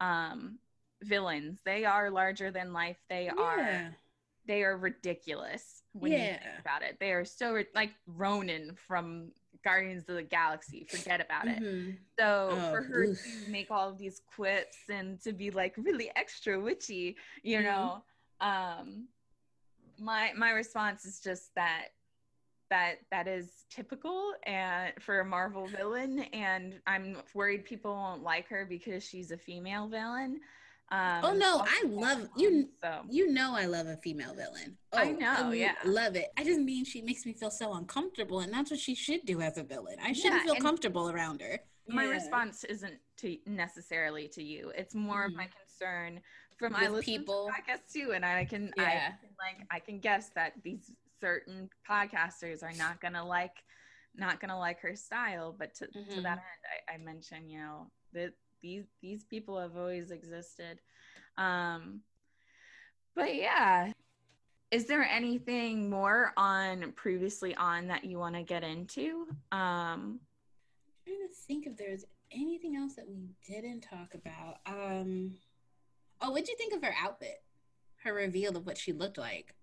um 0.00 0.58
villains. 1.02 1.60
They 1.64 1.84
are 1.84 2.10
larger 2.10 2.50
than 2.50 2.72
life. 2.72 2.96
They 3.08 3.26
yeah. 3.26 3.42
are 3.42 3.96
they 4.46 4.62
are 4.62 4.76
ridiculous 4.76 5.82
when 5.92 6.12
yeah. 6.12 6.18
you 6.18 6.24
think 6.30 6.60
about 6.60 6.82
it. 6.82 6.96
They 6.98 7.12
are 7.12 7.24
so 7.24 7.62
like 7.74 7.92
Ronan 8.06 8.74
from 8.74 9.32
Guardians 9.64 10.08
of 10.08 10.16
the 10.16 10.22
Galaxy. 10.22 10.84
Forget 10.88 11.20
about 11.20 11.46
mm-hmm. 11.46 11.90
it. 11.90 11.94
So 12.18 12.50
oh, 12.52 12.70
for 12.70 12.82
her 12.82 13.04
oof. 13.04 13.18
to 13.44 13.50
make 13.50 13.70
all 13.70 13.88
of 13.88 13.98
these 13.98 14.22
quips 14.34 14.78
and 14.90 15.20
to 15.22 15.32
be 15.32 15.50
like 15.50 15.74
really 15.76 16.10
extra 16.16 16.60
witchy, 16.60 17.16
you 17.42 17.58
mm-hmm. 17.58 17.66
know, 17.66 18.02
um, 18.40 19.08
my 19.98 20.32
my 20.36 20.50
response 20.50 21.04
is 21.04 21.20
just 21.20 21.54
that 21.54 21.88
that 22.70 22.94
that 23.10 23.28
is 23.28 23.66
typical 23.70 24.32
and 24.44 24.92
for 24.98 25.20
a 25.20 25.24
Marvel 25.24 25.66
villain, 25.66 26.20
and 26.32 26.80
I'm 26.86 27.18
worried 27.34 27.64
people 27.64 27.94
won't 27.94 28.22
like 28.22 28.48
her 28.48 28.66
because 28.68 29.06
she's 29.06 29.30
a 29.30 29.36
female 29.36 29.88
villain. 29.88 30.40
Um, 30.90 31.20
oh 31.24 31.32
no, 31.32 31.64
I 31.66 31.84
love 31.86 32.28
you. 32.36 32.68
So. 32.82 33.00
You 33.08 33.32
know, 33.32 33.54
I 33.56 33.64
love 33.64 33.86
a 33.86 33.96
female 33.96 34.34
villain. 34.34 34.76
Oh, 34.92 34.98
I 34.98 35.12
know, 35.12 35.48
I 35.50 35.54
yeah, 35.54 35.74
love 35.86 36.16
it. 36.16 36.26
I 36.36 36.44
just 36.44 36.60
mean 36.60 36.84
she 36.84 37.00
makes 37.00 37.24
me 37.24 37.32
feel 37.32 37.50
so 37.50 37.72
uncomfortable, 37.72 38.40
and 38.40 38.52
that's 38.52 38.70
what 38.70 38.78
she 38.78 38.94
should 38.94 39.24
do 39.24 39.40
as 39.40 39.56
a 39.56 39.62
villain. 39.62 39.96
I 40.04 40.12
shouldn't 40.12 40.44
yeah, 40.44 40.52
feel 40.52 40.62
comfortable 40.62 41.10
around 41.10 41.40
her. 41.40 41.60
My 41.88 42.04
yeah. 42.04 42.10
response 42.10 42.64
isn't 42.64 42.98
to 43.18 43.38
necessarily 43.46 44.28
to 44.28 44.42
you. 44.42 44.70
It's 44.76 44.94
more 44.94 45.22
mm-hmm. 45.22 45.32
of 45.32 45.36
my 45.36 45.48
concern 45.48 46.20
from 46.58 46.72
my 46.72 47.00
people. 47.00 47.50
I 47.54 47.60
guess 47.66 47.80
too, 47.90 48.12
and 48.14 48.24
I 48.24 48.44
can, 48.44 48.70
yeah. 48.76 48.84
I 48.84 48.92
can 48.92 49.30
like, 49.38 49.66
I 49.70 49.78
can 49.78 49.98
guess 49.98 50.30
that 50.34 50.52
these 50.62 50.92
certain 51.20 51.70
podcasters 51.88 52.62
are 52.62 52.76
not 52.76 53.00
gonna 53.00 53.24
like, 53.24 53.64
not 54.14 54.40
gonna 54.40 54.58
like 54.58 54.80
her 54.80 54.94
style. 54.94 55.54
But 55.58 55.74
to, 55.76 55.86
mm-hmm. 55.86 56.16
to 56.16 56.20
that 56.20 56.32
end, 56.32 56.84
I, 56.88 56.94
I 56.94 56.98
mentioned, 56.98 57.50
you 57.50 57.58
know, 57.58 57.90
that 58.12 58.32
these 58.62 58.84
these 59.00 59.24
people 59.24 59.58
have 59.58 59.76
always 59.76 60.10
existed 60.10 60.80
um 61.36 62.00
but 63.14 63.34
yeah 63.34 63.92
is 64.70 64.86
there 64.86 65.02
anything 65.02 65.90
more 65.90 66.32
on 66.36 66.92
previously 66.92 67.54
on 67.56 67.88
that 67.88 68.04
you 68.04 68.18
want 68.18 68.34
to 68.34 68.42
get 68.42 68.62
into 68.62 69.26
um 69.50 70.20
I'm 71.06 71.14
trying 71.14 71.28
to 71.28 71.34
think 71.46 71.66
if 71.66 71.76
there's 71.76 72.04
anything 72.30 72.76
else 72.76 72.94
that 72.94 73.08
we 73.08 73.28
didn't 73.46 73.82
talk 73.82 74.14
about 74.14 74.58
um 74.66 75.32
oh 76.20 76.30
what'd 76.30 76.48
you 76.48 76.56
think 76.56 76.72
of 76.74 76.82
her 76.82 76.94
outfit 77.02 77.42
her 78.04 78.14
reveal 78.14 78.56
of 78.56 78.66
what 78.66 78.78
she 78.78 78.92
looked 78.92 79.18
like 79.18 79.54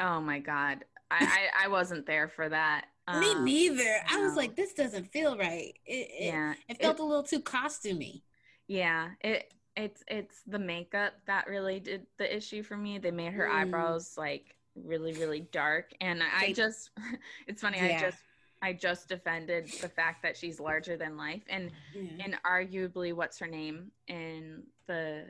oh 0.00 0.20
my 0.20 0.38
god 0.38 0.84
I, 1.10 1.50
I, 1.60 1.64
I 1.64 1.68
wasn't 1.68 2.06
there 2.06 2.28
for 2.28 2.48
that. 2.48 2.86
Um, 3.06 3.20
Me 3.20 3.34
neither. 3.34 3.96
I 4.10 4.20
was 4.20 4.36
like, 4.36 4.56
this 4.56 4.72
doesn't 4.72 5.12
feel 5.12 5.36
right. 5.36 5.74
It, 5.86 6.08
it 6.10 6.26
yeah, 6.26 6.54
it 6.68 6.80
felt 6.80 6.98
it, 6.98 7.02
a 7.02 7.04
little 7.04 7.22
too 7.22 7.40
costumey. 7.40 8.22
Yeah, 8.68 9.10
it 9.20 9.52
it's 9.76 10.04
it's 10.08 10.42
the 10.46 10.58
makeup 10.58 11.14
that 11.26 11.48
really 11.48 11.80
did 11.80 12.06
the 12.18 12.34
issue 12.34 12.62
for 12.62 12.76
me. 12.76 12.98
They 12.98 13.10
made 13.10 13.32
her 13.32 13.48
mm. 13.48 13.52
eyebrows 13.52 14.14
like 14.16 14.56
really 14.74 15.12
really 15.14 15.40
dark, 15.52 15.92
and 16.00 16.22
I 16.22 16.52
just 16.52 16.90
it's 17.46 17.62
funny. 17.62 17.78
Yeah. 17.78 17.96
I 17.96 18.00
just 18.00 18.18
I 18.62 18.72
just 18.72 19.08
defended 19.08 19.66
the 19.82 19.88
fact 19.88 20.22
that 20.22 20.36
she's 20.36 20.60
larger 20.60 20.96
than 20.96 21.16
life, 21.16 21.42
and 21.48 21.70
yeah. 21.94 22.24
and 22.24 22.38
arguably 22.46 23.12
what's 23.12 23.38
her 23.38 23.46
name 23.46 23.90
in 24.08 24.62
the 24.86 25.24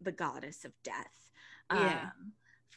the 0.00 0.12
goddess 0.12 0.64
of 0.64 0.72
death. 0.82 1.32
Yeah. 1.72 2.10
Um, 2.12 2.32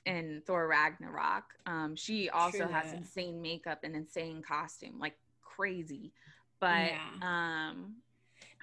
in 0.06 0.42
Thor 0.46 0.68
Ragnarok, 0.68 1.46
um, 1.66 1.96
she 1.96 2.30
also 2.30 2.66
True 2.66 2.68
has 2.68 2.92
insane 2.92 3.42
makeup 3.42 3.80
and 3.84 3.96
insane 3.96 4.42
costume, 4.42 5.00
like 5.00 5.16
crazy. 5.42 6.12
But 6.60 6.92
yeah. 6.92 7.70
um, 7.72 7.96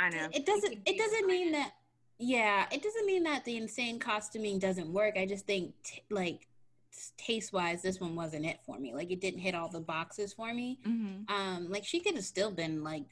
I 0.01 0.09
know. 0.09 0.29
It 0.33 0.47
doesn't. 0.47 0.79
It 0.87 0.99
doesn't 0.99 1.27
mean 1.27 1.53
that. 1.53 1.73
Yeah, 2.19 2.67
it 2.73 2.83
doesn't 2.83 3.07
mean 3.07 3.23
that 3.25 3.45
the 3.45 3.57
insane 3.57 3.99
costuming 3.99 4.59
doesn't 4.59 4.93
work. 4.93 5.17
I 5.17 5.27
just 5.27 5.47
think 5.47 5.75
t- 5.85 6.03
like 6.11 6.49
taste 7.17 7.53
wise, 7.53 7.83
this 7.83 8.01
one 8.01 8.17
wasn't 8.17 8.47
it 8.47 8.59
for 8.65 8.79
me. 8.79 8.95
Like 8.95 9.11
it 9.11 9.21
didn't 9.21 9.41
hit 9.41 9.55
all 9.55 9.69
the 9.69 9.81
boxes 9.81 10.33
for 10.33 10.53
me. 10.53 10.79
Mm-hmm. 10.87 11.35
Um, 11.35 11.71
like 11.71 11.85
she 11.85 12.01
could 12.01 12.15
have 12.17 12.25
still 12.25 12.51
been 12.51 12.83
like. 12.83 13.05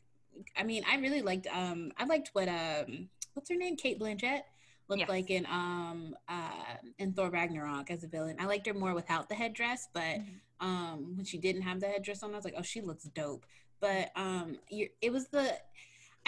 I 0.57 0.62
mean, 0.62 0.84
I 0.91 0.97
really 0.99 1.22
liked. 1.22 1.47
Um, 1.53 1.93
I 1.99 2.05
liked 2.05 2.30
what 2.32 2.49
um, 2.49 3.09
what's 3.34 3.51
her 3.51 3.57
name, 3.57 3.76
Cate 3.76 4.01
Blanchett 4.01 4.43
looked 4.89 5.01
yes. 5.01 5.09
like 5.09 5.30
in 5.30 5.47
um 5.47 6.16
uh 6.28 6.76
in 6.99 7.12
Thor 7.12 7.28
Ragnarok 7.28 7.91
as 7.91 8.05
a 8.05 8.09
villain. 8.09 8.36
I 8.39 8.47
liked 8.47 8.66
her 8.66 8.74
more 8.74 8.95
without 8.95 9.28
the 9.28 9.34
headdress, 9.34 9.89
but 9.93 10.03
mm-hmm. 10.03 10.66
um 10.66 11.16
when 11.16 11.24
she 11.24 11.39
didn't 11.39 11.62
have 11.62 11.80
the 11.80 11.86
headdress 11.86 12.22
on, 12.22 12.32
I 12.32 12.36
was 12.36 12.45
like, 12.45 12.55
oh, 12.57 12.62
she 12.62 12.80
looks 12.80 13.05
dope. 13.05 13.45
But 13.80 14.11
um, 14.16 14.59
it 14.70 15.12
was 15.12 15.28
the 15.28 15.57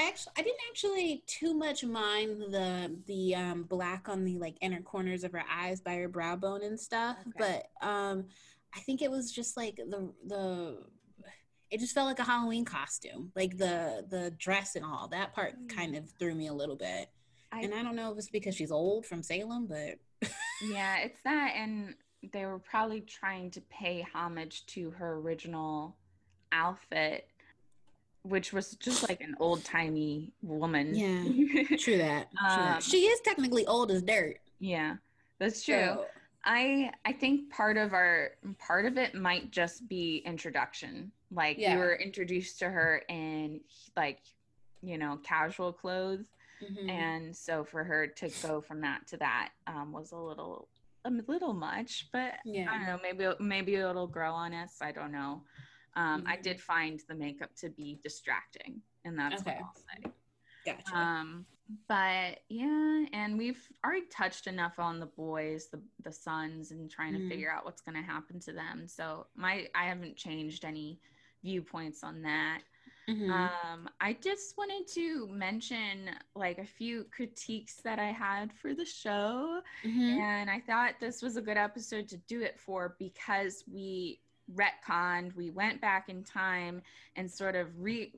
actually 0.03 0.33
I 0.39 0.43
didn't 0.43 0.61
actually 0.71 1.25
too 1.27 1.55
much 1.55 1.85
mind 1.85 2.41
the 2.53 2.97
the 3.07 3.35
um, 3.35 3.63
black 3.65 4.09
on 4.09 4.25
the 4.25 4.39
like 4.39 4.57
inner 4.61 4.83
corners 4.83 5.25
of 5.25 5.33
her 5.33 5.45
eyes 5.51 5.81
by 5.81 5.97
her 5.97 6.09
brow 6.09 6.37
bone 6.37 6.63
and 6.63 6.79
stuff, 6.79 7.17
okay. 7.21 7.65
but 7.81 7.87
um, 7.87 8.27
I 8.75 8.81
think 8.81 9.03
it 9.03 9.11
was 9.11 9.33
just 9.33 9.57
like 9.57 9.77
the 9.77 10.13
the 10.27 10.79
it 11.71 11.79
just 11.79 11.95
felt 11.95 12.09
like 12.09 12.19
a 12.19 12.25
Halloween 12.25 12.65
costume, 12.65 13.33
like 13.35 13.57
the 13.57 14.05
the 14.09 14.33
dress 14.39 14.77
and 14.77 14.85
all 14.85 15.09
that 15.09 15.33
part 15.35 15.55
mm. 15.59 15.69
kind 15.75 15.97
of 15.97 16.11
threw 16.19 16.35
me 16.35 16.49
a 16.49 16.53
little 16.53 16.77
bit. 16.77 17.09
I, 17.53 17.63
and 17.63 17.75
I 17.75 17.83
don't 17.83 17.97
know 17.97 18.13
if 18.13 18.19
it's 18.19 18.31
because 18.31 18.55
she's 18.55 18.71
old 18.71 19.07
from 19.07 19.23
Salem, 19.23 19.67
but 19.67 20.31
yeah, 20.63 20.99
it's 20.99 21.21
that, 21.25 21.55
and 21.57 21.95
they 22.33 22.45
were 22.45 22.59
probably 22.59 23.01
trying 23.01 23.51
to 23.53 23.61
pay 23.63 24.07
homage 24.13 24.67
to 24.67 24.91
her 24.91 25.15
original 25.15 25.97
outfit 26.53 27.30
which 28.23 28.53
was 28.53 28.75
just 28.77 29.09
like 29.09 29.21
an 29.21 29.35
old 29.41 29.65
timey 29.65 30.33
woman. 30.43 30.95
Yeah, 30.95 31.77
true 31.79 31.99
that. 31.99 32.29
True 32.31 32.49
um, 32.49 32.59
that. 32.59 32.83
She 32.83 33.07
is 33.07 33.21
technically 33.21 33.67
old 33.67 33.91
as 33.91 34.03
dirt. 34.03 34.39
Yeah, 34.59 34.97
that's 35.39 35.65
true. 35.65 35.75
So, 35.75 36.07
I 36.45 36.91
I 37.05 37.13
think 37.13 37.51
part 37.51 37.77
of 37.77 37.93
our 37.93 38.33
part 38.59 38.87
of 38.87 38.97
it 38.97 39.15
might 39.15 39.51
just 39.51 39.89
be 39.89 40.23
introduction. 40.25 41.11
Like 41.33 41.59
yeah. 41.59 41.75
you 41.75 41.79
were 41.79 41.95
introduced 41.95 42.59
to 42.61 42.71
her 42.71 43.03
in 43.09 43.61
like 43.97 44.21
you 44.83 44.99
know 44.99 45.19
casual 45.23 45.73
clothes, 45.73 46.27
mm-hmm. 46.63 46.89
and 46.89 47.37
so 47.37 47.65
for 47.65 47.85
her 47.85 48.07
to 48.07 48.31
go 48.43 48.61
from 48.61 48.81
that 48.83 49.07
to 49.09 49.17
that 49.19 49.51
um, 49.67 49.93
was 49.93 50.13
a 50.13 50.17
little 50.17 50.69
a 51.05 51.11
little 51.29 51.53
much. 51.53 52.09
But 52.13 52.35
yeah. 52.45 52.67
I 52.71 52.79
don't 52.79 52.87
know. 52.87 52.99
Maybe 53.03 53.35
maybe 53.39 53.75
it'll 53.75 54.07
grow 54.07 54.33
on 54.33 54.55
us. 54.55 54.79
I 54.81 54.93
don't 54.93 55.13
know. 55.13 55.43
Um, 55.97 56.21
mm-hmm. 56.21 56.29
I 56.29 56.37
did 56.37 56.61
find 56.61 57.01
the 57.09 57.15
makeup 57.15 57.51
to 57.57 57.69
be 57.71 57.99
distracting, 58.03 58.81
and 59.05 59.19
that's 59.19 59.43
okay. 59.43 59.59
what 59.59 59.65
I'll 59.65 59.75
say. 59.75 60.13
Gotcha. 60.65 60.97
Um, 60.97 61.47
but 61.89 62.41
yeah, 62.49 63.05
and 63.13 63.39
we've 63.39 63.63
already 63.85 64.07
touched 64.11 64.47
enough 64.47 64.79
on 64.79 64.99
the 64.99 65.07
boys, 65.07 65.69
the 65.71 65.81
the 66.03 66.13
sons, 66.13 66.71
and 66.71 66.91
trying 66.91 67.15
mm-hmm. 67.15 67.29
to 67.29 67.31
figure 67.31 67.51
out 67.51 67.65
what's 67.65 67.81
going 67.81 67.97
to 67.97 68.03
happen 68.03 68.41
to 68.41 68.53
them. 68.53 68.87
So 68.87 69.27
my 69.37 69.69
I 69.75 69.85
haven't 69.85 70.17
changed 70.17 70.65
any 70.65 70.99
viewpoints 71.43 72.03
on 72.03 72.23
that. 72.23 72.63
Mm-hmm. 73.09 73.31
Um, 73.31 73.89
I 74.01 74.17
just 74.23 74.57
wanted 74.57 74.87
to 74.95 75.27
mention 75.29 76.11
like 76.37 76.59
a 76.59 76.65
few 76.65 77.07
critiques 77.15 77.77
that 77.83 77.99
I 77.99 78.13
had 78.13 78.53
for 78.53 78.75
the 78.75 78.85
show. 78.85 79.61
Mm-hmm. 79.85 80.21
And 80.21 80.51
I 80.51 80.61
thought 80.61 80.95
this 81.01 81.23
was 81.23 81.37
a 81.37 81.43
good 81.43 81.57
episode 81.57 82.09
to 82.09 82.17
do 82.29 82.43
it 82.43 82.59
for 82.59 82.95
because 82.99 83.65
we 83.71 84.21
retconned, 84.55 85.35
we 85.35 85.51
went 85.51 85.81
back 85.81 86.09
in 86.09 86.23
time 86.25 86.83
and 87.17 87.31
sort 87.31 87.57
of 87.57 87.69
re 87.79 88.13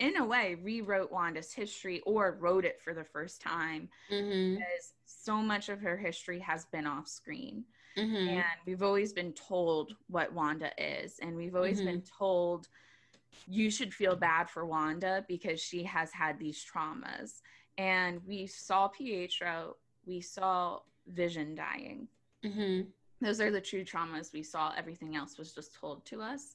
in 0.00 0.16
a 0.16 0.24
way 0.24 0.56
rewrote 0.60 1.12
Wanda's 1.12 1.52
history 1.52 2.00
or 2.04 2.36
wrote 2.40 2.64
it 2.64 2.80
for 2.80 2.94
the 2.94 3.04
first 3.04 3.40
time 3.40 3.88
mm-hmm. 4.10 4.56
because 4.56 4.92
so 5.04 5.36
much 5.36 5.68
of 5.68 5.80
her 5.80 5.96
history 5.96 6.40
has 6.40 6.64
been 6.66 6.86
off 6.86 7.06
screen. 7.06 7.64
Mm-hmm. 7.96 8.28
And 8.28 8.44
we've 8.66 8.82
always 8.82 9.12
been 9.12 9.32
told 9.32 9.94
what 10.08 10.32
Wanda 10.32 10.70
is, 10.78 11.20
and 11.22 11.36
we've 11.36 11.54
always 11.54 11.78
mm-hmm. 11.78 11.86
been 11.86 12.02
told 12.02 12.68
you 13.46 13.70
should 13.70 13.94
feel 13.94 14.16
bad 14.16 14.50
for 14.50 14.66
Wanda 14.66 15.24
because 15.28 15.60
she 15.60 15.84
has 15.84 16.12
had 16.12 16.38
these 16.38 16.64
traumas. 16.64 17.40
And 17.78 18.20
we 18.26 18.46
saw 18.46 18.88
Pietro, 18.88 19.76
we 20.06 20.20
saw 20.20 20.80
Vision 21.06 21.54
dying. 21.54 22.08
Those 23.24 23.40
are 23.40 23.50
the 23.50 23.60
true 23.60 23.84
traumas 23.84 24.32
we 24.32 24.42
saw. 24.42 24.72
Everything 24.76 25.16
else 25.16 25.38
was 25.38 25.52
just 25.54 25.74
told 25.74 26.04
to 26.06 26.20
us. 26.20 26.54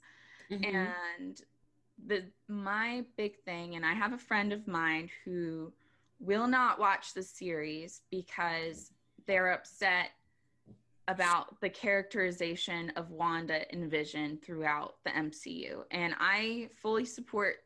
Mm-hmm. 0.51 0.75
And 1.17 1.41
the 2.05 2.25
my 2.47 3.03
big 3.17 3.37
thing, 3.43 3.75
and 3.75 3.85
I 3.85 3.93
have 3.93 4.13
a 4.13 4.17
friend 4.17 4.53
of 4.53 4.67
mine 4.67 5.09
who 5.25 5.73
will 6.19 6.47
not 6.47 6.79
watch 6.79 7.13
the 7.13 7.23
series 7.23 8.01
because 8.11 8.91
they're 9.25 9.51
upset 9.51 10.11
about 11.07 11.59
the 11.59 11.69
characterization 11.69 12.91
of 12.95 13.09
Wanda 13.09 13.69
and 13.73 13.89
Vision 13.89 14.37
throughout 14.43 14.97
the 15.03 15.09
MCU. 15.09 15.83
And 15.89 16.13
I 16.19 16.69
fully 16.75 17.05
support 17.05 17.63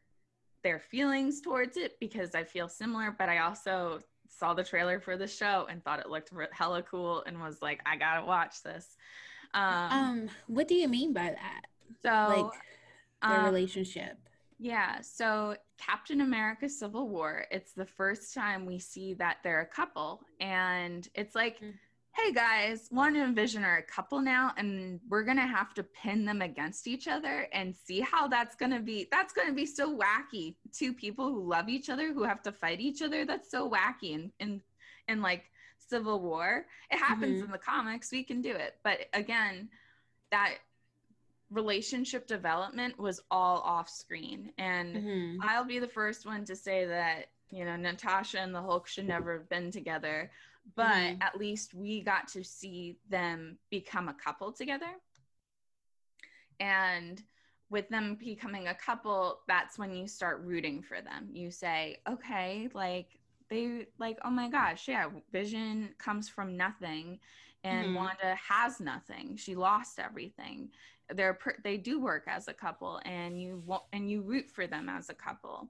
their 0.64 0.80
feelings 0.80 1.42
towards 1.42 1.76
it 1.76 2.00
because 2.00 2.36
I 2.36 2.46
feel 2.46 2.70
similar, 2.70 3.14
but 3.18 3.28
I 3.28 3.40
also 3.40 4.00
saw 4.38 4.54
the 4.54 4.64
trailer 4.64 5.00
for 5.00 5.18
the 5.18 5.28
show 5.28 5.68
and 5.70 5.84
thought 5.84 6.00
it 6.00 6.10
looked 6.10 6.32
hella 6.52 6.84
cool 6.84 7.24
and 7.26 7.40
was 7.40 7.62
like, 7.62 7.82
I 7.86 7.96
gotta 7.96 8.26
watch 8.26 8.62
this. 8.64 8.98
Um, 9.54 9.92
um 9.92 10.30
what 10.48 10.68
do 10.68 10.76
you 10.76 10.88
mean 10.88 11.14
by 11.14 11.36
that? 11.36 11.62
So, 12.02 12.42
like 12.42 12.62
their 13.30 13.40
um, 13.40 13.46
relationship. 13.46 14.18
Yeah, 14.60 15.02
so 15.02 15.56
Captain 15.78 16.22
America 16.22 16.70
Civil 16.70 17.10
War, 17.10 17.46
it's 17.52 17.74
the 17.74 17.86
first 17.86 18.34
time 18.34 18.66
we 18.66 18.80
see 18.80 19.14
that 19.16 19.38
they're 19.44 19.62
a 19.62 19.66
couple. 19.66 20.22
And 20.40 21.08
it's 21.16 21.36
like, 21.36 21.60
mm 21.60 21.74
hey 22.14 22.32
guys, 22.32 22.90
Wanda 22.92 23.24
and 23.24 23.36
Vision 23.36 23.64
are 23.64 23.78
a 23.78 23.84
couple 23.84 24.22
now, 24.22 24.52
and 24.58 25.00
we're 25.10 25.24
gonna 25.24 25.48
have 25.48 25.74
to 25.74 25.84
pin 25.84 26.26
them 26.26 26.42
against 26.42 26.88
each 26.88 27.08
other 27.08 27.48
and 27.52 27.76
see 27.76 28.02
how 28.02 28.28
that's 28.28 28.56
gonna 28.56 28.80
be. 28.80 29.08
That's 29.12 29.34
gonna 29.34 29.54
be 29.54 29.66
so 29.66 29.98
wacky. 29.98 30.56
Two 30.72 30.94
people 30.94 31.30
who 31.30 31.50
love 31.50 31.70
each 31.70 31.90
other 31.90 32.14
who 32.14 32.24
have 32.24 32.42
to 32.44 32.52
fight 32.52 32.80
each 32.80 33.02
other. 33.02 33.26
That's 33.26 33.50
so 33.50 33.70
wacky 33.70 34.16
and 34.16 34.32
and 34.40 34.62
and 35.08 35.22
like 35.22 35.44
Civil 35.80 36.22
War. 36.22 36.66
It 36.92 36.98
happens 36.98 37.38
mm-hmm. 37.38 37.46
in 37.46 37.52
the 37.52 37.58
comics. 37.58 38.12
We 38.12 38.24
can 38.24 38.42
do 38.42 38.52
it, 38.52 38.76
but 38.84 39.00
again, 39.14 39.70
that 40.32 40.56
relationship 41.50 42.28
development 42.28 42.98
was 42.98 43.22
all 43.32 43.60
off 43.62 43.90
screen, 43.90 44.52
and 44.58 44.96
mm-hmm. 44.96 45.42
I'll 45.42 45.66
be 45.66 45.80
the 45.80 45.88
first 45.88 46.26
one 46.26 46.46
to 46.46 46.56
say 46.56 46.86
that 46.86 47.30
you 47.50 47.66
know 47.66 47.76
Natasha 47.76 48.40
and 48.40 48.54
the 48.54 48.62
Hulk 48.62 48.88
should 48.88 49.08
never 49.08 49.34
have 49.34 49.50
been 49.50 49.72
together 49.72 50.30
but 50.76 50.86
mm-hmm. 50.86 51.22
at 51.22 51.38
least 51.38 51.74
we 51.74 52.02
got 52.02 52.28
to 52.30 52.44
see 52.44 52.98
them 53.10 53.58
become 53.70 54.10
a 54.10 54.14
couple 54.14 54.52
together. 54.52 54.92
And 56.60 57.22
with 57.70 57.90
them 57.90 58.18
becoming 58.20 58.68
a 58.68 58.76
couple, 58.76 59.40
that's 59.48 59.78
when 59.78 59.94
you 59.94 60.08
start 60.08 60.42
rooting 60.44 60.82
for 60.82 61.02
them. 61.02 61.30
You 61.32 61.52
say, 61.52 61.98
okay, 62.08 62.70
like 62.74 63.20
they 63.50 63.88
like, 64.00 64.18
oh 64.24 64.30
my 64.30 64.50
gosh, 64.50 64.88
yeah, 64.88 65.08
Vision 65.32 65.90
comes 65.98 66.30
from 66.30 66.56
nothing 66.56 67.20
and 67.64 67.88
mm-hmm. 67.88 67.96
Wanda 67.96 68.36
has 68.36 68.80
nothing. 68.80 69.36
She 69.38 69.56
lost 69.56 70.00
everything. 70.00 70.70
They're 71.14 71.34
per- 71.34 71.58
they 71.64 71.78
do 71.78 72.00
work 72.00 72.26
as 72.28 72.48
a 72.48 72.54
couple 72.54 73.02
and 73.06 73.42
you 73.42 73.64
and 73.92 74.10
you 74.10 74.22
root 74.22 74.50
for 74.50 74.68
them 74.68 74.90
as 74.90 75.10
a 75.10 75.14
couple. 75.14 75.70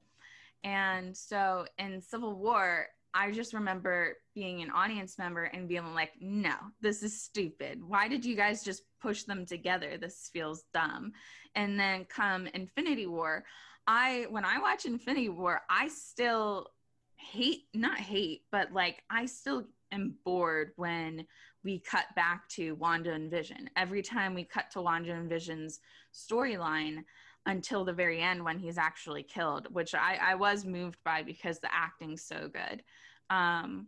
And 0.63 1.15
so 1.15 1.65
in 1.77 2.01
Civil 2.01 2.35
War, 2.35 2.87
I 3.13 3.31
just 3.31 3.53
remember 3.53 4.17
being 4.33 4.61
an 4.61 4.71
audience 4.71 5.17
member 5.17 5.43
and 5.43 5.67
being 5.67 5.93
like, 5.93 6.13
no, 6.19 6.55
this 6.81 7.03
is 7.03 7.21
stupid. 7.21 7.81
Why 7.83 8.07
did 8.07 8.25
you 8.25 8.35
guys 8.35 8.63
just 8.63 8.83
push 9.01 9.23
them 9.23 9.45
together? 9.45 9.97
This 9.97 10.29
feels 10.33 10.63
dumb. 10.73 11.11
And 11.55 11.79
then 11.79 12.05
come 12.05 12.47
Infinity 12.47 13.05
War, 13.05 13.43
I 13.85 14.27
when 14.29 14.45
I 14.45 14.59
watch 14.59 14.85
Infinity 14.85 15.29
War, 15.29 15.61
I 15.69 15.89
still 15.89 16.67
hate 17.17 17.65
not 17.73 17.99
hate, 17.99 18.43
but 18.51 18.71
like 18.73 19.03
I 19.09 19.25
still 19.25 19.65
am 19.91 20.15
bored 20.25 20.71
when 20.75 21.25
we 21.63 21.79
cut 21.79 22.05
back 22.15 22.47
to 22.49 22.73
Wanda 22.75 23.13
and 23.13 23.31
Vision. 23.31 23.69
Every 23.75 24.01
time 24.01 24.33
we 24.33 24.43
cut 24.43 24.71
to 24.71 24.81
Wanda 24.81 25.13
and 25.13 25.29
Vision's 25.29 25.79
storyline, 26.13 27.03
until 27.45 27.83
the 27.83 27.93
very 27.93 28.21
end 28.21 28.43
when 28.43 28.57
he's 28.57 28.77
actually 28.77 29.23
killed, 29.23 29.67
which 29.73 29.93
I, 29.93 30.17
I 30.21 30.35
was 30.35 30.65
moved 30.65 30.97
by 31.03 31.23
because 31.23 31.59
the 31.59 31.73
acting's 31.73 32.23
so 32.23 32.49
good. 32.51 32.83
Um, 33.29 33.87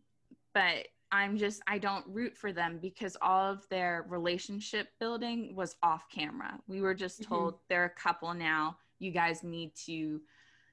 but 0.53 0.88
I'm 1.12 1.38
just, 1.38 1.62
I 1.68 1.78
don't 1.78 2.06
root 2.08 2.36
for 2.36 2.51
them 2.51 2.80
because 2.82 3.16
all 3.22 3.51
of 3.51 3.68
their 3.70 4.06
relationship 4.10 4.89
building 4.99 5.56
was 5.56 5.76
off 5.84 6.06
camera. 6.14 6.60
We 6.68 6.82
were 6.82 6.93
just 6.93 7.22
mm-hmm. 7.22 7.34
told 7.34 7.53
mm-hmm. 7.53 7.64
they're 7.70 7.86
a 7.86 8.01
couple 8.01 8.34
now. 8.34 8.78
You 8.99 9.12
guys 9.12 9.43
need 9.43 9.74
to, 9.86 10.22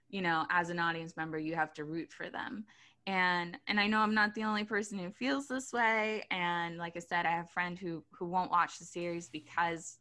you 0.09 0.23
know, 0.23 0.47
as 0.51 0.71
an 0.71 0.79
audience 0.79 1.17
member, 1.17 1.39
you 1.39 1.55
have 1.55 1.73
to 1.75 1.85
root 1.85 2.13
for 2.13 2.31
them. 2.31 2.65
And 3.07 3.57
and 3.67 3.81
I 3.81 3.89
know 3.89 3.99
I'm 3.99 4.15
not 4.15 4.33
the 4.35 4.45
only 4.45 4.63
person 4.63 4.97
who 4.97 5.11
feels 5.11 5.49
this 5.49 5.73
way. 5.73 6.25
And 6.31 6.79
like 6.79 6.97
I 6.97 7.01
said, 7.01 7.27
I 7.27 7.33
have 7.33 7.47
a 7.47 7.49
friend 7.49 7.77
who 7.77 8.05
who 8.13 8.27
won't 8.27 8.51
watch 8.51 8.79
the 8.79 8.85
series 8.85 9.29
because 9.29 9.99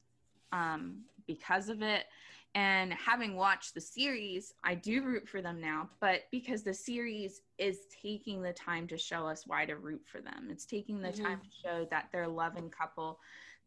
um 0.51 1.01
because 1.25 1.69
of 1.69 1.81
it 1.81 2.05
and 2.53 2.93
having 2.93 3.35
watched 3.35 3.73
the 3.73 3.81
series, 3.81 4.53
I 4.63 4.75
do 4.75 5.03
root 5.03 5.27
for 5.27 5.41
them 5.41 5.61
now, 5.61 5.89
but 6.01 6.23
because 6.31 6.63
the 6.63 6.73
series 6.73 7.41
is 7.57 7.79
taking 8.01 8.41
the 8.41 8.51
time 8.51 8.87
to 8.87 8.97
show 8.97 9.25
us 9.25 9.47
why 9.47 9.65
to 9.65 9.77
root 9.77 10.01
for 10.05 10.19
them. 10.19 10.49
It's 10.49 10.65
taking 10.65 11.01
the 11.01 11.09
mm-hmm. 11.09 11.23
time 11.23 11.39
to 11.39 11.49
show 11.63 11.87
that 11.91 12.09
they're 12.11 12.23
a 12.23 12.29
loving 12.29 12.69
couple 12.69 13.19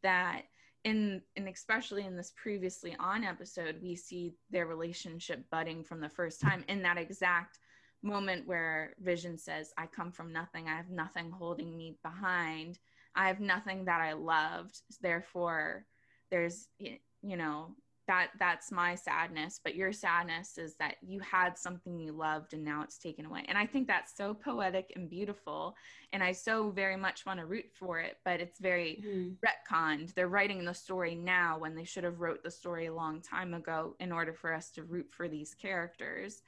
that 0.03 0.43
in 0.85 1.23
and 1.37 1.49
especially 1.49 2.05
in 2.05 2.15
this 2.15 2.33
previously 2.37 2.95
on 3.01 3.25
episode, 3.25 3.77
we 3.83 3.97
see 3.97 4.35
their 4.51 4.67
relationship 4.67 5.43
budding 5.51 5.83
from 5.83 6.01
the 6.01 6.11
first 6.11 6.43
time 6.43 6.63
in 6.69 6.83
that 6.83 6.99
exact 6.99 7.59
moment 8.03 8.47
where 8.47 8.95
Vision 9.01 9.39
says, 9.39 9.73
I 9.79 9.87
come 9.87 10.13
from 10.13 10.31
nothing. 10.31 10.69
I 10.69 10.77
have 10.77 10.91
nothing 10.91 11.31
holding 11.31 11.75
me 11.75 11.97
behind. 12.03 12.79
I 13.17 13.29
have 13.29 13.41
nothing 13.41 13.87
that 13.87 14.03
I 14.03 14.13
loved. 14.13 14.79
Therefore, 15.01 15.87
there's, 16.31 16.69
you 16.79 16.99
know, 17.37 17.75
that 18.07 18.29
that's 18.39 18.71
my 18.71 18.95
sadness 18.95 19.61
but 19.63 19.75
your 19.75 19.93
sadness 19.93 20.59
is 20.59 20.75
that 20.77 20.97
you 21.03 21.21
had 21.21 21.57
something 21.57 21.99
you 21.99 22.13
loved 22.13 22.53
and 22.53 22.63
now 22.63 22.83
it's 22.83 22.99
taken 22.99 23.25
away 23.25 23.45
and 23.49 23.57
i 23.57 23.65
think 23.65 23.87
that's 23.87 24.17
so 24.17 24.35
poetic 24.35 24.93
and 24.97 25.09
beautiful 25.09 25.75
and 26.13 26.23
i 26.23 26.31
so 26.31 26.71
very 26.71 26.97
much 26.97 27.25
want 27.25 27.41
to 27.41 27.47
root 27.47 27.67
for 27.73 28.01
it 28.01 28.19
but 28.25 28.41
it's 28.41 28.59
very 28.59 29.03
mm. 29.07 29.35
retconned 29.45 30.13
they're 30.15 30.29
writing 30.29 30.65
the 30.65 30.75
story 30.75 31.15
now 31.15 31.59
when 31.59 31.75
they 31.75 31.85
should 31.85 32.05
have 32.05 32.21
wrote 32.21 32.43
the 32.43 32.51
story 32.51 32.87
a 32.87 32.95
long 32.95 33.21
time 33.21 33.55
ago 33.55 33.95
in 34.01 34.13
order 34.13 34.35
for 34.35 34.53
us 34.53 34.71
to 34.71 34.83
root 34.83 35.11
for 35.11 35.29
these 35.29 35.55
characters 35.55 36.43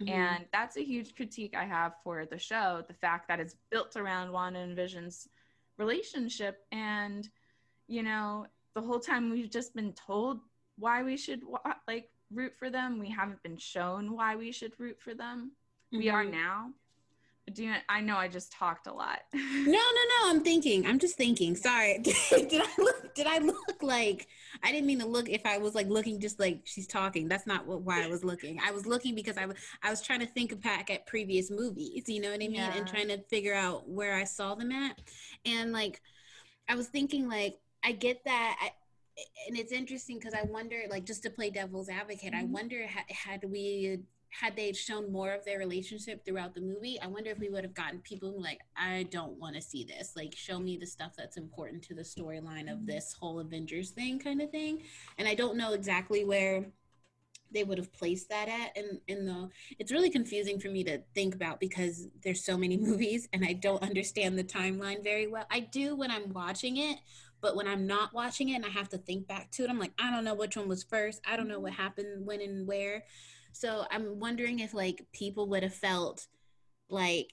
mm-hmm. 0.00 0.12
and 0.12 0.46
that's 0.52 0.76
a 0.76 0.84
huge 0.84 1.14
critique 1.14 1.54
i 1.56 1.64
have 1.64 1.92
for 2.02 2.24
the 2.24 2.38
show 2.38 2.82
the 2.88 2.94
fact 2.94 3.28
that 3.28 3.40
it's 3.40 3.56
built 3.70 3.96
around 3.96 4.32
wanda 4.32 4.60
and 4.60 4.76
vision's 4.76 5.28
relationship 5.76 6.60
and 6.72 7.28
you 7.88 8.02
know 8.02 8.46
the 8.74 8.80
whole 8.80 8.98
time 8.98 9.30
we've 9.30 9.50
just 9.50 9.74
been 9.74 9.92
told 9.92 10.40
why 10.78 11.02
we 11.02 11.16
should 11.16 11.42
like 11.86 12.10
root 12.32 12.52
for 12.58 12.70
them. 12.70 12.98
We 12.98 13.10
haven't 13.10 13.42
been 13.42 13.56
shown 13.56 14.14
why 14.14 14.36
we 14.36 14.52
should 14.52 14.72
root 14.78 15.00
for 15.00 15.14
them. 15.14 15.52
Mm-hmm. 15.92 15.98
We 15.98 16.10
are 16.10 16.22
mm-hmm. 16.22 16.32
now. 16.32 16.70
Do 17.52 17.62
you, 17.62 17.74
I 17.90 18.00
know 18.00 18.16
I 18.16 18.28
just 18.28 18.52
talked 18.52 18.86
a 18.86 18.92
lot. 18.92 19.20
no, 19.34 19.40
no, 19.40 19.72
no. 19.72 20.30
I'm 20.30 20.42
thinking. 20.42 20.86
I'm 20.86 20.98
just 20.98 21.16
thinking. 21.16 21.54
Sorry. 21.54 21.98
did 22.02 22.62
I 22.62 22.68
look? 22.78 23.14
Did 23.14 23.26
I 23.26 23.38
look 23.38 23.82
like? 23.82 24.28
I 24.62 24.72
didn't 24.72 24.86
mean 24.86 25.00
to 25.00 25.06
look. 25.06 25.28
If 25.28 25.44
I 25.44 25.58
was 25.58 25.74
like 25.74 25.88
looking, 25.88 26.20
just 26.20 26.40
like 26.40 26.62
she's 26.64 26.86
talking. 26.86 27.28
That's 27.28 27.46
not 27.46 27.66
what, 27.66 27.82
why 27.82 28.02
I 28.02 28.06
was 28.06 28.24
looking. 28.24 28.58
I 28.66 28.70
was 28.70 28.86
looking 28.86 29.14
because 29.14 29.36
I 29.36 29.44
was 29.44 29.56
I 29.82 29.90
was 29.90 30.00
trying 30.00 30.20
to 30.20 30.26
think 30.26 30.58
back 30.62 30.90
at 30.90 31.06
previous 31.06 31.50
movies. 31.50 32.04
You 32.06 32.22
know 32.22 32.30
what 32.30 32.36
I 32.36 32.48
mean? 32.48 32.54
Yeah. 32.54 32.74
And 32.74 32.86
trying 32.86 33.08
to 33.08 33.18
figure 33.24 33.54
out 33.54 33.86
where 33.90 34.14
I 34.14 34.24
saw 34.24 34.54
them 34.54 34.72
at. 34.72 34.98
And 35.44 35.70
like, 35.70 36.00
I 36.66 36.76
was 36.76 36.86
thinking 36.86 37.28
like 37.28 37.58
I 37.84 37.92
get 37.92 38.24
that. 38.24 38.56
I, 38.58 38.70
and 39.48 39.58
it's 39.58 39.72
interesting 39.72 40.18
because 40.18 40.34
I 40.34 40.42
wonder, 40.42 40.82
like, 40.90 41.04
just 41.04 41.22
to 41.22 41.30
play 41.30 41.50
devil's 41.50 41.88
advocate, 41.88 42.32
mm-hmm. 42.32 42.40
I 42.40 42.44
wonder 42.44 42.86
had, 42.86 43.04
had 43.08 43.50
we 43.50 44.00
had 44.30 44.56
they 44.56 44.72
shown 44.72 45.12
more 45.12 45.32
of 45.32 45.44
their 45.44 45.58
relationship 45.58 46.24
throughout 46.24 46.54
the 46.54 46.60
movie, 46.60 46.98
I 47.00 47.06
wonder 47.06 47.30
if 47.30 47.38
we 47.38 47.48
would 47.48 47.62
have 47.62 47.74
gotten 47.74 48.00
people 48.00 48.40
like, 48.40 48.60
I 48.76 49.04
don't 49.04 49.38
want 49.38 49.54
to 49.54 49.62
see 49.62 49.84
this. 49.84 50.14
Like, 50.16 50.34
show 50.34 50.58
me 50.58 50.76
the 50.76 50.86
stuff 50.86 51.12
that's 51.16 51.36
important 51.36 51.84
to 51.84 51.94
the 51.94 52.02
storyline 52.02 52.70
of 52.70 52.78
mm-hmm. 52.78 52.86
this 52.86 53.14
whole 53.18 53.38
Avengers 53.38 53.90
thing, 53.90 54.18
kind 54.18 54.42
of 54.42 54.50
thing. 54.50 54.82
And 55.18 55.28
I 55.28 55.34
don't 55.34 55.56
know 55.56 55.72
exactly 55.72 56.24
where 56.24 56.64
they 57.54 57.64
would 57.64 57.78
have 57.78 57.92
placed 57.92 58.28
that 58.28 58.48
at 58.48 58.76
in 58.76 59.00
in 59.06 59.24
the 59.24 59.48
it's 59.78 59.92
really 59.92 60.10
confusing 60.10 60.58
for 60.58 60.68
me 60.68 60.82
to 60.82 60.98
think 61.14 61.34
about 61.34 61.60
because 61.60 62.08
there's 62.24 62.44
so 62.44 62.58
many 62.58 62.76
movies 62.88 63.28
and 63.32 63.44
I 63.44 63.52
don't 63.52 63.82
understand 63.82 64.36
the 64.36 64.44
timeline 64.44 65.02
very 65.02 65.28
well. 65.28 65.46
I 65.50 65.60
do 65.60 65.94
when 65.94 66.10
I'm 66.10 66.32
watching 66.32 66.76
it, 66.78 66.98
but 67.44 67.56
when 67.56 67.68
I'm 67.68 67.86
not 67.86 68.14
watching 68.14 68.48
it 68.48 68.54
and 68.54 68.64
I 68.64 68.70
have 68.70 68.88
to 68.88 68.96
think 68.96 69.28
back 69.28 69.50
to 69.50 69.64
it, 69.64 69.70
I'm 69.70 69.78
like, 69.78 69.92
I 69.98 70.10
don't 70.10 70.24
know 70.24 70.34
which 70.34 70.56
one 70.56 70.66
was 70.66 70.82
first. 70.82 71.20
I 71.28 71.36
don't 71.36 71.46
know 71.46 71.60
what 71.60 71.74
happened 71.74 72.24
when 72.24 72.40
and 72.40 72.66
where. 72.66 73.04
So 73.52 73.84
I'm 73.90 74.18
wondering 74.18 74.60
if 74.60 74.72
like 74.72 75.04
people 75.12 75.46
would 75.50 75.62
have 75.62 75.74
felt 75.74 76.26
like 76.88 77.28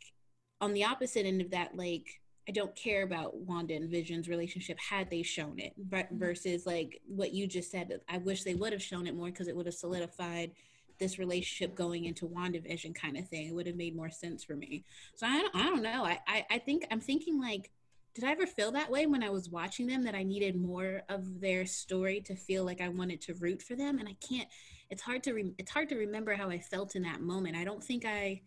on 0.59 0.73
the 0.73 0.83
opposite 0.83 1.25
end 1.25 1.39
of 1.39 1.51
that, 1.51 1.77
like 1.77 2.19
I 2.45 2.51
don't 2.51 2.75
care 2.75 3.03
about 3.03 3.37
Wanda 3.37 3.73
and 3.73 3.89
Vision's 3.89 4.27
relationship 4.27 4.77
had 4.81 5.09
they 5.09 5.23
shown 5.23 5.59
it, 5.59 5.71
but 5.77 6.07
mm-hmm. 6.07 6.19
versus 6.19 6.65
like 6.65 6.99
what 7.07 7.31
you 7.31 7.47
just 7.47 7.71
said. 7.71 8.01
I 8.09 8.17
wish 8.17 8.43
they 8.43 8.55
would 8.55 8.73
have 8.73 8.83
shown 8.83 9.07
it 9.07 9.15
more 9.15 9.27
because 9.27 9.47
it 9.47 9.55
would 9.55 9.65
have 9.65 9.75
solidified 9.75 10.51
this 10.99 11.19
relationship 11.19 11.73
going 11.73 12.03
into 12.03 12.27
WandaVision 12.27 12.95
kind 12.95 13.15
of 13.15 13.29
thing. 13.29 13.47
It 13.47 13.55
would 13.55 13.67
have 13.67 13.77
made 13.77 13.95
more 13.95 14.09
sense 14.09 14.43
for 14.43 14.57
me. 14.57 14.83
So 15.15 15.25
I 15.25 15.39
don't, 15.39 15.55
I 15.55 15.63
don't 15.63 15.81
know. 15.81 16.03
I, 16.03 16.19
I, 16.27 16.45
I 16.51 16.57
think 16.57 16.85
I'm 16.91 16.99
thinking 16.99 17.39
like, 17.39 17.71
did 18.13 18.23
I 18.23 18.31
ever 18.31 18.45
feel 18.45 18.71
that 18.73 18.91
way 18.91 19.05
when 19.05 19.23
I 19.23 19.29
was 19.29 19.49
watching 19.49 19.87
them 19.87 20.03
that 20.03 20.15
I 20.15 20.23
needed 20.23 20.55
more 20.55 21.03
of 21.07 21.39
their 21.39 21.65
story 21.65 22.21
to 22.21 22.35
feel 22.35 22.65
like 22.65 22.81
I 22.81 22.89
wanted 22.89 23.21
to 23.21 23.33
root 23.35 23.61
for 23.61 23.75
them? 23.75 23.99
And 23.99 24.09
I 24.09 24.15
can't. 24.25 24.49
It's 24.89 25.01
hard 25.01 25.23
to 25.23 25.33
re- 25.33 25.55
it's 25.57 25.71
hard 25.71 25.89
to 25.89 25.95
remember 25.95 26.33
how 26.35 26.49
I 26.49 26.59
felt 26.59 26.95
in 26.95 27.03
that 27.03 27.21
moment. 27.21 27.55
I 27.55 27.63
don't 27.63 27.83
think 27.83 28.05
I 28.05 28.41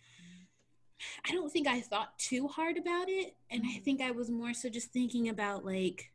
I 1.29 1.33
don't 1.33 1.51
think 1.51 1.67
I 1.67 1.81
thought 1.81 2.19
too 2.19 2.49
hard 2.49 2.77
about 2.77 3.09
it. 3.09 3.37
And 3.51 3.63
I 3.63 3.69
mm-hmm. 3.69 3.85
think 3.85 4.01
I 4.01 4.11
was 4.11 4.31
more 4.31 4.55
so 4.55 4.69
just 4.69 4.93
thinking 4.93 5.29
about 5.29 5.65
like, 5.65 6.11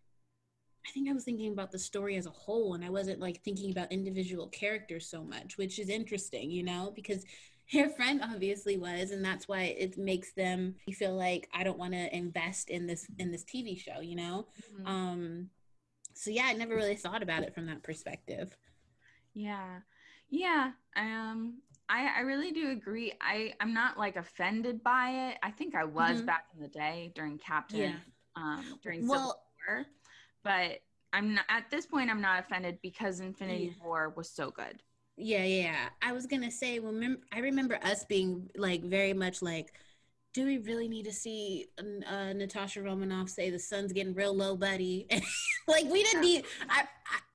I 0.87 0.91
think 0.91 1.09
I 1.09 1.13
was 1.13 1.23
thinking 1.23 1.51
about 1.51 1.71
the 1.71 1.79
story 1.79 2.15
as 2.15 2.25
a 2.25 2.31
whole 2.31 2.73
and 2.73 2.83
I 2.83 2.89
wasn't 2.89 3.19
like 3.19 3.43
thinking 3.43 3.71
about 3.71 3.91
individual 3.91 4.47
characters 4.47 5.07
so 5.07 5.23
much, 5.23 5.57
which 5.57 5.77
is 5.79 5.89
interesting, 5.89 6.49
you 6.49 6.63
know, 6.63 6.91
because 6.95 7.25
her 7.73 7.89
friend 7.89 8.21
obviously 8.23 8.77
was 8.77 9.11
and 9.11 9.23
that's 9.23 9.47
why 9.47 9.63
it 9.63 9.97
makes 9.97 10.33
them 10.33 10.75
feel 10.91 11.15
like 11.15 11.47
I 11.53 11.63
don't 11.63 11.77
want 11.77 11.93
to 11.93 12.15
invest 12.15 12.69
in 12.69 12.87
this 12.87 13.07
in 13.17 13.31
this 13.31 13.43
TV 13.43 13.77
show, 13.77 14.01
you 14.01 14.15
know. 14.15 14.47
Mm-hmm. 14.73 14.87
Um 14.87 15.49
so 16.13 16.31
yeah, 16.31 16.45
I 16.45 16.53
never 16.53 16.75
really 16.75 16.95
thought 16.95 17.23
about 17.23 17.43
it 17.43 17.53
from 17.53 17.67
that 17.67 17.83
perspective. 17.83 18.55
Yeah. 19.33 19.79
Yeah. 20.29 20.71
Um 20.95 21.59
I, 21.89 22.17
I 22.17 22.19
really 22.19 22.51
do 22.51 22.69
agree. 22.69 23.13
I, 23.19 23.53
I'm 23.59 23.73
not 23.73 23.97
like 23.97 24.15
offended 24.15 24.83
by 24.83 25.31
it. 25.31 25.39
I 25.41 25.49
think 25.49 25.73
I 25.73 25.85
was 25.85 26.17
mm-hmm. 26.17 26.25
back 26.27 26.45
in 26.55 26.61
the 26.61 26.67
day 26.67 27.11
during 27.15 27.39
Captain, 27.39 27.79
yeah. 27.79 27.95
um, 28.35 28.79
during 28.83 29.01
Civil 29.01 29.15
well, 29.15 29.43
War, 29.67 29.85
but 30.43 30.81
I'm 31.13 31.33
not 31.33 31.45
at 31.49 31.71
this 31.71 31.87
point. 31.87 32.11
I'm 32.11 32.21
not 32.21 32.39
offended 32.39 32.77
because 32.83 33.19
Infinity 33.19 33.73
yeah. 33.75 33.83
War 33.83 34.13
was 34.15 34.29
so 34.29 34.51
good. 34.51 34.83
Yeah, 35.21 35.43
yeah. 35.43 35.89
I 36.01 36.13
was 36.13 36.27
gonna 36.27 36.49
say, 36.51 36.79
remember, 36.79 37.21
I 37.33 37.39
remember 37.39 37.77
us 37.83 38.05
being 38.05 38.49
like 38.55 38.83
very 38.83 39.13
much 39.13 39.41
like, 39.41 39.73
do 40.33 40.45
we 40.45 40.59
really 40.59 40.87
need 40.87 41.05
to 41.05 41.11
see 41.11 41.67
uh, 41.79 42.33
Natasha 42.33 42.81
Romanoff 42.81 43.29
say 43.29 43.49
the 43.49 43.57
sun's 43.57 43.91
getting 43.91 44.13
real 44.13 44.35
low, 44.35 44.55
buddy? 44.55 45.07
like 45.67 45.85
we 45.85 46.03
didn't 46.03 46.21
need. 46.21 46.45
I, 46.69 46.83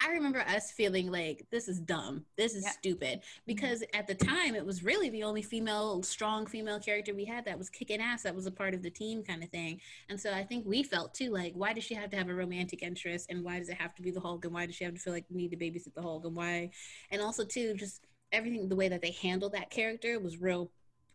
I 0.00 0.10
remember 0.10 0.40
us 0.40 0.70
feeling 0.70 1.10
like 1.10 1.46
this 1.50 1.66
is 1.66 1.80
dumb, 1.80 2.24
this 2.36 2.54
is 2.54 2.62
yeah. 2.62 2.70
stupid, 2.70 3.18
mm-hmm. 3.18 3.40
because 3.46 3.80
mm-hmm. 3.80 3.98
at 3.98 4.06
the 4.06 4.14
time 4.14 4.54
it 4.54 4.64
was 4.64 4.84
really 4.84 5.10
the 5.10 5.24
only 5.24 5.42
female, 5.42 6.02
strong 6.04 6.46
female 6.46 6.78
character 6.78 7.14
we 7.14 7.24
had 7.24 7.44
that 7.46 7.58
was 7.58 7.68
kicking 7.68 8.00
ass, 8.00 8.22
that 8.22 8.34
was 8.34 8.46
a 8.46 8.52
part 8.52 8.74
of 8.74 8.82
the 8.82 8.90
team, 8.90 9.24
kind 9.24 9.42
of 9.42 9.50
thing. 9.50 9.80
And 10.08 10.20
so 10.20 10.32
I 10.32 10.44
think 10.44 10.64
we 10.64 10.84
felt 10.84 11.14
too 11.14 11.30
like, 11.30 11.52
why 11.54 11.72
does 11.72 11.84
she 11.84 11.94
have 11.94 12.10
to 12.10 12.16
have 12.16 12.28
a 12.28 12.34
romantic 12.34 12.82
interest, 12.82 13.26
and 13.28 13.42
why 13.42 13.58
does 13.58 13.68
it 13.68 13.80
have 13.80 13.94
to 13.96 14.02
be 14.02 14.12
the 14.12 14.20
Hulk, 14.20 14.44
and 14.44 14.54
why 14.54 14.66
does 14.66 14.76
she 14.76 14.84
have 14.84 14.94
to 14.94 15.00
feel 15.00 15.12
like 15.12 15.26
we 15.30 15.36
need 15.36 15.50
to 15.50 15.56
babysit 15.56 15.94
the 15.94 16.02
Hulk, 16.02 16.24
and 16.24 16.36
why, 16.36 16.70
and 17.10 17.20
also 17.20 17.44
too 17.44 17.74
just 17.74 18.06
everything 18.30 18.68
the 18.68 18.76
way 18.76 18.88
that 18.88 19.00
they 19.00 19.12
handled 19.12 19.52
that 19.52 19.70
character 19.70 20.18
was 20.18 20.40
real 20.40 20.70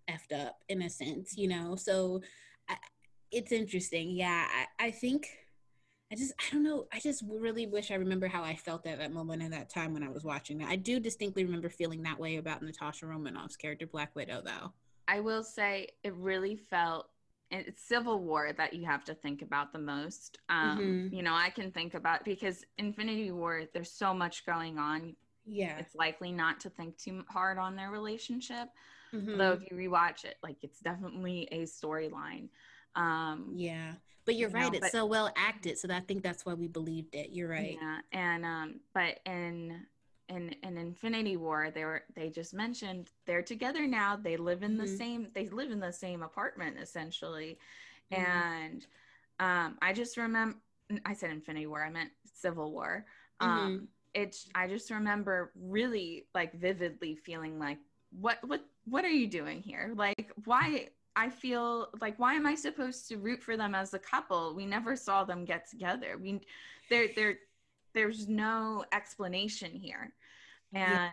effed 0.10 0.38
up 0.46 0.60
in 0.70 0.82
a 0.82 0.90
sense, 0.90 1.38
you 1.38 1.48
know? 1.48 1.76
So 1.76 2.22
I, 2.68 2.76
it's 3.32 3.52
interesting. 3.52 4.10
Yeah, 4.12 4.48
I, 4.80 4.88
I 4.88 4.92
think 4.92 5.28
I 6.12 6.16
just 6.16 6.34
I 6.40 6.52
don't 6.52 6.64
know. 6.64 6.88
I 6.92 7.00
just 7.00 7.24
really 7.28 7.68
wish 7.68 7.92
I 7.92 7.96
remember 7.96 8.28
how 8.28 8.44
I 8.44 8.56
felt 8.56 8.88
at 8.88 8.98
that 8.98 9.14
moment 9.14 9.44
in 9.44 9.52
that 9.52 9.70
time 9.70 9.94
when 9.94 10.04
I 10.04 10.10
was 10.10 10.24
watching 10.24 10.58
that. 10.58 10.70
I 10.70 10.76
do 10.76 11.00
distinctly 11.00 11.46
remember 11.46 11.70
feeling 11.70 12.02
that 12.04 12.20
way 12.20 12.38
about 12.38 12.64
Natasha 12.64 13.06
Romanoff's 13.06 13.56
character 13.56 13.86
Black 13.86 14.16
Widow 14.16 14.42
though. 14.44 14.74
I 15.08 15.20
will 15.20 15.44
say 15.44 15.90
it 16.04 16.14
really 16.16 16.56
felt 16.56 17.10
it's 17.52 17.82
Civil 17.82 18.20
War 18.20 18.54
that 18.58 18.74
you 18.74 18.86
have 18.86 19.04
to 19.06 19.14
think 19.14 19.42
about 19.42 19.74
the 19.74 19.80
most. 19.80 20.38
Um, 20.50 20.80
mm-hmm. 20.80 21.16
You 21.16 21.24
know, 21.24 21.34
I 21.34 21.50
can 21.50 21.72
think 21.72 21.94
about 21.94 22.24
because 22.26 22.64
Infinity 22.78 23.32
War, 23.32 23.64
there's 23.74 23.92
so 23.92 24.14
much 24.14 24.46
going 24.46 24.78
on. 24.78 25.16
Yeah, 25.46 25.78
it's 25.80 25.96
likely 25.96 26.32
not 26.32 26.60
to 26.62 26.70
think 26.70 26.98
too 26.98 27.24
hard 27.30 27.58
on 27.58 27.76
their 27.76 27.90
relationship. 27.92 28.70
Mm-hmm. 29.14 29.38
Though 29.38 29.54
if 29.54 29.62
you 29.70 29.78
rewatch 29.78 30.24
it, 30.26 30.36
like 30.44 30.58
it's 30.62 30.80
definitely 30.80 31.48
a 31.52 31.64
storyline. 31.64 32.50
Um, 32.96 33.54
yeah, 33.56 33.94
but 34.26 34.36
you're 34.36 34.50
you 34.50 34.56
right. 34.56 34.72
Know, 34.72 34.78
it's 34.78 34.80
but, 34.80 34.92
so 34.92 35.06
well 35.06 35.32
acted, 35.36 35.78
so 35.78 35.88
I 35.92 36.02
think 36.02 36.24
that's 36.24 36.46
why 36.46 36.54
we 36.54 36.68
believed 36.68 37.16
it. 37.16 37.30
You're 37.32 37.50
right. 37.50 37.78
Yeah, 37.82 38.00
and 38.12 38.46
um, 38.46 38.80
but 38.94 39.20
in 39.26 39.86
in 40.30 40.56
in 40.64 40.78
Infinity 40.78 41.38
War, 41.38 41.72
they 41.74 41.84
were 41.84 42.04
they 42.16 42.30
just 42.30 42.54
mentioned 42.54 43.10
they're 43.26 43.42
together 43.42 43.88
now. 43.88 44.16
They 44.16 44.38
live 44.38 44.64
in 44.64 44.78
the 44.78 44.84
mm-hmm. 44.84 44.96
same. 44.96 45.28
They 45.34 45.48
live 45.48 45.72
in 45.72 45.80
the 45.80 45.92
same 45.92 46.22
apartment 46.22 46.78
essentially, 46.80 47.58
mm-hmm. 48.14 48.24
and 48.24 48.86
um, 49.40 49.78
I 49.82 49.94
just 49.94 50.18
remember. 50.18 50.58
I 51.06 51.14
said 51.14 51.32
Infinity 51.32 51.68
War. 51.68 51.84
I 51.84 51.90
meant 51.90 52.12
Civil 52.34 52.72
War. 52.72 53.06
Um, 53.40 53.50
mm-hmm. 53.50 53.86
it's 54.14 54.48
I 54.56 54.68
just 54.68 54.90
remember 54.92 55.52
really 55.56 56.26
like 56.34 56.54
vividly 56.54 57.16
feeling 57.16 57.60
like 57.60 57.78
what 58.12 58.40
what 58.48 58.66
what 58.90 59.06
are 59.06 59.10
you 59.10 59.28
doing 59.28 59.62
here? 59.62 59.94
Like 59.96 60.32
why 60.46 60.90
I 61.16 61.30
feel 61.30 61.90
like 62.02 62.18
why 62.18 62.34
am 62.36 62.46
I 62.46 62.56
supposed 62.56 63.08
to 63.10 63.18
root 63.18 63.42
for 63.44 63.58
them 63.58 63.76
as 63.76 63.94
a 63.94 64.00
couple? 64.00 64.54
We 64.56 64.66
never 64.66 64.96
saw 64.96 65.24
them 65.24 65.46
get 65.46 65.70
together. 65.70 66.18
We 66.22 66.42
there 66.90 67.08
there 67.16 67.40
there's 67.94 68.28
no 68.28 68.86
explanation 68.94 69.72
here. 69.72 70.14
And 70.74 70.92
yeah. 70.92 71.10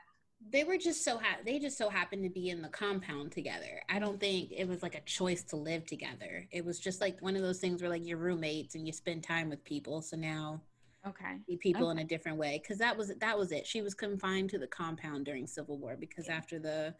they 0.53 0.65
were 0.65 0.77
just 0.77 1.05
so 1.05 1.19
ha- 1.19 1.39
they 1.45 1.59
just 1.59 1.79
so 1.79 1.89
happened 1.89 2.23
to 2.25 2.31
be 2.31 2.51
in 2.51 2.63
the 2.63 2.69
compound 2.69 3.33
together. 3.33 3.83
I 3.89 3.99
don't 3.99 4.21
think 4.21 4.53
it 4.55 4.69
was 4.69 4.83
like 4.83 4.95
a 4.95 5.01
choice 5.01 5.43
to 5.45 5.57
live 5.57 5.87
together. 5.87 6.47
It 6.51 6.65
was 6.65 6.79
just 6.79 7.01
like 7.01 7.21
one 7.21 7.37
of 7.37 7.43
those 7.43 7.59
things 7.59 7.81
where 7.81 7.91
like 7.91 8.07
you're 8.07 8.19
roommates 8.19 8.75
and 8.75 8.87
you 8.87 8.93
spend 8.93 9.23
time 9.23 9.49
with 9.49 9.65
people. 9.65 10.03
So 10.03 10.17
now 10.17 10.61
okay 11.07 11.37
people 11.61 11.89
okay. 11.89 11.93
in 11.93 12.05
a 12.05 12.09
different 12.09 12.37
way 12.37 12.61
because 12.61 12.79
that 12.79 12.97
was 12.97 13.13
that 13.21 13.39
was 13.39 13.53
it 13.53 13.65
she 13.65 13.81
was 13.81 13.95
confined 13.95 14.51
to 14.51 14.59
the 14.59 14.67
compound 14.67 15.25
during 15.25 15.47
civil 15.47 15.79
war 15.79 15.97
because 15.99 16.27
yeah. 16.27 16.35
after 16.35 16.59
the 16.59 16.93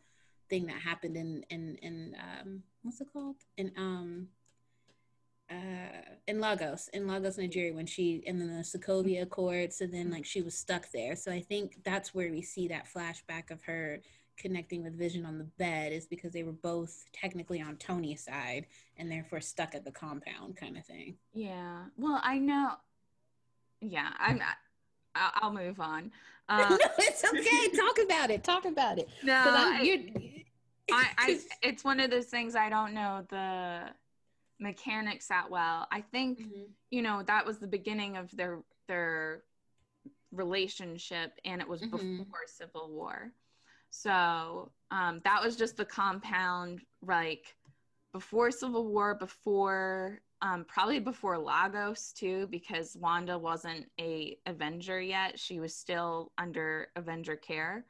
thing 0.49 0.67
that 0.67 0.81
happened 0.81 1.17
in 1.17 1.45
in 1.51 1.77
in 1.83 2.17
um 2.21 2.63
what's 2.83 3.01
it 3.01 3.09
called 3.13 3.37
in 3.57 3.73
um 3.77 4.29
uh 5.51 6.15
in 6.27 6.41
Lagos 6.41 6.89
in 6.89 7.07
Lagos 7.07 7.39
Nigeria 7.39 7.73
when 7.73 7.87
she 7.87 8.23
and 8.27 8.41
then 8.41 8.57
the 8.57 8.63
Sokovia 8.63 9.23
Accords 9.23 9.79
so 9.79 9.87
then 9.87 10.11
like 10.11 10.25
she 10.25 10.43
was 10.43 10.57
stuck 10.57 10.91
there 10.93 11.17
so 11.17 11.31
I 11.31 11.41
think 11.41 11.83
that's 11.85 12.15
where 12.15 12.31
we 12.31 12.43
see 12.43 12.69
that 12.69 12.87
flashback 12.93 13.51
of 13.51 13.63
her 13.63 14.01
connecting 14.37 14.83
with 14.83 14.99
Vision 14.99 15.25
on 15.25 15.39
the 15.39 15.49
bed 15.59 15.93
is 15.93 16.07
because 16.07 16.33
they 16.33 16.43
were 16.43 16.53
both 16.53 17.05
technically 17.13 17.61
on 17.63 17.77
Tony's 17.77 18.25
side 18.25 18.67
and 18.99 19.11
therefore 19.11 19.41
stuck 19.41 19.75
at 19.75 19.85
the 19.85 19.91
compound 19.91 20.57
kind 20.57 20.77
of 20.77 20.85
thing. 20.85 21.17
Yeah. 21.33 21.85
Well, 21.97 22.21
I 22.23 22.39
know 22.39 22.73
yeah, 23.81 24.11
I'm 24.19 24.39
not. 24.39 24.57
I'll 25.15 25.53
move 25.53 25.81
on. 25.81 26.11
Uh, 26.49 26.59
no, 26.71 26.79
it's 26.99 27.25
okay. 27.25 27.77
Talk 27.77 27.99
about 28.05 28.31
it. 28.31 28.45
Talk 28.45 28.67
about 28.67 29.01
it. 29.01 29.09
No, 29.25 29.35
I, 29.35 30.36
I, 30.91 31.09
I, 31.19 31.41
it's 31.63 31.85
one 31.85 32.01
of 32.01 32.11
those 32.11 32.27
things 32.27 32.55
I 32.55 32.69
don't 32.69 32.95
know 32.95 33.25
the 33.29 33.91
mechanics 34.59 35.29
that 35.29 35.51
well. 35.51 35.87
I 35.91 36.01
think 36.01 36.41
mm-hmm. 36.41 36.63
you 36.91 37.03
know 37.03 37.23
that 37.27 37.45
was 37.47 37.59
the 37.59 37.67
beginning 37.67 38.17
of 38.17 38.31
their 38.37 38.61
their 38.89 39.43
relationship, 40.33 41.33
and 41.45 41.61
it 41.61 41.69
was 41.69 41.83
mm-hmm. 41.83 42.19
before 42.19 42.41
Civil 42.47 42.91
War. 42.91 43.33
So 43.91 44.73
um, 44.91 45.21
that 45.25 45.43
was 45.43 45.57
just 45.57 45.77
the 45.77 45.85
compound, 45.85 46.83
like 47.03 47.55
before 48.13 48.51
Civil 48.51 48.87
War, 48.87 49.15
before 49.15 50.21
um, 50.43 50.67
probably 50.69 51.01
before 51.01 51.39
Lagos 51.39 52.13
too, 52.13 52.47
because 52.51 52.97
Wanda 53.01 53.39
wasn't 53.39 53.87
a 53.99 54.37
Avenger 54.47 55.01
yet. 55.01 55.39
She 55.39 55.61
was 55.61 55.75
still 55.75 56.33
under 56.37 56.89
Avenger 56.97 57.37
care. 57.37 57.87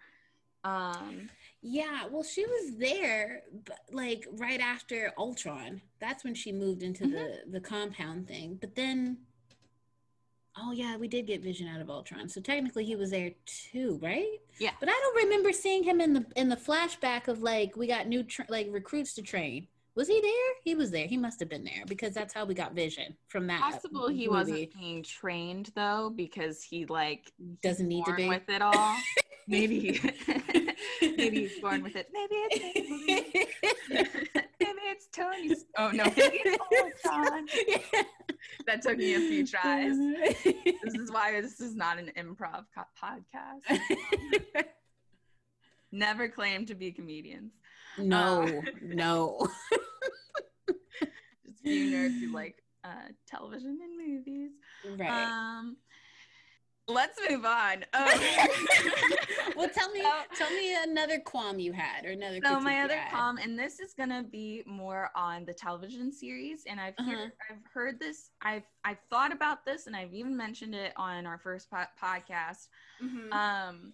Um, 0.64 1.28
yeah, 1.68 2.06
well, 2.08 2.22
she 2.22 2.46
was 2.46 2.76
there, 2.78 3.42
but 3.64 3.80
like 3.90 4.24
right 4.34 4.60
after 4.60 5.12
Ultron. 5.18 5.82
That's 6.00 6.22
when 6.22 6.34
she 6.34 6.52
moved 6.52 6.84
into 6.84 7.04
mm-hmm. 7.04 7.14
the 7.14 7.40
the 7.50 7.60
compound 7.60 8.28
thing. 8.28 8.56
But 8.60 8.76
then, 8.76 9.18
oh 10.56 10.70
yeah, 10.70 10.96
we 10.96 11.08
did 11.08 11.26
get 11.26 11.42
Vision 11.42 11.66
out 11.66 11.80
of 11.80 11.90
Ultron, 11.90 12.28
so 12.28 12.40
technically 12.40 12.84
he 12.84 12.94
was 12.94 13.10
there 13.10 13.32
too, 13.46 13.98
right? 14.00 14.38
Yeah. 14.60 14.70
But 14.78 14.90
I 14.90 14.92
don't 14.92 15.24
remember 15.24 15.50
seeing 15.50 15.82
him 15.82 16.00
in 16.00 16.12
the 16.12 16.24
in 16.36 16.48
the 16.48 16.56
flashback 16.56 17.26
of 17.26 17.42
like 17.42 17.76
we 17.76 17.88
got 17.88 18.06
new 18.06 18.22
tra- 18.22 18.46
like 18.48 18.68
recruits 18.70 19.14
to 19.14 19.22
train. 19.22 19.66
Was 19.96 20.06
he 20.06 20.20
there? 20.20 20.54
He 20.62 20.76
was 20.76 20.92
there. 20.92 21.08
He 21.08 21.16
must 21.16 21.40
have 21.40 21.48
been 21.48 21.64
there 21.64 21.84
because 21.88 22.14
that's 22.14 22.32
how 22.32 22.44
we 22.44 22.54
got 22.54 22.74
Vision 22.74 23.16
from 23.26 23.48
that. 23.48 23.60
Possible 23.60 24.08
he 24.08 24.28
wasn't 24.28 24.72
being 24.78 25.02
trained 25.02 25.72
though 25.74 26.12
because 26.14 26.62
he 26.62 26.86
like 26.86 27.32
doesn't 27.60 27.88
need 27.88 28.04
to 28.04 28.14
be 28.14 28.28
with 28.28 28.48
it 28.48 28.62
all. 28.62 28.96
Maybe. 29.48 30.00
maybe 31.02 31.46
he's 31.46 31.60
born 31.60 31.82
with 31.82 31.96
it. 31.96 32.08
Maybe 32.12 32.34
it's 32.34 32.88
maybe 34.60 34.80
it's 34.84 35.06
Tony's. 35.12 35.64
Oh 35.78 35.90
no, 35.90 36.04
maybe 36.04 36.40
it's 36.44 37.04
Ultron. 37.04 37.46
Yeah. 37.66 38.02
That 38.66 38.82
took 38.82 38.98
me 38.98 39.14
a 39.14 39.18
few 39.18 39.46
tries. 39.46 39.96
this 40.44 40.94
is 40.94 41.10
why 41.10 41.40
this 41.40 41.60
is 41.60 41.74
not 41.74 41.98
an 41.98 42.12
improv 42.16 42.64
co- 42.74 42.84
podcast. 43.02 43.80
Never 45.92 46.28
claim 46.28 46.66
to 46.66 46.74
be 46.74 46.92
comedians. 46.92 47.52
No, 47.98 48.42
uh, 48.42 48.60
no. 48.82 49.48
Just 51.46 51.62
few 51.62 51.90
nerds 51.92 52.20
who 52.20 52.32
like 52.32 52.62
uh, 52.84 53.08
television 53.26 53.78
and 53.82 53.96
movies. 53.96 54.50
Right. 54.98 55.10
Um, 55.10 55.76
let's 56.88 57.18
move 57.28 57.44
on. 57.44 57.84
Um, 57.96 59.56
well, 59.56 59.68
tell 59.68 59.90
me, 59.90 60.02
tell 60.36 60.50
me 60.50 60.76
another 60.82 61.18
qualm 61.18 61.58
you 61.58 61.72
had, 61.72 62.04
or 62.04 62.10
another. 62.10 62.40
So 62.44 62.60
my 62.60 62.80
other 62.80 63.00
qualm, 63.10 63.38
and 63.38 63.58
this 63.58 63.80
is 63.80 63.94
gonna 63.94 64.22
be 64.22 64.62
more 64.66 65.10
on 65.16 65.46
the 65.46 65.54
television 65.54 66.12
series, 66.12 66.64
and 66.66 66.78
I've 66.78 66.94
uh-huh. 66.98 67.10
heard, 67.10 67.32
I've 67.48 67.72
heard 67.72 68.00
this, 68.00 68.30
I've 68.42 68.64
I've 68.84 68.98
thought 69.08 69.32
about 69.32 69.64
this, 69.64 69.86
and 69.86 69.96
I've 69.96 70.12
even 70.12 70.36
mentioned 70.36 70.74
it 70.74 70.92
on 70.96 71.26
our 71.26 71.38
first 71.38 71.70
po- 71.70 71.84
podcast. 72.02 72.68
Mm-hmm. 73.02 73.32
Um, 73.32 73.92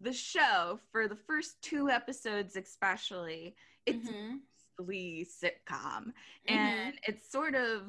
the 0.00 0.12
show 0.12 0.80
for 0.92 1.08
the 1.08 1.16
first 1.16 1.60
two 1.62 1.88
episodes, 1.88 2.56
especially, 2.56 3.56
it's 3.86 4.08
mm-hmm. 4.08 4.36
sitcom, 4.82 5.64
mm-hmm. 5.70 6.54
and 6.54 6.94
it's 7.06 7.30
sort 7.30 7.54
of 7.54 7.82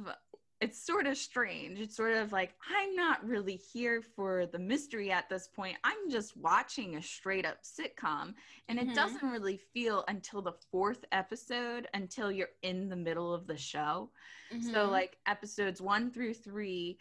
it's 0.62 0.86
sort 0.86 1.08
of 1.08 1.18
strange. 1.18 1.80
It's 1.80 1.96
sort 1.96 2.14
of 2.14 2.34
like, 2.34 2.54
I'm 2.70 2.94
not 2.94 3.26
really 3.26 3.56
here 3.56 4.02
for 4.02 4.46
the 4.46 4.60
mystery 4.60 5.10
at 5.10 5.30
this 5.30 5.48
point. 5.48 5.78
I'm 5.86 6.10
just 6.10 6.36
watching 6.36 6.96
a 6.96 7.02
straight 7.02 7.46
up 7.46 7.60
sitcom. 7.64 8.34
And 8.68 8.78
mm-hmm. 8.78 8.90
it 8.90 8.96
doesn't 8.96 9.24
really 9.24 9.58
feel 9.58 10.04
until 10.10 10.42
the 10.42 10.56
fourth 10.70 11.06
episode 11.14 11.88
until 11.94 12.30
you're 12.30 12.50
in 12.62 12.90
the 12.90 12.98
middle 12.98 13.34
of 13.34 13.48
the 13.48 13.56
show. 13.56 14.10
Mm-hmm. 14.54 14.74
So, 14.74 14.90
like, 14.90 15.18
episodes 15.26 15.82
one 15.82 16.12
through 16.12 16.34
three 16.34 16.98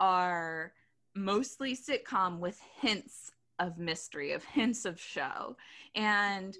are 0.00 0.72
mostly 1.14 1.76
sitcom 1.76 2.38
with 2.38 2.58
hints 2.80 3.30
of 3.58 3.76
mystery, 3.76 4.32
of 4.32 4.42
hints 4.44 4.86
of 4.86 4.98
show. 4.98 5.56
And 5.94 6.56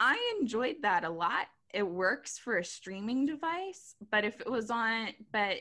I 0.00 0.36
enjoyed 0.40 0.76
that 0.82 1.04
a 1.04 1.10
lot 1.10 1.46
it 1.72 1.88
works 1.88 2.38
for 2.38 2.58
a 2.58 2.64
streaming 2.64 3.24
device 3.24 3.94
but 4.10 4.26
if 4.26 4.38
it 4.40 4.50
was 4.50 4.70
on 4.70 5.08
but 5.32 5.56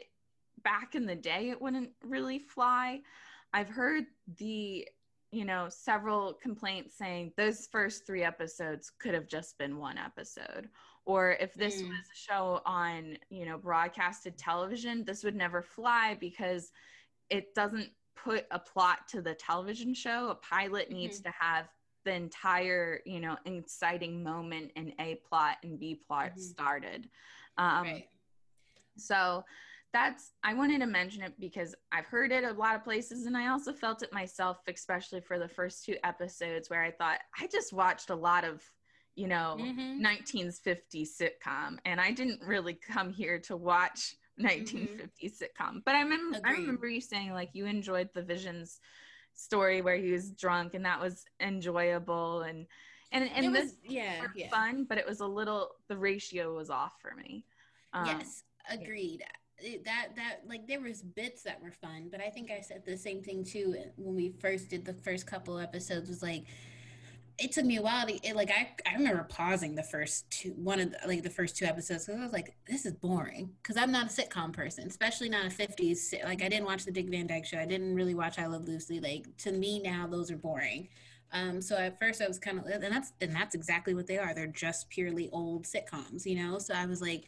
back 0.64 0.96
in 0.96 1.06
the 1.06 1.16
day 1.16 1.50
it 1.50 1.62
wouldn't 1.62 1.92
really 2.04 2.40
fly. 2.40 3.02
I've 3.54 3.70
heard 3.70 4.06
the, 4.38 4.88
you 5.32 5.46
know, 5.46 5.68
several 5.70 6.34
complaints 6.34 6.98
saying 6.98 7.34
those 7.38 7.68
first 7.72 8.06
three 8.06 8.24
episodes 8.24 8.92
could 9.00 9.14
have 9.14 9.28
just 9.28 9.58
been 9.58 9.78
one 9.78 9.98
episode. 9.98 10.70
Or 11.06 11.32
if 11.40 11.54
this 11.56 11.82
mm. 11.82 11.90
was 11.90 12.06
a 12.14 12.16
show 12.16 12.62
on, 12.66 13.18
you 13.30 13.46
know, 13.46 13.58
broadcasted 13.58 14.38
television, 14.38 15.04
this 15.04 15.24
would 15.24 15.36
never 15.36 15.62
fly 15.62 16.16
because 16.20 16.72
it 17.30 17.56
doesn't 17.56 17.90
put 18.16 18.46
a 18.52 18.60
plot 18.60 19.08
to 19.10 19.22
the 19.22 19.34
television 19.34 19.94
show. 19.94 20.30
A 20.30 20.36
pilot 20.36 20.90
mm-hmm. 20.90 21.00
needs 21.00 21.20
to 21.22 21.32
have 21.40 21.68
the 22.04 22.14
entire, 22.14 23.00
you 23.06 23.20
know, 23.20 23.38
inciting 23.46 24.24
moment 24.24 24.72
and 24.76 24.94
A 25.00 25.16
plot 25.28 25.58
and 25.64 25.80
B 25.80 25.96
plot 25.96 26.32
mm-hmm. 26.32 26.42
started. 26.42 27.10
Um, 27.58 27.84
right. 27.84 28.08
So 28.98 29.44
that's 29.94 30.32
I 30.44 30.54
wanted 30.54 30.80
to 30.80 30.88
mention 30.88 31.22
it 31.22 31.34
because 31.40 31.76
I've 31.92 32.06
heard 32.06 32.32
it 32.32 32.44
a 32.44 32.54
lot 32.54 32.76
of 32.76 32.84
places 32.84 33.26
and 33.26 33.36
I 33.36 33.50
also 33.50 33.74
felt 33.74 34.04
it 34.04 34.14
myself 34.14 34.58
especially 34.68 35.22
for 35.22 35.38
the 35.38 35.48
first 35.48 35.86
two 35.86 35.96
episodes 36.04 36.70
where 36.70 36.84
I 36.84 36.92
thought 36.92 37.20
I 37.40 37.48
just 37.48 37.74
watched 37.74 38.10
a 38.10 38.16
lot 38.16 38.44
of 38.44 38.64
you 39.16 39.28
know 39.28 39.58
mm-hmm. 39.60 40.04
1950s 40.04 41.10
sitcom 41.20 41.78
and 41.86 42.00
I 42.00 42.12
didn't 42.12 42.42
really 42.46 42.74
come 42.74 43.12
here 43.12 43.40
to 43.40 43.58
watch 43.58 44.16
1950 44.38 45.28
mm-hmm. 45.28 45.28
sitcom 45.28 45.82
but 45.86 45.96
I 45.96 46.02
remember 46.02 46.38
Agreed. 46.38 46.50
I 46.50 46.54
remember 46.54 46.88
you 46.88 47.02
saying 47.02 47.34
like 47.34 47.50
you 47.54 47.66
enjoyed 47.66 48.10
the 48.14 48.24
visions 48.24 48.80
story 49.34 49.82
where 49.82 49.98
he 49.98 50.12
was 50.12 50.32
drunk 50.32 50.74
and 50.74 50.86
that 50.86 51.00
was 51.00 51.26
enjoyable 51.42 52.42
and 52.42 52.66
and 53.12 53.30
and 53.36 53.48
it 53.48 53.54
this 53.54 53.64
was, 53.64 53.78
yeah, 53.84 54.26
yeah 54.36 54.50
fun 54.50 54.86
but 54.88 54.98
it 54.98 55.06
was 55.06 55.20
a 55.20 55.26
little 55.26 55.72
the 55.90 55.98
ratio 55.98 56.56
was 56.56 56.70
off 56.70 56.94
for 57.02 57.14
me 57.16 57.44
um, 57.94 58.06
yes 58.06 58.44
agreed 58.70 59.22
that 59.86 60.10
that 60.16 60.40
like 60.48 60.68
there 60.68 60.82
was 60.82 61.02
bits 61.02 61.44
that 61.44 61.62
were 61.62 61.72
fun 61.72 62.08
but 62.12 62.22
i 62.22 62.30
think 62.30 62.52
i 62.52 62.62
said 62.62 62.84
the 62.86 62.98
same 62.98 63.22
thing 63.22 63.44
too 63.44 63.76
when 63.98 64.16
we 64.16 64.34
first 64.40 64.70
did 64.70 64.86
the 64.86 64.94
first 64.94 65.26
couple 65.28 65.58
episodes 65.58 66.10
was 66.10 66.22
like 66.22 66.46
it 67.40 67.52
took 67.52 67.66
me 67.66 67.78
a 67.78 67.82
while 67.82 68.06
to 68.06 68.14
it, 68.28 68.36
like 68.36 68.52
I, 68.52 68.70
I 68.90 68.96
remember 68.96 69.24
pausing 69.24 69.74
the 69.76 69.84
first 69.84 70.30
two 70.30 70.52
one 70.52 70.80
of 70.80 70.92
the, 70.92 70.98
like 71.08 71.24
the 71.24 71.30
first 71.30 71.58
two 71.58 71.66
episodes 71.66 72.06
because 72.06 72.20
I 72.20 72.24
was 72.24 72.34
like 72.34 72.56
this 72.68 72.86
is 72.86 72.94
boring 72.94 73.50
because 73.62 73.78
I'm 73.78 73.92
not 73.92 74.08
a 74.08 74.10
sitcom 74.10 74.54
person 74.54 74.88
especially 74.88 75.30
not 75.30 75.46
a 75.46 75.50
50s 75.50 76.24
like 76.24 76.44
I 76.44 76.50
didn't 76.50 76.66
watch 76.66 76.86
the 76.86 76.92
Dick 76.92 77.10
Van 77.10 77.28
Dyke 77.28 77.46
Show 77.46 77.58
I 77.58 77.66
didn't 77.66 77.96
really 77.96 78.16
watch 78.16 78.38
I 78.38 78.46
Love 78.46 78.68
Lucy 78.68 79.00
like 79.00 79.26
to 79.38 79.52
me 79.52 79.82
now 79.82 80.08
those 80.08 80.32
are 80.32 80.38
boring. 80.38 80.90
Um, 81.34 81.62
so 81.62 81.78
at 81.78 81.98
first 81.98 82.22
I 82.22 82.28
was 82.28 82.38
kind 82.38 82.60
of 82.60 82.66
and 82.66 82.84
that's 82.84 83.14
and 83.22 83.34
that's 83.34 83.56
exactly 83.56 83.94
what 83.94 84.06
they 84.06 84.18
are 84.18 84.34
they're 84.34 84.48
just 84.48 84.90
purely 84.90 85.30
old 85.32 85.64
sitcoms 85.64 86.26
you 86.26 86.36
know 86.36 86.60
so 86.60 86.74
I 86.74 86.86
was 86.86 87.02
like 87.02 87.24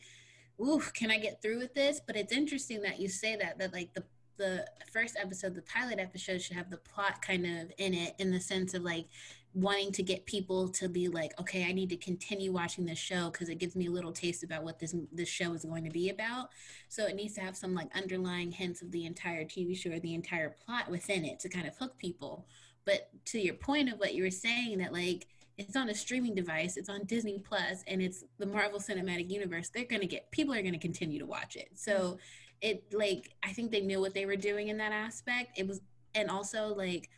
ooh, 0.62 0.82
can 0.94 1.12
I 1.12 1.18
get 1.18 1.42
through 1.42 1.60
with 1.60 1.74
this? 1.74 2.02
But 2.06 2.16
it's 2.16 2.34
interesting 2.34 2.82
that 2.82 3.00
you 3.00 3.08
say 3.10 3.36
that, 3.36 3.60
that 3.60 3.74
like 3.74 3.94
the 3.94 4.04
the 4.38 4.66
first 4.92 5.16
episode, 5.22 5.56
the 5.56 5.62
pilot 5.62 6.00
episode 6.00 6.42
should 6.42 6.58
have 6.58 6.70
the 6.70 6.78
plot 6.78 7.22
kind 7.22 7.46
of 7.46 7.72
in 7.78 7.94
it 7.94 8.16
in 8.18 8.32
the 8.32 8.40
sense 8.40 8.74
of 8.74 8.82
like 8.82 9.06
wanting 9.54 9.92
to 9.92 10.02
get 10.02 10.26
people 10.26 10.68
to 10.68 10.90
be 10.90 11.08
like, 11.08 11.40
okay, 11.40 11.66
I 11.66 11.72
need 11.72 11.90
to 11.90 11.98
continue 11.98 12.52
watching 12.52 12.86
this 12.86 12.98
show 12.98 13.30
because 13.30 13.50
it 13.50 13.60
gives 13.60 13.76
me 13.76 13.88
a 13.88 13.92
little 13.92 14.12
taste 14.12 14.44
about 14.44 14.64
what 14.64 14.80
this 14.80 14.96
this 15.12 15.30
show 15.30 15.54
is 15.54 15.66
going 15.66 15.84
to 15.84 15.92
be 15.92 16.10
about. 16.10 16.50
So 16.90 17.06
it 17.06 17.16
needs 17.16 17.36
to 17.36 17.42
have 17.42 17.56
some 17.56 17.76
like 17.76 17.96
underlying 17.96 18.52
hints 18.52 18.82
of 18.82 18.92
the 18.92 19.06
entire 19.06 19.44
TV 19.46 19.78
show 19.78 19.92
or 19.92 20.00
the 20.00 20.16
entire 20.16 20.50
plot 20.50 20.90
within 20.90 21.26
it 21.26 21.40
to 21.42 21.50
kind 21.50 21.68
of 21.68 21.78
hook 21.78 21.98
people. 21.98 22.48
But 22.86 23.10
to 23.26 23.40
your 23.40 23.54
point 23.54 23.90
of 23.90 24.00
what 24.00 24.16
you 24.16 24.24
were 24.24 24.32
saying, 24.32 24.80
that 24.80 24.92
like 24.92 25.28
it's 25.58 25.76
on 25.76 25.90
a 25.90 25.96
streaming 25.96 26.34
device 26.34 26.78
it's 26.78 26.90
on 26.90 27.04
disney 27.06 27.40
plus 27.40 27.84
and 27.88 28.02
it's 28.02 28.24
the 28.40 28.46
marvel 28.46 28.80
cinematic 28.80 29.30
universe 29.30 29.70
they're 29.70 29.86
going 29.86 30.02
to 30.02 30.08
get 30.08 30.30
people 30.32 30.54
are 30.54 30.62
going 30.62 30.74
to 30.74 30.80
continue 30.80 31.20
to 31.20 31.26
watch 31.26 31.56
it. 31.56 31.70
So 31.76 32.18
it 32.62 32.84
like 32.94 33.32
i 33.44 33.52
think 33.52 33.72
they 33.72 33.82
knew 33.82 34.00
what 34.00 34.14
they 34.14 34.26
were 34.26 34.36
doing 34.36 34.70
in 34.70 34.78
that 34.78 34.92
aspect. 34.92 35.58
It 35.58 35.68
was 35.68 35.82
and 36.16 36.30
also 36.30 36.74
like 36.76 37.10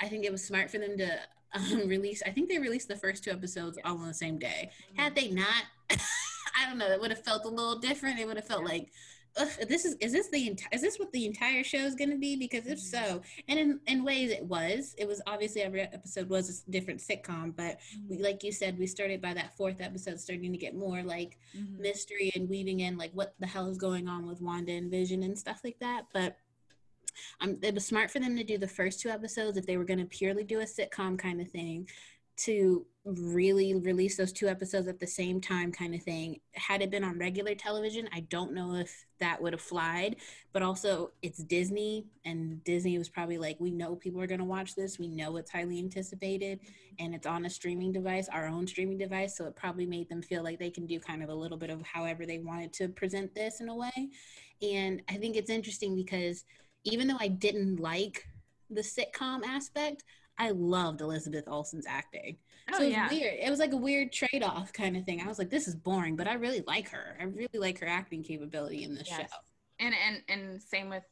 i 0.00 0.08
think 0.08 0.24
it 0.24 0.32
was 0.32 0.44
smart 0.44 0.70
for 0.70 0.78
them 0.78 0.96
to 0.98 1.18
um, 1.54 1.86
release 1.86 2.22
i 2.24 2.30
think 2.30 2.48
they 2.48 2.58
released 2.58 2.88
the 2.88 2.96
first 2.96 3.22
two 3.22 3.30
episodes 3.30 3.78
all 3.84 3.98
on 3.98 4.06
the 4.06 4.14
same 4.14 4.38
day. 4.38 4.70
Had 4.96 5.14
they 5.14 5.28
not 5.28 5.64
i 5.90 6.66
don't 6.66 6.78
know 6.78 6.90
it 6.90 7.00
would 7.00 7.10
have 7.10 7.24
felt 7.24 7.44
a 7.44 7.48
little 7.48 7.78
different 7.78 8.18
it 8.18 8.26
would 8.26 8.36
have 8.36 8.46
felt 8.46 8.64
like 8.64 8.88
this 9.68 9.84
is 9.84 9.94
is 10.00 10.12
this 10.12 10.28
the 10.28 10.46
entire 10.46 10.68
is 10.72 10.82
this 10.82 10.98
what 10.98 11.10
the 11.12 11.24
entire 11.24 11.64
show 11.64 11.78
is 11.78 11.94
going 11.94 12.10
to 12.10 12.18
be 12.18 12.36
because 12.36 12.66
if 12.66 12.78
so 12.78 12.98
mm-hmm. 12.98 13.40
and 13.48 13.58
in, 13.58 13.80
in 13.86 14.04
ways 14.04 14.30
it 14.30 14.44
was 14.44 14.94
it 14.98 15.08
was 15.08 15.22
obviously 15.26 15.62
every 15.62 15.80
episode 15.80 16.28
was 16.28 16.64
a 16.66 16.70
different 16.70 17.00
sitcom 17.00 17.54
but 17.56 17.78
we 18.08 18.16
mm-hmm. 18.16 18.24
like 18.24 18.42
you 18.42 18.52
said 18.52 18.78
we 18.78 18.86
started 18.86 19.22
by 19.22 19.32
that 19.32 19.56
fourth 19.56 19.80
episode 19.80 20.20
starting 20.20 20.52
to 20.52 20.58
get 20.58 20.74
more 20.74 21.02
like 21.02 21.38
mm-hmm. 21.56 21.80
mystery 21.80 22.30
and 22.34 22.48
weaving 22.48 22.80
in 22.80 22.98
like 22.98 23.10
what 23.14 23.34
the 23.40 23.46
hell 23.46 23.68
is 23.68 23.78
going 23.78 24.06
on 24.06 24.26
with 24.26 24.40
wanda 24.40 24.72
and 24.72 24.90
vision 24.90 25.22
and 25.22 25.38
stuff 25.38 25.60
like 25.64 25.78
that 25.80 26.04
but 26.12 26.36
um, 27.40 27.58
it 27.62 27.74
was 27.74 27.86
smart 27.86 28.10
for 28.10 28.20
them 28.20 28.36
to 28.36 28.44
do 28.44 28.56
the 28.58 28.68
first 28.68 29.00
two 29.00 29.10
episodes 29.10 29.56
if 29.56 29.66
they 29.66 29.76
were 29.76 29.84
going 29.84 29.98
to 29.98 30.06
purely 30.06 30.44
do 30.44 30.60
a 30.60 30.64
sitcom 30.64 31.18
kind 31.18 31.40
of 31.40 31.50
thing 31.50 31.88
to 32.36 32.86
really 33.04 33.74
release 33.74 34.16
those 34.16 34.32
two 34.32 34.46
episodes 34.46 34.86
at 34.86 35.00
the 35.00 35.06
same 35.06 35.40
time 35.40 35.72
kind 35.72 35.92
of 35.92 36.02
thing. 36.02 36.38
Had 36.54 36.82
it 36.82 36.90
been 36.90 37.02
on 37.02 37.18
regular 37.18 37.54
television 37.54 38.08
i 38.12 38.20
don't 38.20 38.52
know 38.52 38.76
if 38.76 39.06
that 39.18 39.42
would 39.42 39.52
have 39.52 39.60
flied 39.60 40.16
but 40.52 40.62
also 40.62 41.10
it's 41.20 41.42
disney 41.42 42.06
and 42.24 42.62
disney 42.64 42.98
was 42.98 43.08
probably 43.08 43.38
like 43.38 43.56
we 43.58 43.70
know 43.70 43.96
people 43.96 44.20
are 44.20 44.26
going 44.26 44.38
to 44.38 44.44
watch 44.44 44.74
this. 44.76 44.98
We 44.98 45.08
know 45.08 45.36
it's 45.36 45.50
highly 45.50 45.80
anticipated 45.80 46.60
and 47.00 47.14
it's 47.14 47.26
on 47.26 47.44
a 47.44 47.50
streaming 47.50 47.92
device 47.92 48.28
our 48.28 48.46
own 48.46 48.66
streaming 48.66 48.98
device. 48.98 49.36
So 49.36 49.46
it 49.46 49.56
probably 49.56 49.86
made 49.86 50.08
them 50.08 50.22
feel 50.22 50.44
like 50.44 50.60
they 50.60 50.70
can 50.70 50.86
do 50.86 51.00
kind 51.00 51.24
of 51.24 51.28
a 51.28 51.34
little 51.34 51.58
bit 51.58 51.70
of 51.70 51.82
however 51.82 52.24
they 52.24 52.38
wanted 52.38 52.72
to 52.74 52.88
present 52.88 53.34
this 53.34 53.60
in 53.60 53.68
a 53.68 53.74
way. 53.74 54.10
And 54.62 55.02
i 55.08 55.14
think 55.14 55.36
it's 55.36 55.50
interesting 55.50 55.96
because 55.96 56.44
even 56.84 57.08
though 57.08 57.18
i 57.18 57.28
didn't 57.28 57.80
like 57.80 58.24
the 58.70 58.80
sitcom 58.80 59.44
aspect 59.44 60.04
I 60.38 60.50
loved 60.50 61.00
Elizabeth 61.00 61.44
Olsen's 61.46 61.86
acting. 61.86 62.36
Oh, 62.70 62.78
so 62.78 62.82
it 62.82 62.86
was 62.86 62.92
yeah. 62.92 63.08
weird. 63.10 63.34
It 63.42 63.50
was 63.50 63.58
like 63.58 63.72
a 63.72 63.76
weird 63.76 64.12
trade 64.12 64.42
off 64.42 64.72
kind 64.72 64.96
of 64.96 65.04
thing. 65.04 65.20
I 65.20 65.26
was 65.26 65.38
like, 65.38 65.50
this 65.50 65.66
is 65.66 65.74
boring, 65.74 66.16
but 66.16 66.28
I 66.28 66.34
really 66.34 66.62
like 66.66 66.88
her. 66.90 67.16
I 67.20 67.24
really 67.24 67.48
like 67.58 67.80
her 67.80 67.86
acting 67.86 68.22
capability 68.22 68.84
in 68.84 68.94
this 68.94 69.08
yes. 69.08 69.20
show. 69.20 69.36
And 69.80 69.94
and 70.06 70.22
and 70.28 70.62
same 70.62 70.88
with, 70.88 71.04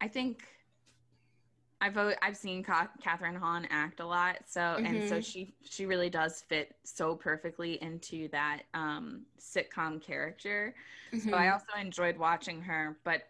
I 0.00 0.08
think. 0.08 0.42
I've 1.82 1.96
I've 2.20 2.36
seen 2.36 2.62
Kathryn 2.62 3.38
Hahn 3.38 3.66
act 3.70 4.00
a 4.00 4.06
lot, 4.06 4.40
so 4.46 4.60
mm-hmm. 4.60 4.84
and 4.84 5.08
so 5.08 5.14
mm-hmm. 5.14 5.22
she 5.22 5.54
she 5.62 5.86
really 5.86 6.10
does 6.10 6.42
fit 6.46 6.74
so 6.84 7.14
perfectly 7.14 7.82
into 7.82 8.28
that 8.32 8.64
um, 8.74 9.22
sitcom 9.40 10.02
character. 10.02 10.74
Mm-hmm. 11.10 11.30
So 11.30 11.34
I 11.34 11.44
mm-hmm. 11.44 11.52
also 11.54 11.80
enjoyed 11.80 12.18
watching 12.18 12.60
her, 12.60 12.98
but 13.02 13.22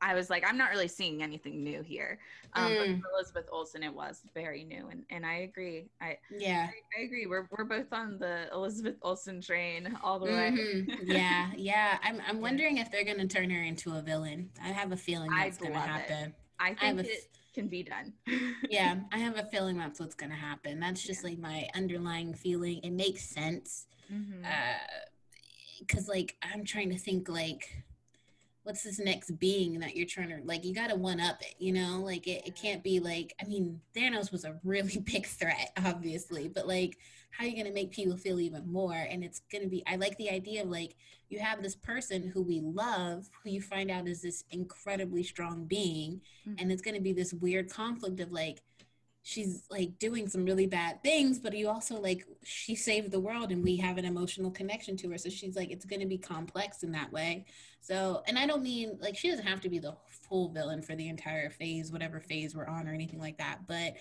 I 0.00 0.14
was 0.14 0.30
like, 0.30 0.44
I'm 0.46 0.56
not 0.58 0.70
really 0.70 0.88
seeing 0.88 1.22
anything 1.22 1.62
new 1.64 1.82
here. 1.82 2.18
Um, 2.52 2.72
Mm. 2.72 3.00
But 3.02 3.10
Elizabeth 3.14 3.46
Olsen, 3.52 3.82
it 3.82 3.92
was 3.94 4.22
very 4.34 4.64
new, 4.64 4.88
and, 4.88 5.04
and 5.10 5.24
I 5.26 5.38
agree. 5.38 5.88
I, 6.00 6.18
Yeah. 6.30 6.68
I 6.70 7.00
I 7.00 7.04
agree. 7.04 7.26
We're 7.26 7.46
we're 7.56 7.64
both 7.64 7.92
on 7.92 8.18
the 8.18 8.48
Elizabeth 8.52 8.96
Olsen 9.02 9.40
train 9.40 9.96
all 10.02 10.18
the 10.18 10.26
way. 10.26 10.50
Mhm. 10.52 10.98
Yeah, 11.04 11.50
yeah. 11.56 11.98
I'm 12.02 12.20
I'm 12.26 12.40
wondering 12.40 12.78
if 12.78 12.90
they're 12.90 13.04
gonna 13.04 13.26
turn 13.26 13.50
her 13.50 13.62
into 13.62 13.92
a 13.96 14.02
villain. 14.02 14.50
I 14.62 14.68
have 14.68 14.92
a 14.92 14.96
feeling 14.96 15.30
that's 15.30 15.58
I'd 15.58 15.62
gonna 15.62 15.74
love 15.74 15.84
it. 15.84 15.90
happen. 16.10 16.34
I 16.58 16.74
think 16.74 17.00
a 17.00 17.10
it 17.12 17.28
can 17.54 17.68
be 17.68 17.82
done. 17.82 18.12
Yeah, 18.70 18.96
I 19.12 19.18
have 19.18 19.36
a 19.38 19.44
feeling 19.44 19.76
that's 19.78 20.00
what's 20.00 20.14
gonna 20.14 20.34
happen. 20.34 20.80
That's 20.80 21.02
just 21.02 21.24
like 21.24 21.38
my 21.38 21.68
underlying 21.74 22.32
feeling. 22.34 22.80
It 22.82 22.92
makes 22.92 23.22
sense. 23.24 23.86
Mhm. 24.12 24.44
because 25.80 26.08
like 26.08 26.36
i'm 26.42 26.64
trying 26.64 26.88
to 26.90 26.96
think 26.96 27.28
like 27.28 27.84
what's 28.66 28.82
this 28.82 28.98
next 28.98 29.30
being 29.38 29.78
that 29.78 29.96
you're 29.96 30.06
trying 30.06 30.28
to 30.28 30.40
like 30.44 30.64
you 30.64 30.74
gotta 30.74 30.96
one 30.96 31.20
up 31.20 31.40
it 31.40 31.54
you 31.58 31.72
know? 31.72 32.00
Like 32.02 32.26
it, 32.26 32.46
it 32.46 32.56
can't 32.56 32.82
be 32.82 32.98
like 33.00 33.34
i 33.40 33.44
mean 33.46 33.80
thanos 33.96 34.32
was 34.32 34.44
a 34.44 34.58
really 34.64 34.98
big 35.12 35.26
threat 35.26 35.70
obviously 35.84 36.48
but 36.48 36.66
like 36.66 36.98
how 37.30 37.44
are 37.44 37.48
you 37.48 37.56
gonna 37.56 37.74
make 37.74 37.90
people 37.90 38.16
feel 38.16 38.40
even 38.40 38.66
more? 38.70 38.94
And 38.94 39.22
it's 39.22 39.42
gonna 39.52 39.68
be 39.68 39.82
i 39.86 39.96
like 39.96 40.16
the 40.16 40.30
idea 40.30 40.62
of 40.62 40.68
like 40.68 40.96
you 41.28 41.38
have 41.38 41.62
this 41.62 41.76
person 41.76 42.30
who 42.32 42.42
we 42.42 42.60
love 42.60 43.28
who 43.42 43.50
you 43.50 43.60
find 43.60 43.90
out 43.90 44.08
is 44.08 44.22
this 44.22 44.44
incredibly 44.50 45.22
strong 45.22 45.64
being 45.64 46.20
mm-hmm. 46.48 46.54
and 46.58 46.72
it's 46.72 46.82
gonna 46.82 47.00
be 47.00 47.12
this 47.12 47.34
weird 47.34 47.70
conflict 47.70 48.20
of 48.20 48.32
like 48.32 48.62
she's 49.28 49.64
like 49.72 49.98
doing 49.98 50.28
some 50.28 50.44
really 50.44 50.68
bad 50.68 51.02
things, 51.02 51.40
but 51.40 51.52
you 51.52 51.68
also 51.68 52.00
like 52.00 52.24
she 52.44 52.76
saved 52.76 53.10
the 53.10 53.18
world 53.18 53.50
and 53.50 53.64
we 53.64 53.76
have 53.76 53.98
an 53.98 54.04
emotional 54.04 54.52
connection 54.52 54.96
to 54.96 55.10
her. 55.10 55.18
So 55.18 55.30
she's 55.30 55.56
like, 55.56 55.72
it's 55.72 55.84
going 55.84 55.98
to 55.98 56.06
be 56.06 56.16
complex 56.16 56.84
in 56.84 56.92
that 56.92 57.10
way. 57.10 57.44
So, 57.80 58.22
and 58.28 58.38
I 58.38 58.46
don't 58.46 58.62
mean 58.62 58.96
like 59.00 59.16
she 59.16 59.28
doesn't 59.28 59.44
have 59.44 59.60
to 59.62 59.68
be 59.68 59.80
the 59.80 59.96
full 60.28 60.50
villain 60.50 60.80
for 60.80 60.94
the 60.94 61.08
entire 61.08 61.50
phase, 61.50 61.90
whatever 61.90 62.20
phase 62.20 62.54
we're 62.54 62.68
on 62.68 62.86
or 62.86 62.94
anything 62.94 63.18
like 63.18 63.36
that. 63.38 63.66
But 63.66 63.94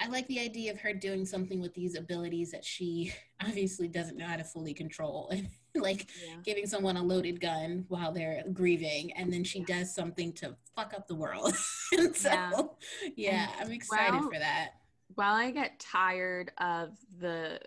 I 0.00 0.08
like 0.08 0.26
the 0.26 0.40
idea 0.40 0.72
of 0.72 0.80
her 0.80 0.92
doing 0.92 1.24
something 1.24 1.60
with 1.60 1.74
these 1.74 1.96
abilities 1.96 2.50
that 2.50 2.64
she 2.64 3.14
obviously 3.40 3.86
doesn't 3.86 4.16
know 4.16 4.26
how 4.26 4.36
to 4.38 4.44
fully 4.44 4.74
control. 4.74 5.32
like 5.80 6.08
Yeah. 6.26 6.36
giving 6.44 6.66
someone 6.66 6.96
a 6.96 7.02
loaded 7.02 7.40
gun 7.40 7.84
while 7.88 8.12
they're 8.12 8.42
grieving 8.52 9.12
and 9.12 9.32
then 9.32 9.42
she 9.44 9.60
does 9.64 9.94
something 9.94 10.32
to 10.34 10.54
fuck 10.76 10.92
up 10.94 11.06
the 11.08 11.14
world 11.14 11.54
so 12.14 12.28
Yeah. 12.28 12.50
yeah, 13.16 13.46
i'm 13.60 13.70
excited 13.70 14.22
for 14.24 14.38
that 14.38 14.70
While 15.14 15.34
I 15.34 15.50
get 15.50 15.78
tired 15.78 16.52
of 16.58 16.90
the 17.18 17.60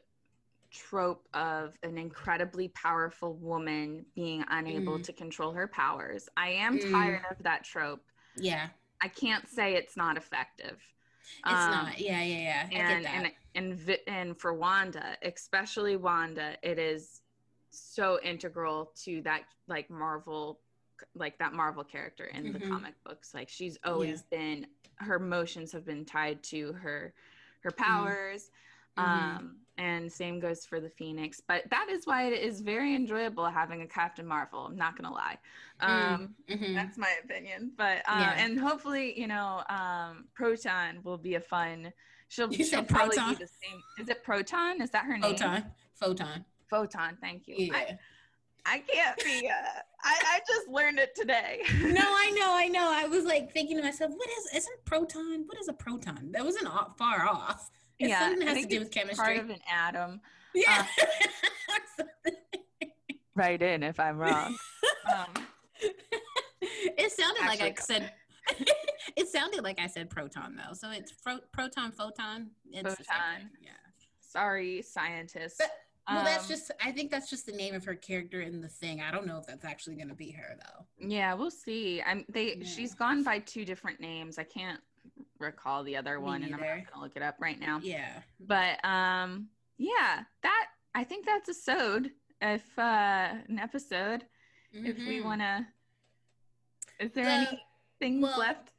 trope 0.72 1.28
of 1.34 1.78
an 1.84 1.98
incredibly 1.98 2.68
powerful 2.70 3.34
woman 3.36 4.06
being 4.16 4.44
unable 4.50 5.00
Mm. 5.00 5.04
to 5.04 5.14
control 5.14 5.54
her 5.54 5.68
powers, 5.68 6.28
I 6.36 6.50
am 6.50 6.78
Mm. 6.80 6.92
tired 6.94 7.22
of 7.32 7.38
that 7.44 7.64
trope. 7.64 8.04
yeah 8.36 8.70
I 9.02 9.08
can't 9.10 9.48
say 9.48 9.76
it's 9.76 9.96
not 9.96 10.18
effective. 10.18 10.82
it's 11.48 11.66
Um, 11.66 11.72
not 11.72 12.00
yeah 12.00 12.22
yeah 12.24 12.38
yeah 12.50 12.68
i 12.72 12.74
and 12.74 13.04
get 13.04 13.04
that 13.04 13.34
and 13.56 13.80
and 13.80 13.98
and 14.08 14.40
for 14.40 14.54
Wanda, 14.54 15.18
especially 15.24 15.96
Wanda, 15.98 16.58
it 16.62 16.78
is 16.80 17.22
so 17.80 18.20
integral 18.22 18.92
to 19.04 19.22
that 19.24 19.44
like 19.68 19.90
Marvel 19.90 20.60
like 21.14 21.38
that 21.40 21.54
Marvel 21.54 21.84
character 21.84 22.26
in 22.26 22.54
the 22.54 22.60
Mhm. 22.60 22.70
comic 22.70 22.94
books. 23.04 23.34
Like 23.34 23.50
she's 23.50 23.78
always 23.84 24.24
been 24.24 24.68
her 24.98 25.20
motions 25.20 25.72
have 25.74 25.86
been 25.86 26.06
tied 26.06 26.42
to 26.44 26.72
her 26.74 27.14
her 27.62 27.72
powers. 27.72 28.50
Mhm. 28.98 29.04
Um 29.04 29.60
and 29.78 30.10
same 30.10 30.40
goes 30.40 30.66
for 30.66 30.80
the 30.80 30.90
Phoenix. 30.90 31.42
But 31.46 31.70
that 31.70 31.90
is 31.90 32.08
why 32.08 32.28
it 32.32 32.42
is 32.42 32.62
very 32.62 32.96
enjoyable 32.96 33.46
having 33.46 33.82
a 33.82 33.88
Captain 33.88 34.26
Marvel. 34.26 34.66
I'm 34.68 34.78
not 34.78 34.96
gonna 34.96 35.14
lie. 35.14 35.38
Um 35.82 36.34
Mhm. 36.48 36.74
that's 36.76 36.98
my 36.98 37.14
opinion. 37.22 37.74
But 37.76 37.98
uh, 38.08 38.20
Yeah. 38.22 38.36
and 38.38 38.58
hopefully, 38.58 39.20
you 39.20 39.28
know, 39.28 39.64
um, 39.68 40.30
Proton 40.34 41.04
will 41.04 41.18
be 41.18 41.36
a 41.36 41.42
fun. 41.42 41.92
She'll, 42.30 42.52
You 42.54 42.64
she'll 42.64 42.84
probably 42.86 43.18
Proton? 43.18 43.34
be 43.36 43.44
the 43.44 43.48
same. 43.48 43.84
Is 44.00 44.08
it 44.10 44.24
Proton? 44.24 44.82
Is 44.82 44.92
that 44.92 45.04
her 45.06 45.18
name? 45.18 45.32
photon 45.36 45.74
photon 45.94 46.46
Photon. 46.70 47.18
Thank 47.22 47.48
you. 47.48 47.56
yeah 47.58 47.74
I, 47.76 47.98
I 48.66 48.80
can't 48.80 49.18
be. 49.24 49.48
Uh, 49.48 49.80
I 50.04 50.16
I 50.36 50.40
just 50.48 50.68
learned 50.68 51.00
it 51.00 51.16
today. 51.16 51.62
no 51.82 52.02
i 52.02 52.32
know 52.38 52.52
i 52.56 52.68
know 52.68 52.90
i 52.92 53.06
was 53.08 53.24
like 53.26 53.52
thinking 53.52 53.78
to 53.78 53.84
myself 53.84 54.12
what 54.16 54.28
is 54.40 54.56
isn't 54.56 54.86
proton 54.86 55.44
what 55.48 55.60
is 55.60 55.68
a 55.68 55.74
proton 55.74 56.32
that 56.32 56.44
wasn't 56.44 56.68
off, 56.68 56.98
far 56.98 57.26
off 57.28 57.70
it's 58.00 58.10
Yeah, 58.10 58.20
something 58.20 58.40
that 58.40 58.50
I 58.50 58.54
has 58.56 58.64
to 58.64 58.70
do 58.70 58.80
with 58.80 58.92
chemistry. 58.92 59.24
Part 59.24 59.36
chemistry 59.38 59.56
of 59.56 59.62
an 59.62 59.62
atom. 59.72 60.22
yeah 60.54 60.86
Right 63.36 63.62
in 63.62 63.84
if 63.84 64.00
I'm 64.00 64.18
wrong. 64.18 64.56
um, 65.14 65.28
it 66.62 67.12
sounded 67.12 67.46
like 67.46 67.62
I 67.62 67.74
said. 67.80 68.12
it 69.18 69.28
sounded 69.28 69.62
like 69.64 69.78
I 69.80 69.88
said 69.88 70.10
proton 70.10 70.56
though, 70.56 70.74
so 70.74 70.90
it's 70.92 71.12
pro- 71.12 71.40
proton, 71.52 71.92
photon. 71.92 72.52
It's 72.72 72.96
the 72.96 73.04
Photon. 73.04 73.50
Yeah. 73.62 73.72
sorry, 74.22 74.82
scientists. 74.82 75.58
But- 75.60 75.70
Well, 76.08 76.24
that's 76.24 76.44
Um, 76.44 76.50
just. 76.50 76.72
I 76.84 76.92
think 76.92 77.10
that's 77.12 77.30
just 77.30 77.46
the 77.48 77.52
name 77.52 77.74
of 77.74 77.84
her 77.86 77.96
character 77.96 78.42
in 78.42 78.62
the 78.62 78.68
thing. 78.70 79.02
I 79.02 79.10
don't 79.12 79.26
know 79.26 79.38
if 79.40 79.48
that's 79.48 79.66
actually 79.66 79.96
going 79.96 80.10
to 80.10 80.14
be 80.16 80.30
her 80.32 80.56
though. 80.60 80.86
Yeah, 81.00 81.34
we'll 81.34 81.50
see. 81.52 82.02
I'm 82.02 82.26
they 82.30 82.56
Yeah. 82.58 82.66
she's 82.66 82.94
gone 82.94 83.24
by 83.24 83.40
two 83.40 83.66
different 83.66 84.00
names. 84.00 84.38
I 84.38 84.44
can't 84.44 84.80
recall 85.40 85.84
the 85.84 85.98
other 85.98 86.20
one 86.20 86.44
and 86.44 86.54
I'm 86.54 86.62
not 86.62 86.92
gonna 86.92 87.04
look 87.04 87.16
it 87.16 87.22
up 87.24 87.36
right 87.40 87.60
now. 87.60 87.80
Yeah. 87.84 88.22
But 88.40 88.84
um 88.86 89.50
yeah, 89.78 90.24
that 90.44 90.68
I 90.94 91.04
think 91.04 91.26
that's 91.26 91.50
a 91.50 91.54
sewed 91.54 92.12
if 92.42 92.78
uh 92.80 93.34
an 93.48 93.60
episode. 93.60 94.26
If 94.72 94.98
we 94.98 95.20
Mhm. 95.20 95.24
wanna 95.26 95.68
is 97.00 97.12
there 97.14 97.26
The- 97.26 97.60
anything 98.02 98.22
well, 98.22 98.40
left? 98.40 98.72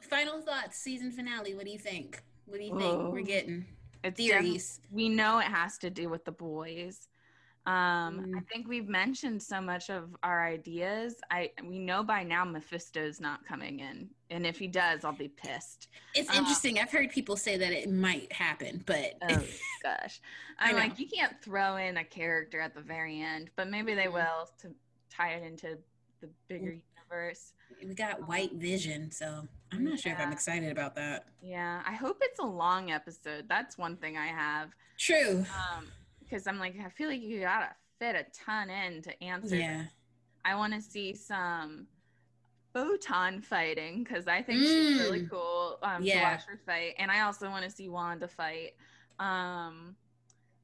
Final 0.00 0.40
thoughts, 0.40 0.78
season 0.78 1.10
finale. 1.12 1.54
What 1.54 1.64
do 1.66 1.70
you 1.72 1.78
think? 1.78 2.22
What 2.46 2.58
do 2.58 2.64
you 2.64 2.78
think 2.78 3.12
we're 3.12 3.22
getting? 3.22 3.66
It's 4.02 4.16
Theories. 4.16 4.80
we 4.90 5.08
know 5.08 5.38
it 5.38 5.44
has 5.46 5.78
to 5.78 5.90
do 5.90 6.08
with 6.08 6.24
the 6.24 6.32
boys. 6.32 7.08
Um, 7.64 8.26
I 8.36 8.40
Mm. 8.40 8.48
think 8.52 8.68
we've 8.68 8.88
mentioned 8.88 9.40
so 9.40 9.60
much 9.60 9.88
of 9.88 10.16
our 10.24 10.44
ideas. 10.44 11.14
I 11.30 11.50
we 11.62 11.78
know 11.78 12.02
by 12.02 12.24
now 12.24 12.44
Mephisto's 12.44 13.20
not 13.20 13.46
coming 13.46 13.78
in, 13.78 14.10
and 14.30 14.44
if 14.44 14.58
he 14.58 14.66
does, 14.66 15.04
I'll 15.04 15.12
be 15.12 15.28
pissed. 15.28 15.86
It's 16.14 16.28
Uh, 16.28 16.38
interesting. 16.38 16.80
I've 16.80 16.90
heard 16.90 17.10
people 17.10 17.36
say 17.36 17.56
that 17.56 17.70
it 17.72 17.88
might 17.88 18.32
happen, 18.32 18.82
but 18.84 19.14
Oh 19.22 19.44
gosh, 19.82 20.20
I 20.58 20.70
I'm 20.70 20.76
like 20.76 20.98
you 20.98 21.06
can't 21.08 21.40
throw 21.40 21.76
in 21.76 21.98
a 21.98 22.04
character 22.04 22.60
at 22.60 22.74
the 22.74 22.80
very 22.80 23.20
end, 23.20 23.50
but 23.54 23.70
maybe 23.70 23.94
they 23.94 24.06
Mhm. 24.06 24.14
will 24.14 24.50
to 24.62 24.74
tie 25.08 25.34
it 25.34 25.44
into 25.44 25.78
the 26.20 26.28
bigger 26.48 26.76
universe. 27.08 27.52
we 27.86 27.94
got 27.94 28.26
White 28.26 28.54
Vision, 28.54 29.12
so 29.12 29.46
I'm 29.72 29.84
not 29.84 29.98
sure 29.98 30.12
if 30.12 30.20
I'm 30.20 30.32
excited 30.32 30.70
about 30.70 30.94
that. 30.96 31.26
Yeah, 31.40 31.82
I 31.86 31.92
hope 31.92 32.18
it's 32.20 32.38
a 32.38 32.44
long 32.44 32.90
episode. 32.90 33.46
That's 33.48 33.78
one 33.78 33.96
thing 33.96 34.16
I 34.16 34.26
have. 34.26 34.70
True. 34.98 35.44
Um, 35.76 35.86
because 36.20 36.46
I'm 36.46 36.58
like 36.58 36.74
I 36.84 36.88
feel 36.88 37.08
like 37.08 37.22
you 37.22 37.40
gotta 37.40 37.70
fit 37.98 38.14
a 38.16 38.24
ton 38.32 38.70
in 38.70 39.02
to 39.02 39.22
answer 39.22 39.56
Yeah. 39.56 39.84
I 40.44 40.54
want 40.56 40.72
to 40.74 40.80
see 40.80 41.14
some 41.14 41.86
photon 42.72 43.40
fighting 43.42 44.02
because 44.02 44.26
I 44.26 44.42
think 44.42 44.60
she's 44.60 44.98
really 45.00 45.22
Mm. 45.22 45.30
cool 45.30 45.78
um, 45.82 46.02
Yeah. 46.02 46.18
to 46.18 46.22
watch 46.36 46.44
her 46.46 46.60
fight, 46.64 46.94
and 46.98 47.10
I 47.10 47.20
also 47.20 47.48
want 47.50 47.64
to 47.64 47.70
see 47.70 47.88
Wanda 47.88 48.26
fight. 48.28 48.72
Um, 49.18 49.94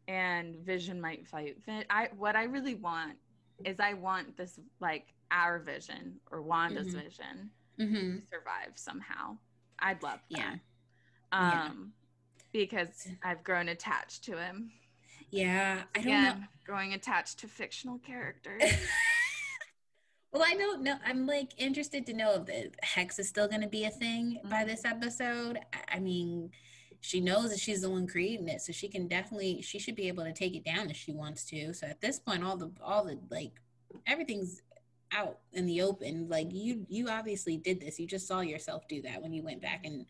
and 0.09 0.57
Vision 0.57 1.01
might 1.01 1.27
fight. 1.29 1.59
I 1.91 2.09
what 2.17 2.35
I 2.35 2.45
really 2.45 2.75
want 2.75 3.19
is 3.65 3.79
I 3.79 3.93
want 3.95 4.37
this 4.37 4.59
like 4.81 5.13
our 5.31 5.59
Vision 5.59 6.19
or 6.31 6.41
Wanda's 6.41 6.95
Mhm. 6.95 7.03
Vision 7.03 7.51
Mm-hmm. 7.81 8.16
to 8.18 8.22
survive 8.31 8.72
somehow. 8.76 9.37
I'd 9.79 10.03
love 10.03 10.20
that. 10.31 10.39
Yeah. 10.41 10.55
Yeah. 11.33 11.62
Um, 11.66 11.93
because 12.53 13.07
I've 13.22 13.45
grown 13.45 13.68
attached 13.68 14.24
to 14.24 14.37
him. 14.39 14.70
Yeah. 15.31 15.83
I 15.95 15.99
don't 15.99 16.07
Again, 16.07 16.41
know. 16.41 16.47
growing 16.66 16.95
attached 16.95 17.39
to 17.41 17.49
fictional 17.49 17.99
characters. 17.99 18.62
well, 20.33 20.43
I 20.45 20.55
don't 20.55 20.83
know. 20.83 20.97
I'm 21.05 21.26
like 21.26 21.53
interested 21.59 22.07
to 22.07 22.12
know 22.12 22.35
if 22.35 22.47
the 22.47 22.70
hex 22.83 23.18
is 23.18 23.29
still 23.29 23.49
going 23.49 23.61
to 23.62 23.68
be 23.68 23.85
a 23.85 23.91
thing 23.91 24.41
by 24.51 24.64
this 24.64 24.85
episode. 24.85 25.59
I- 25.72 25.97
I 25.97 25.99
mean, 26.01 26.51
she 27.01 27.20
knows 27.20 27.51
that 27.51 27.61
she's 27.61 27.83
the 27.83 27.91
one 27.91 28.07
creating 28.09 28.49
it, 28.49 28.61
so 28.61 28.72
she 28.72 28.89
can 28.89 29.07
definitely 29.07 29.62
she 29.62 29.79
should 29.79 29.95
be 29.95 30.09
able 30.09 30.24
to 30.24 30.33
take 30.33 30.57
it 30.57 30.64
down 30.64 30.91
if 30.91 30.97
she 30.97 31.12
wants 31.12 31.45
to. 31.47 31.72
So 31.72 31.87
at 31.87 32.01
this 32.01 32.18
point, 32.18 32.43
all 32.43 32.57
the 32.57 32.72
all 32.83 33.05
the 33.05 33.18
like 33.31 33.53
everything's 34.07 34.62
out 35.13 35.39
in 35.53 35.67
the 35.67 35.83
open. 35.83 36.29
Like 36.29 36.49
you 36.53 36.87
you 36.89 37.09
obviously 37.09 37.57
did 37.57 37.81
this. 37.81 37.99
You 37.99 38.07
just 38.07 38.27
saw 38.27 38.41
yourself 38.41 38.87
do 38.89 39.03
that 39.03 39.23
when 39.23 39.33
you 39.33 39.43
went 39.43 39.63
back 39.63 39.85
in 39.85 40.07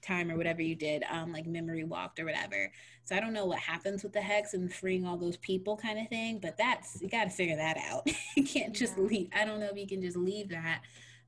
time 0.00 0.30
or 0.30 0.36
whatever 0.36 0.62
you 0.62 0.74
did, 0.74 1.02
um, 1.10 1.32
like 1.32 1.46
memory 1.46 1.84
walked 1.84 2.20
or 2.20 2.24
whatever. 2.24 2.70
So 3.04 3.16
I 3.16 3.20
don't 3.20 3.32
know 3.32 3.46
what 3.46 3.58
happens 3.58 4.02
with 4.02 4.12
the 4.12 4.20
hex 4.20 4.54
and 4.54 4.72
freeing 4.72 5.06
all 5.06 5.16
those 5.16 5.36
people 5.38 5.76
kind 5.76 5.98
of 5.98 6.08
thing, 6.08 6.38
but 6.40 6.56
that's 6.56 7.00
you 7.00 7.08
got 7.08 7.24
to 7.24 7.30
figure 7.30 7.56
that 7.56 7.76
out. 7.78 8.08
you 8.36 8.44
can't 8.44 8.74
just 8.74 8.96
Yeah. 8.96 9.04
leave. 9.04 9.28
I 9.34 9.44
don't 9.44 9.60
know 9.60 9.70
if 9.70 9.76
you 9.76 9.86
can 9.86 10.02
just 10.02 10.16
leave 10.16 10.50
that, 10.50 10.82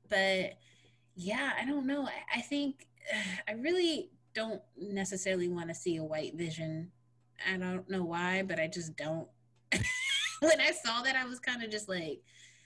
but 0.09 0.53
yeah, 1.15 1.51
I 1.59 1.65
don't 1.65 1.85
know. 1.87 2.05
I, 2.07 2.39
I 2.39 2.41
think 2.41 2.87
I 3.47 3.53
really 3.53 4.09
don't 4.33 4.61
necessarily 4.77 5.47
want 5.47 5.69
to 5.69 5.75
see 5.75 5.95
a 5.97 6.03
white 6.03 6.35
vision. 6.35 6.91
I 7.51 7.57
don't 7.57 7.89
know 7.89 8.03
why, 8.03 8.43
but 8.43 8.59
I 8.59 8.67
just 8.67 8.95
don't. 8.95 9.27
when 10.41 10.59
I 10.61 10.71
saw 10.71 11.01
that, 11.01 11.15
I 11.15 11.25
was 11.25 11.39
kind 11.39 11.63
of 11.63 11.69
just 11.71 11.89
like, 11.89 12.21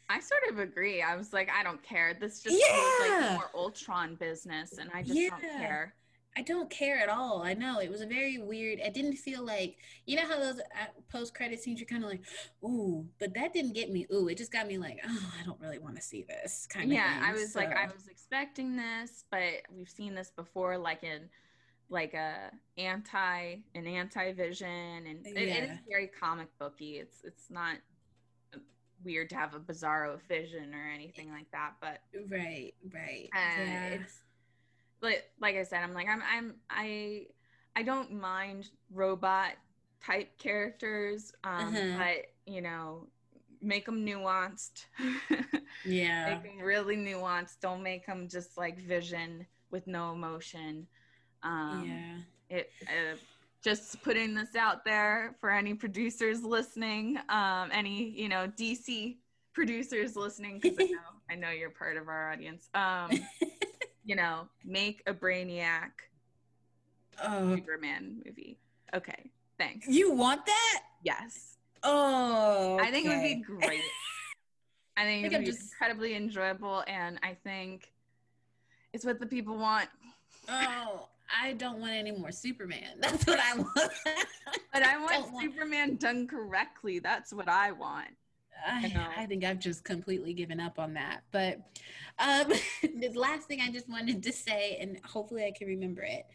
I 0.10 0.20
sort 0.20 0.41
of 0.49 0.60
agree. 0.60 1.01
I 1.03 1.16
was 1.16 1.34
like, 1.34 1.49
I 1.49 1.64
don't 1.64 1.82
care. 1.84 2.16
This 2.20 2.41
just 2.41 2.55
feels 2.62 2.93
like 2.99 3.32
more 3.34 3.51
Ultron 3.53 4.16
business, 4.16 4.78
and 4.80 4.89
I 4.93 5.03
just 5.03 5.20
don't 5.30 5.41
care. 5.41 5.93
I 6.36 6.41
don't 6.41 6.70
care 6.70 6.97
at 6.99 7.10
all. 7.10 7.43
I 7.43 7.53
know 7.53 7.80
it 7.80 7.91
was 7.91 8.01
a 8.01 8.05
very 8.05 8.38
weird. 8.38 8.80
I 8.84 8.89
didn't 8.89 9.18
feel 9.18 9.45
like 9.45 9.78
you 10.05 10.16
know 10.16 10.26
how 10.28 10.39
those 10.39 10.60
uh, 10.60 10.86
post 11.12 11.36
credit 11.36 11.60
scenes 11.60 11.80
you're 11.80 11.88
kind 11.88 12.03
of 12.03 12.10
like, 12.10 12.22
ooh, 12.64 13.05
but 13.20 13.34
that 13.36 13.53
didn't 13.53 13.74
get 13.74 13.91
me. 13.91 14.07
Ooh, 14.14 14.28
it 14.28 14.38
just 14.38 14.51
got 14.51 14.68
me 14.68 14.78
like, 14.78 14.99
oh, 15.07 15.34
I 15.39 15.45
don't 15.45 15.60
really 15.60 15.80
want 15.80 15.95
to 15.97 16.01
see 16.01 16.24
this 16.24 16.68
kind 16.72 16.86
of. 16.86 16.91
Yeah, 16.91 17.22
I 17.24 17.34
was 17.34 17.55
like, 17.55 17.76
I 17.76 17.86
was 17.86 18.07
expecting 18.07 18.76
this, 18.76 19.26
but 19.30 19.41
we've 19.76 19.89
seen 19.89 20.16
this 20.16 20.32
before, 20.36 20.78
like 20.78 21.03
in 21.03 21.30
like 21.89 22.14
a 22.14 22.51
anti 22.78 23.55
an 23.76 23.88
anti 23.88 24.32
vision, 24.34 24.68
and 24.68 25.26
it, 25.26 25.38
it 25.38 25.70
is 25.70 25.78
very 25.89 26.07
comic 26.07 26.47
booky. 26.60 26.97
It's 26.97 27.22
it's 27.24 27.49
not 27.49 27.78
weird 29.03 29.29
to 29.29 29.35
have 29.35 29.53
a 29.53 29.59
bizarro 29.59 30.19
vision 30.27 30.73
or 30.73 30.89
anything 30.93 31.31
like 31.31 31.49
that, 31.51 31.73
but 31.81 31.99
right, 32.29 32.73
right. 32.93 33.29
and 33.33 33.69
yeah. 33.69 33.87
it's 33.89 34.19
like 35.01 35.29
like 35.39 35.55
I 35.55 35.63
said, 35.63 35.83
I'm 35.83 35.93
like 35.93 36.07
I'm 36.07 36.21
I'm 36.21 36.55
I 36.69 37.27
I 37.75 37.83
don't 37.83 38.11
mind 38.13 38.69
robot 38.91 39.51
type 40.03 40.37
characters, 40.37 41.31
um, 41.43 41.75
Uh-huh. 41.75 41.97
but 41.97 42.51
you 42.51 42.61
know, 42.61 43.07
make 43.61 43.85
them 43.85 44.05
nuanced. 44.05 44.85
yeah. 45.85 46.33
make 46.33 46.43
them 46.43 46.65
really 46.65 46.97
nuanced. 46.97 47.59
Don't 47.61 47.83
make 47.83 48.05
them 48.05 48.27
just 48.27 48.57
like 48.57 48.79
Vision 48.79 49.45
with 49.71 49.87
no 49.87 50.13
emotion. 50.13 50.87
Um, 51.43 51.85
yeah. 52.49 52.57
It 52.57 52.71
uh, 52.87 53.15
just 53.64 54.01
putting 54.03 54.34
this 54.34 54.55
out 54.55 54.86
there 54.86 55.36
for 55.41 55.49
any 55.51 55.74
producers 55.74 56.43
listening, 56.43 57.18
um, 57.30 57.70
any 57.72 58.10
you 58.10 58.30
know 58.30 58.47
DC 58.57 59.18
producers 59.53 60.16
listening, 60.16 60.60
because 60.60 60.78
I 60.80 60.84
know 60.91 60.99
I 61.30 61.36
know 61.36 61.49
you're 61.51 61.70
part 61.70 61.97
of 61.97 62.07
our 62.07 62.32
audience. 62.32 62.70
Um, 62.74 63.12
you 64.05 64.16
know, 64.16 64.47
make 64.64 65.03
a 65.07 65.14
Brainiac 65.14 65.91
Oh, 67.22 67.53
Superman 67.55 68.22
movie. 68.26 68.57
Okay, 68.93 69.30
thanks. 69.57 69.88
you 69.88 70.12
want 70.14 70.45
that? 70.45 70.82
Yes, 71.03 71.57
Oh, 71.84 72.78
I 72.82 72.91
think 72.91 73.05
it 73.05 73.10
would 73.10 73.22
be 73.24 73.36
great. 73.36 73.82
I 74.97 75.03
think 75.03 75.26
it 75.26 75.28
Like, 75.28 75.34
I'm 75.34 75.39
would 75.39 75.45
be 75.45 75.51
just- 75.51 75.72
incredibly 75.74 76.16
enjoyable, 76.16 76.84
and 76.88 77.20
I 77.24 77.34
think 77.43 77.91
it's 78.93 79.05
what 79.05 79.20
the 79.20 79.26
people 79.26 79.57
want. 79.57 79.89
Oh, 80.49 81.07
I 81.41 81.53
don't 81.53 81.80
want 81.80 81.93
any 81.93 82.11
more 82.11 82.32
Superman. 82.32 82.95
That's 82.99 83.25
what 83.25 83.39
I 83.39 83.55
want. 83.55 83.91
But 84.73 84.84
I 84.84 84.97
want 84.99 85.11
don't 85.11 85.34
want- 85.34 85.53
Superman 85.53 85.95
done 85.97 86.27
correctly. 86.27 86.99
That's 86.99 87.34
what 87.34 87.47
I 87.47 87.71
want. 87.71 88.09
I. 88.65 89.07
I 89.17 89.25
think 89.25 89.45
I've 89.45 89.59
just 89.59 89.84
completely 89.84 90.34
given 90.34 90.59
up 90.59 90.80
on 90.80 90.93
that. 90.95 91.21
But 91.32 91.61
um, 92.17 92.51
the 92.82 93.11
last 93.15 93.47
thing 93.47 93.61
I 93.61 93.71
just 93.71 93.89
wanted 93.89 94.21
to 94.23 94.34
say, 94.34 94.77
and 94.82 94.99
hopefully 95.05 95.45
I 95.45 95.51
can 95.57 95.67
remember 95.67 96.01
it. 96.01 96.25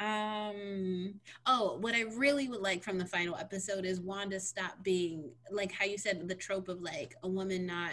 Um, 0.00 1.14
oh, 1.46 1.78
what 1.80 1.94
I 1.94 2.02
really 2.02 2.48
would 2.48 2.60
like 2.60 2.82
from 2.82 2.98
the 2.98 3.06
final 3.06 3.36
episode 3.36 3.84
is 3.84 4.00
Wanda 4.00 4.40
stop 4.40 4.82
being 4.82 5.30
like 5.50 5.70
how 5.70 5.84
you 5.84 5.96
said 5.96 6.26
the 6.28 6.34
trope 6.34 6.68
of 6.68 6.80
like 6.80 7.14
a 7.22 7.28
woman 7.28 7.66
not 7.66 7.92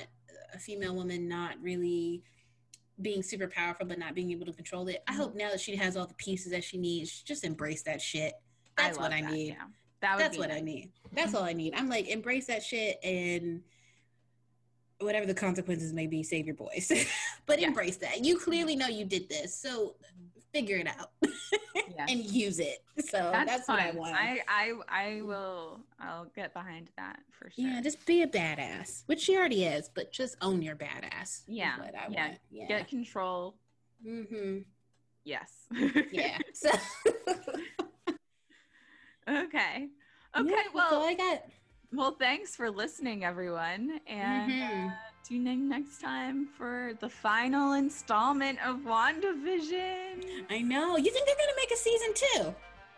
a 0.52 0.58
female 0.58 0.96
woman 0.96 1.28
not 1.28 1.62
really 1.62 2.24
being 3.02 3.24
super 3.24 3.48
powerful 3.48 3.86
but 3.86 4.00
not 4.00 4.16
being 4.16 4.32
able 4.32 4.46
to 4.46 4.54
control 4.54 4.88
it. 4.88 5.04
I 5.08 5.14
hope 5.14 5.30
mm-hmm. 5.30 5.40
now 5.40 5.50
that 5.52 5.60
she 5.60 5.76
has 5.76 5.96
all 5.96 6.06
the 6.06 6.14
pieces 6.16 6.52
that 6.52 6.64
she 6.64 6.78
needs, 6.78 7.22
just 7.22 7.44
embrace 7.44 7.84
that 7.84 8.02
shit. 8.02 8.34
That's 8.78 8.98
what 8.98 9.12
I 9.12 9.22
that, 9.22 9.32
need. 9.32 9.50
Yeah. 9.50 9.66
That 10.02 10.16
would 10.16 10.26
That's 10.26 10.38
what 10.38 10.52
I 10.52 10.62
need. 10.62 10.92
That's 11.12 11.28
mm-hmm. 11.28 11.38
all 11.38 11.44
I 11.44 11.54
need. 11.54 11.74
I'm 11.76 11.90
like, 11.90 12.08
embrace 12.08 12.48
that 12.48 12.64
shit 12.64 12.98
and 13.04 13.62
whatever 15.00 15.26
the 15.26 15.34
consequences 15.34 15.94
may 15.94 16.08
be, 16.08 16.24
save 16.24 16.46
your 16.46 16.56
boys. 16.56 16.92
but 17.46 17.60
Yeah. 17.60 17.68
embrace 17.68 17.98
that. 17.98 18.24
You 18.24 18.36
mm-hmm. 18.36 18.44
clearly 18.44 18.76
know 18.76 18.88
you 18.88 19.06
did 19.06 19.30
this, 19.30 19.56
so 19.56 19.96
figure 20.54 20.78
it 20.78 20.88
out 20.88 21.12
Yes. 21.98 22.10
and 22.10 22.20
use 22.26 22.60
it. 22.60 22.84
So 23.10 23.30
that's, 23.32 23.68
what 23.68 23.80
I 23.80 23.92
want. 23.92 24.16
I, 24.16 24.40
I 24.48 24.74
I 24.88 25.22
will 25.22 25.80
I'll 26.00 26.26
get 26.36 26.54
behind 26.54 26.90
that 26.98 27.20
for 27.32 27.50
sure. 27.50 27.66
yeah, 27.66 27.82
just 27.82 28.06
be 28.06 28.22
a 28.22 28.28
badass, 28.28 29.04
which 29.08 29.22
she 29.22 29.36
already 29.36 29.66
is, 29.66 29.90
but 29.94 30.12
just 30.12 30.36
own 30.42 30.62
your 30.62 30.76
badass. 30.76 31.42
Yeah, 31.48 31.76
yeah. 32.12 32.28
want. 32.28 32.40
Yeah. 32.52 32.68
Get 32.68 32.88
control. 32.88 33.56
Mm-hmm. 34.06 34.60
Yes. 35.26 35.52
Yeah. 36.12 36.38
So 36.54 36.70
okay. 39.28 39.88
Okay. 40.38 40.50
that's 40.50 40.70
all 40.70 40.74
well, 40.74 41.02
I 41.04 41.14
got. 41.16 41.44
well, 41.92 42.12
thanks 42.20 42.56
for 42.56 42.70
listening, 42.70 43.24
everyone, 43.26 44.00
and 44.08 44.52
Mhm. 44.52 44.88
uh, 44.92 44.96
tune 45.30 45.46
in 45.46 45.70
next 45.70 46.02
time 46.02 46.48
for 46.58 46.94
the 47.02 47.08
final 47.10 47.74
installment 47.74 48.58
of 48.66 48.78
WandaVision. 48.78 50.46
I 50.50 50.60
know. 50.62 50.98
You 50.98 51.12
think 51.12 51.26
they're 51.28 51.36
gonna 51.36 51.56
make 51.56 51.72
a 51.72 51.78
season 51.78 52.10
two? 52.16 52.56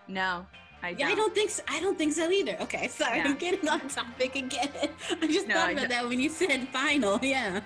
No, 0.08 0.46
I 0.82 0.92
don't. 0.92 1.00
Yeah, 1.00 1.08
I 1.10 1.16
don't 1.16 1.36
think 1.36 1.50
so. 1.50 1.62
I 1.68 1.82
don't 1.82 1.98
think 1.98 2.14
so 2.14 2.32
either. 2.32 2.56
Okay, 2.62 2.88
sorry, 3.00 3.18
Yeah. 3.18 3.26
I'm 3.26 3.36
getting 3.36 3.68
on 3.68 3.82
topic 3.90 4.36
again. 4.38 4.70
I 5.22 5.28
just 5.28 5.48
No, 5.48 5.56
thought 5.56 5.74
about 5.74 5.90
that 5.90 6.08
when 6.08 6.20
you 6.22 6.30
said 6.30 6.68
final. 6.70 7.20
Yeah. 7.24 7.60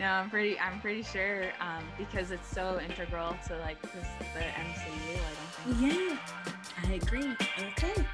No, 0.00 0.06
I'm 0.06 0.30
pretty. 0.30 0.58
I'm 0.60 0.80
pretty 0.80 1.02
sure 1.02 1.50
um, 1.60 1.84
because 1.96 2.30
it's 2.30 2.46
so 2.48 2.80
integral 2.80 3.36
to 3.48 3.56
like 3.58 3.80
this, 3.82 4.06
the 4.34 4.40
MCU. 4.40 5.14
I 5.14 5.66
don't 5.66 5.76
think. 5.76 6.18
Yeah, 6.84 6.88
I 6.88 6.92
agree. 6.94 7.36
Okay. 7.70 8.04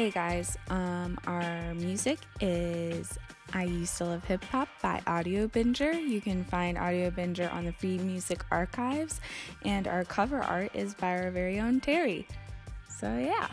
Hey 0.00 0.08
guys, 0.08 0.56
um, 0.70 1.18
our 1.26 1.74
music 1.74 2.20
is 2.40 3.18
I 3.52 3.64
Used 3.64 3.98
to 3.98 4.06
Love 4.06 4.24
Hip 4.24 4.42
Hop 4.44 4.66
by 4.80 5.02
Audiobinger. 5.06 5.92
You 5.92 6.22
can 6.22 6.42
find 6.42 6.78
Audiobinger 6.78 7.52
on 7.52 7.66
the 7.66 7.72
Free 7.74 7.98
Music 7.98 8.42
Archives, 8.50 9.20
and 9.66 9.86
our 9.86 10.06
cover 10.06 10.40
art 10.40 10.70
is 10.72 10.94
by 10.94 11.18
our 11.18 11.30
very 11.30 11.60
own 11.60 11.80
Terry. 11.80 12.26
So, 12.88 13.14
yeah. 13.18 13.48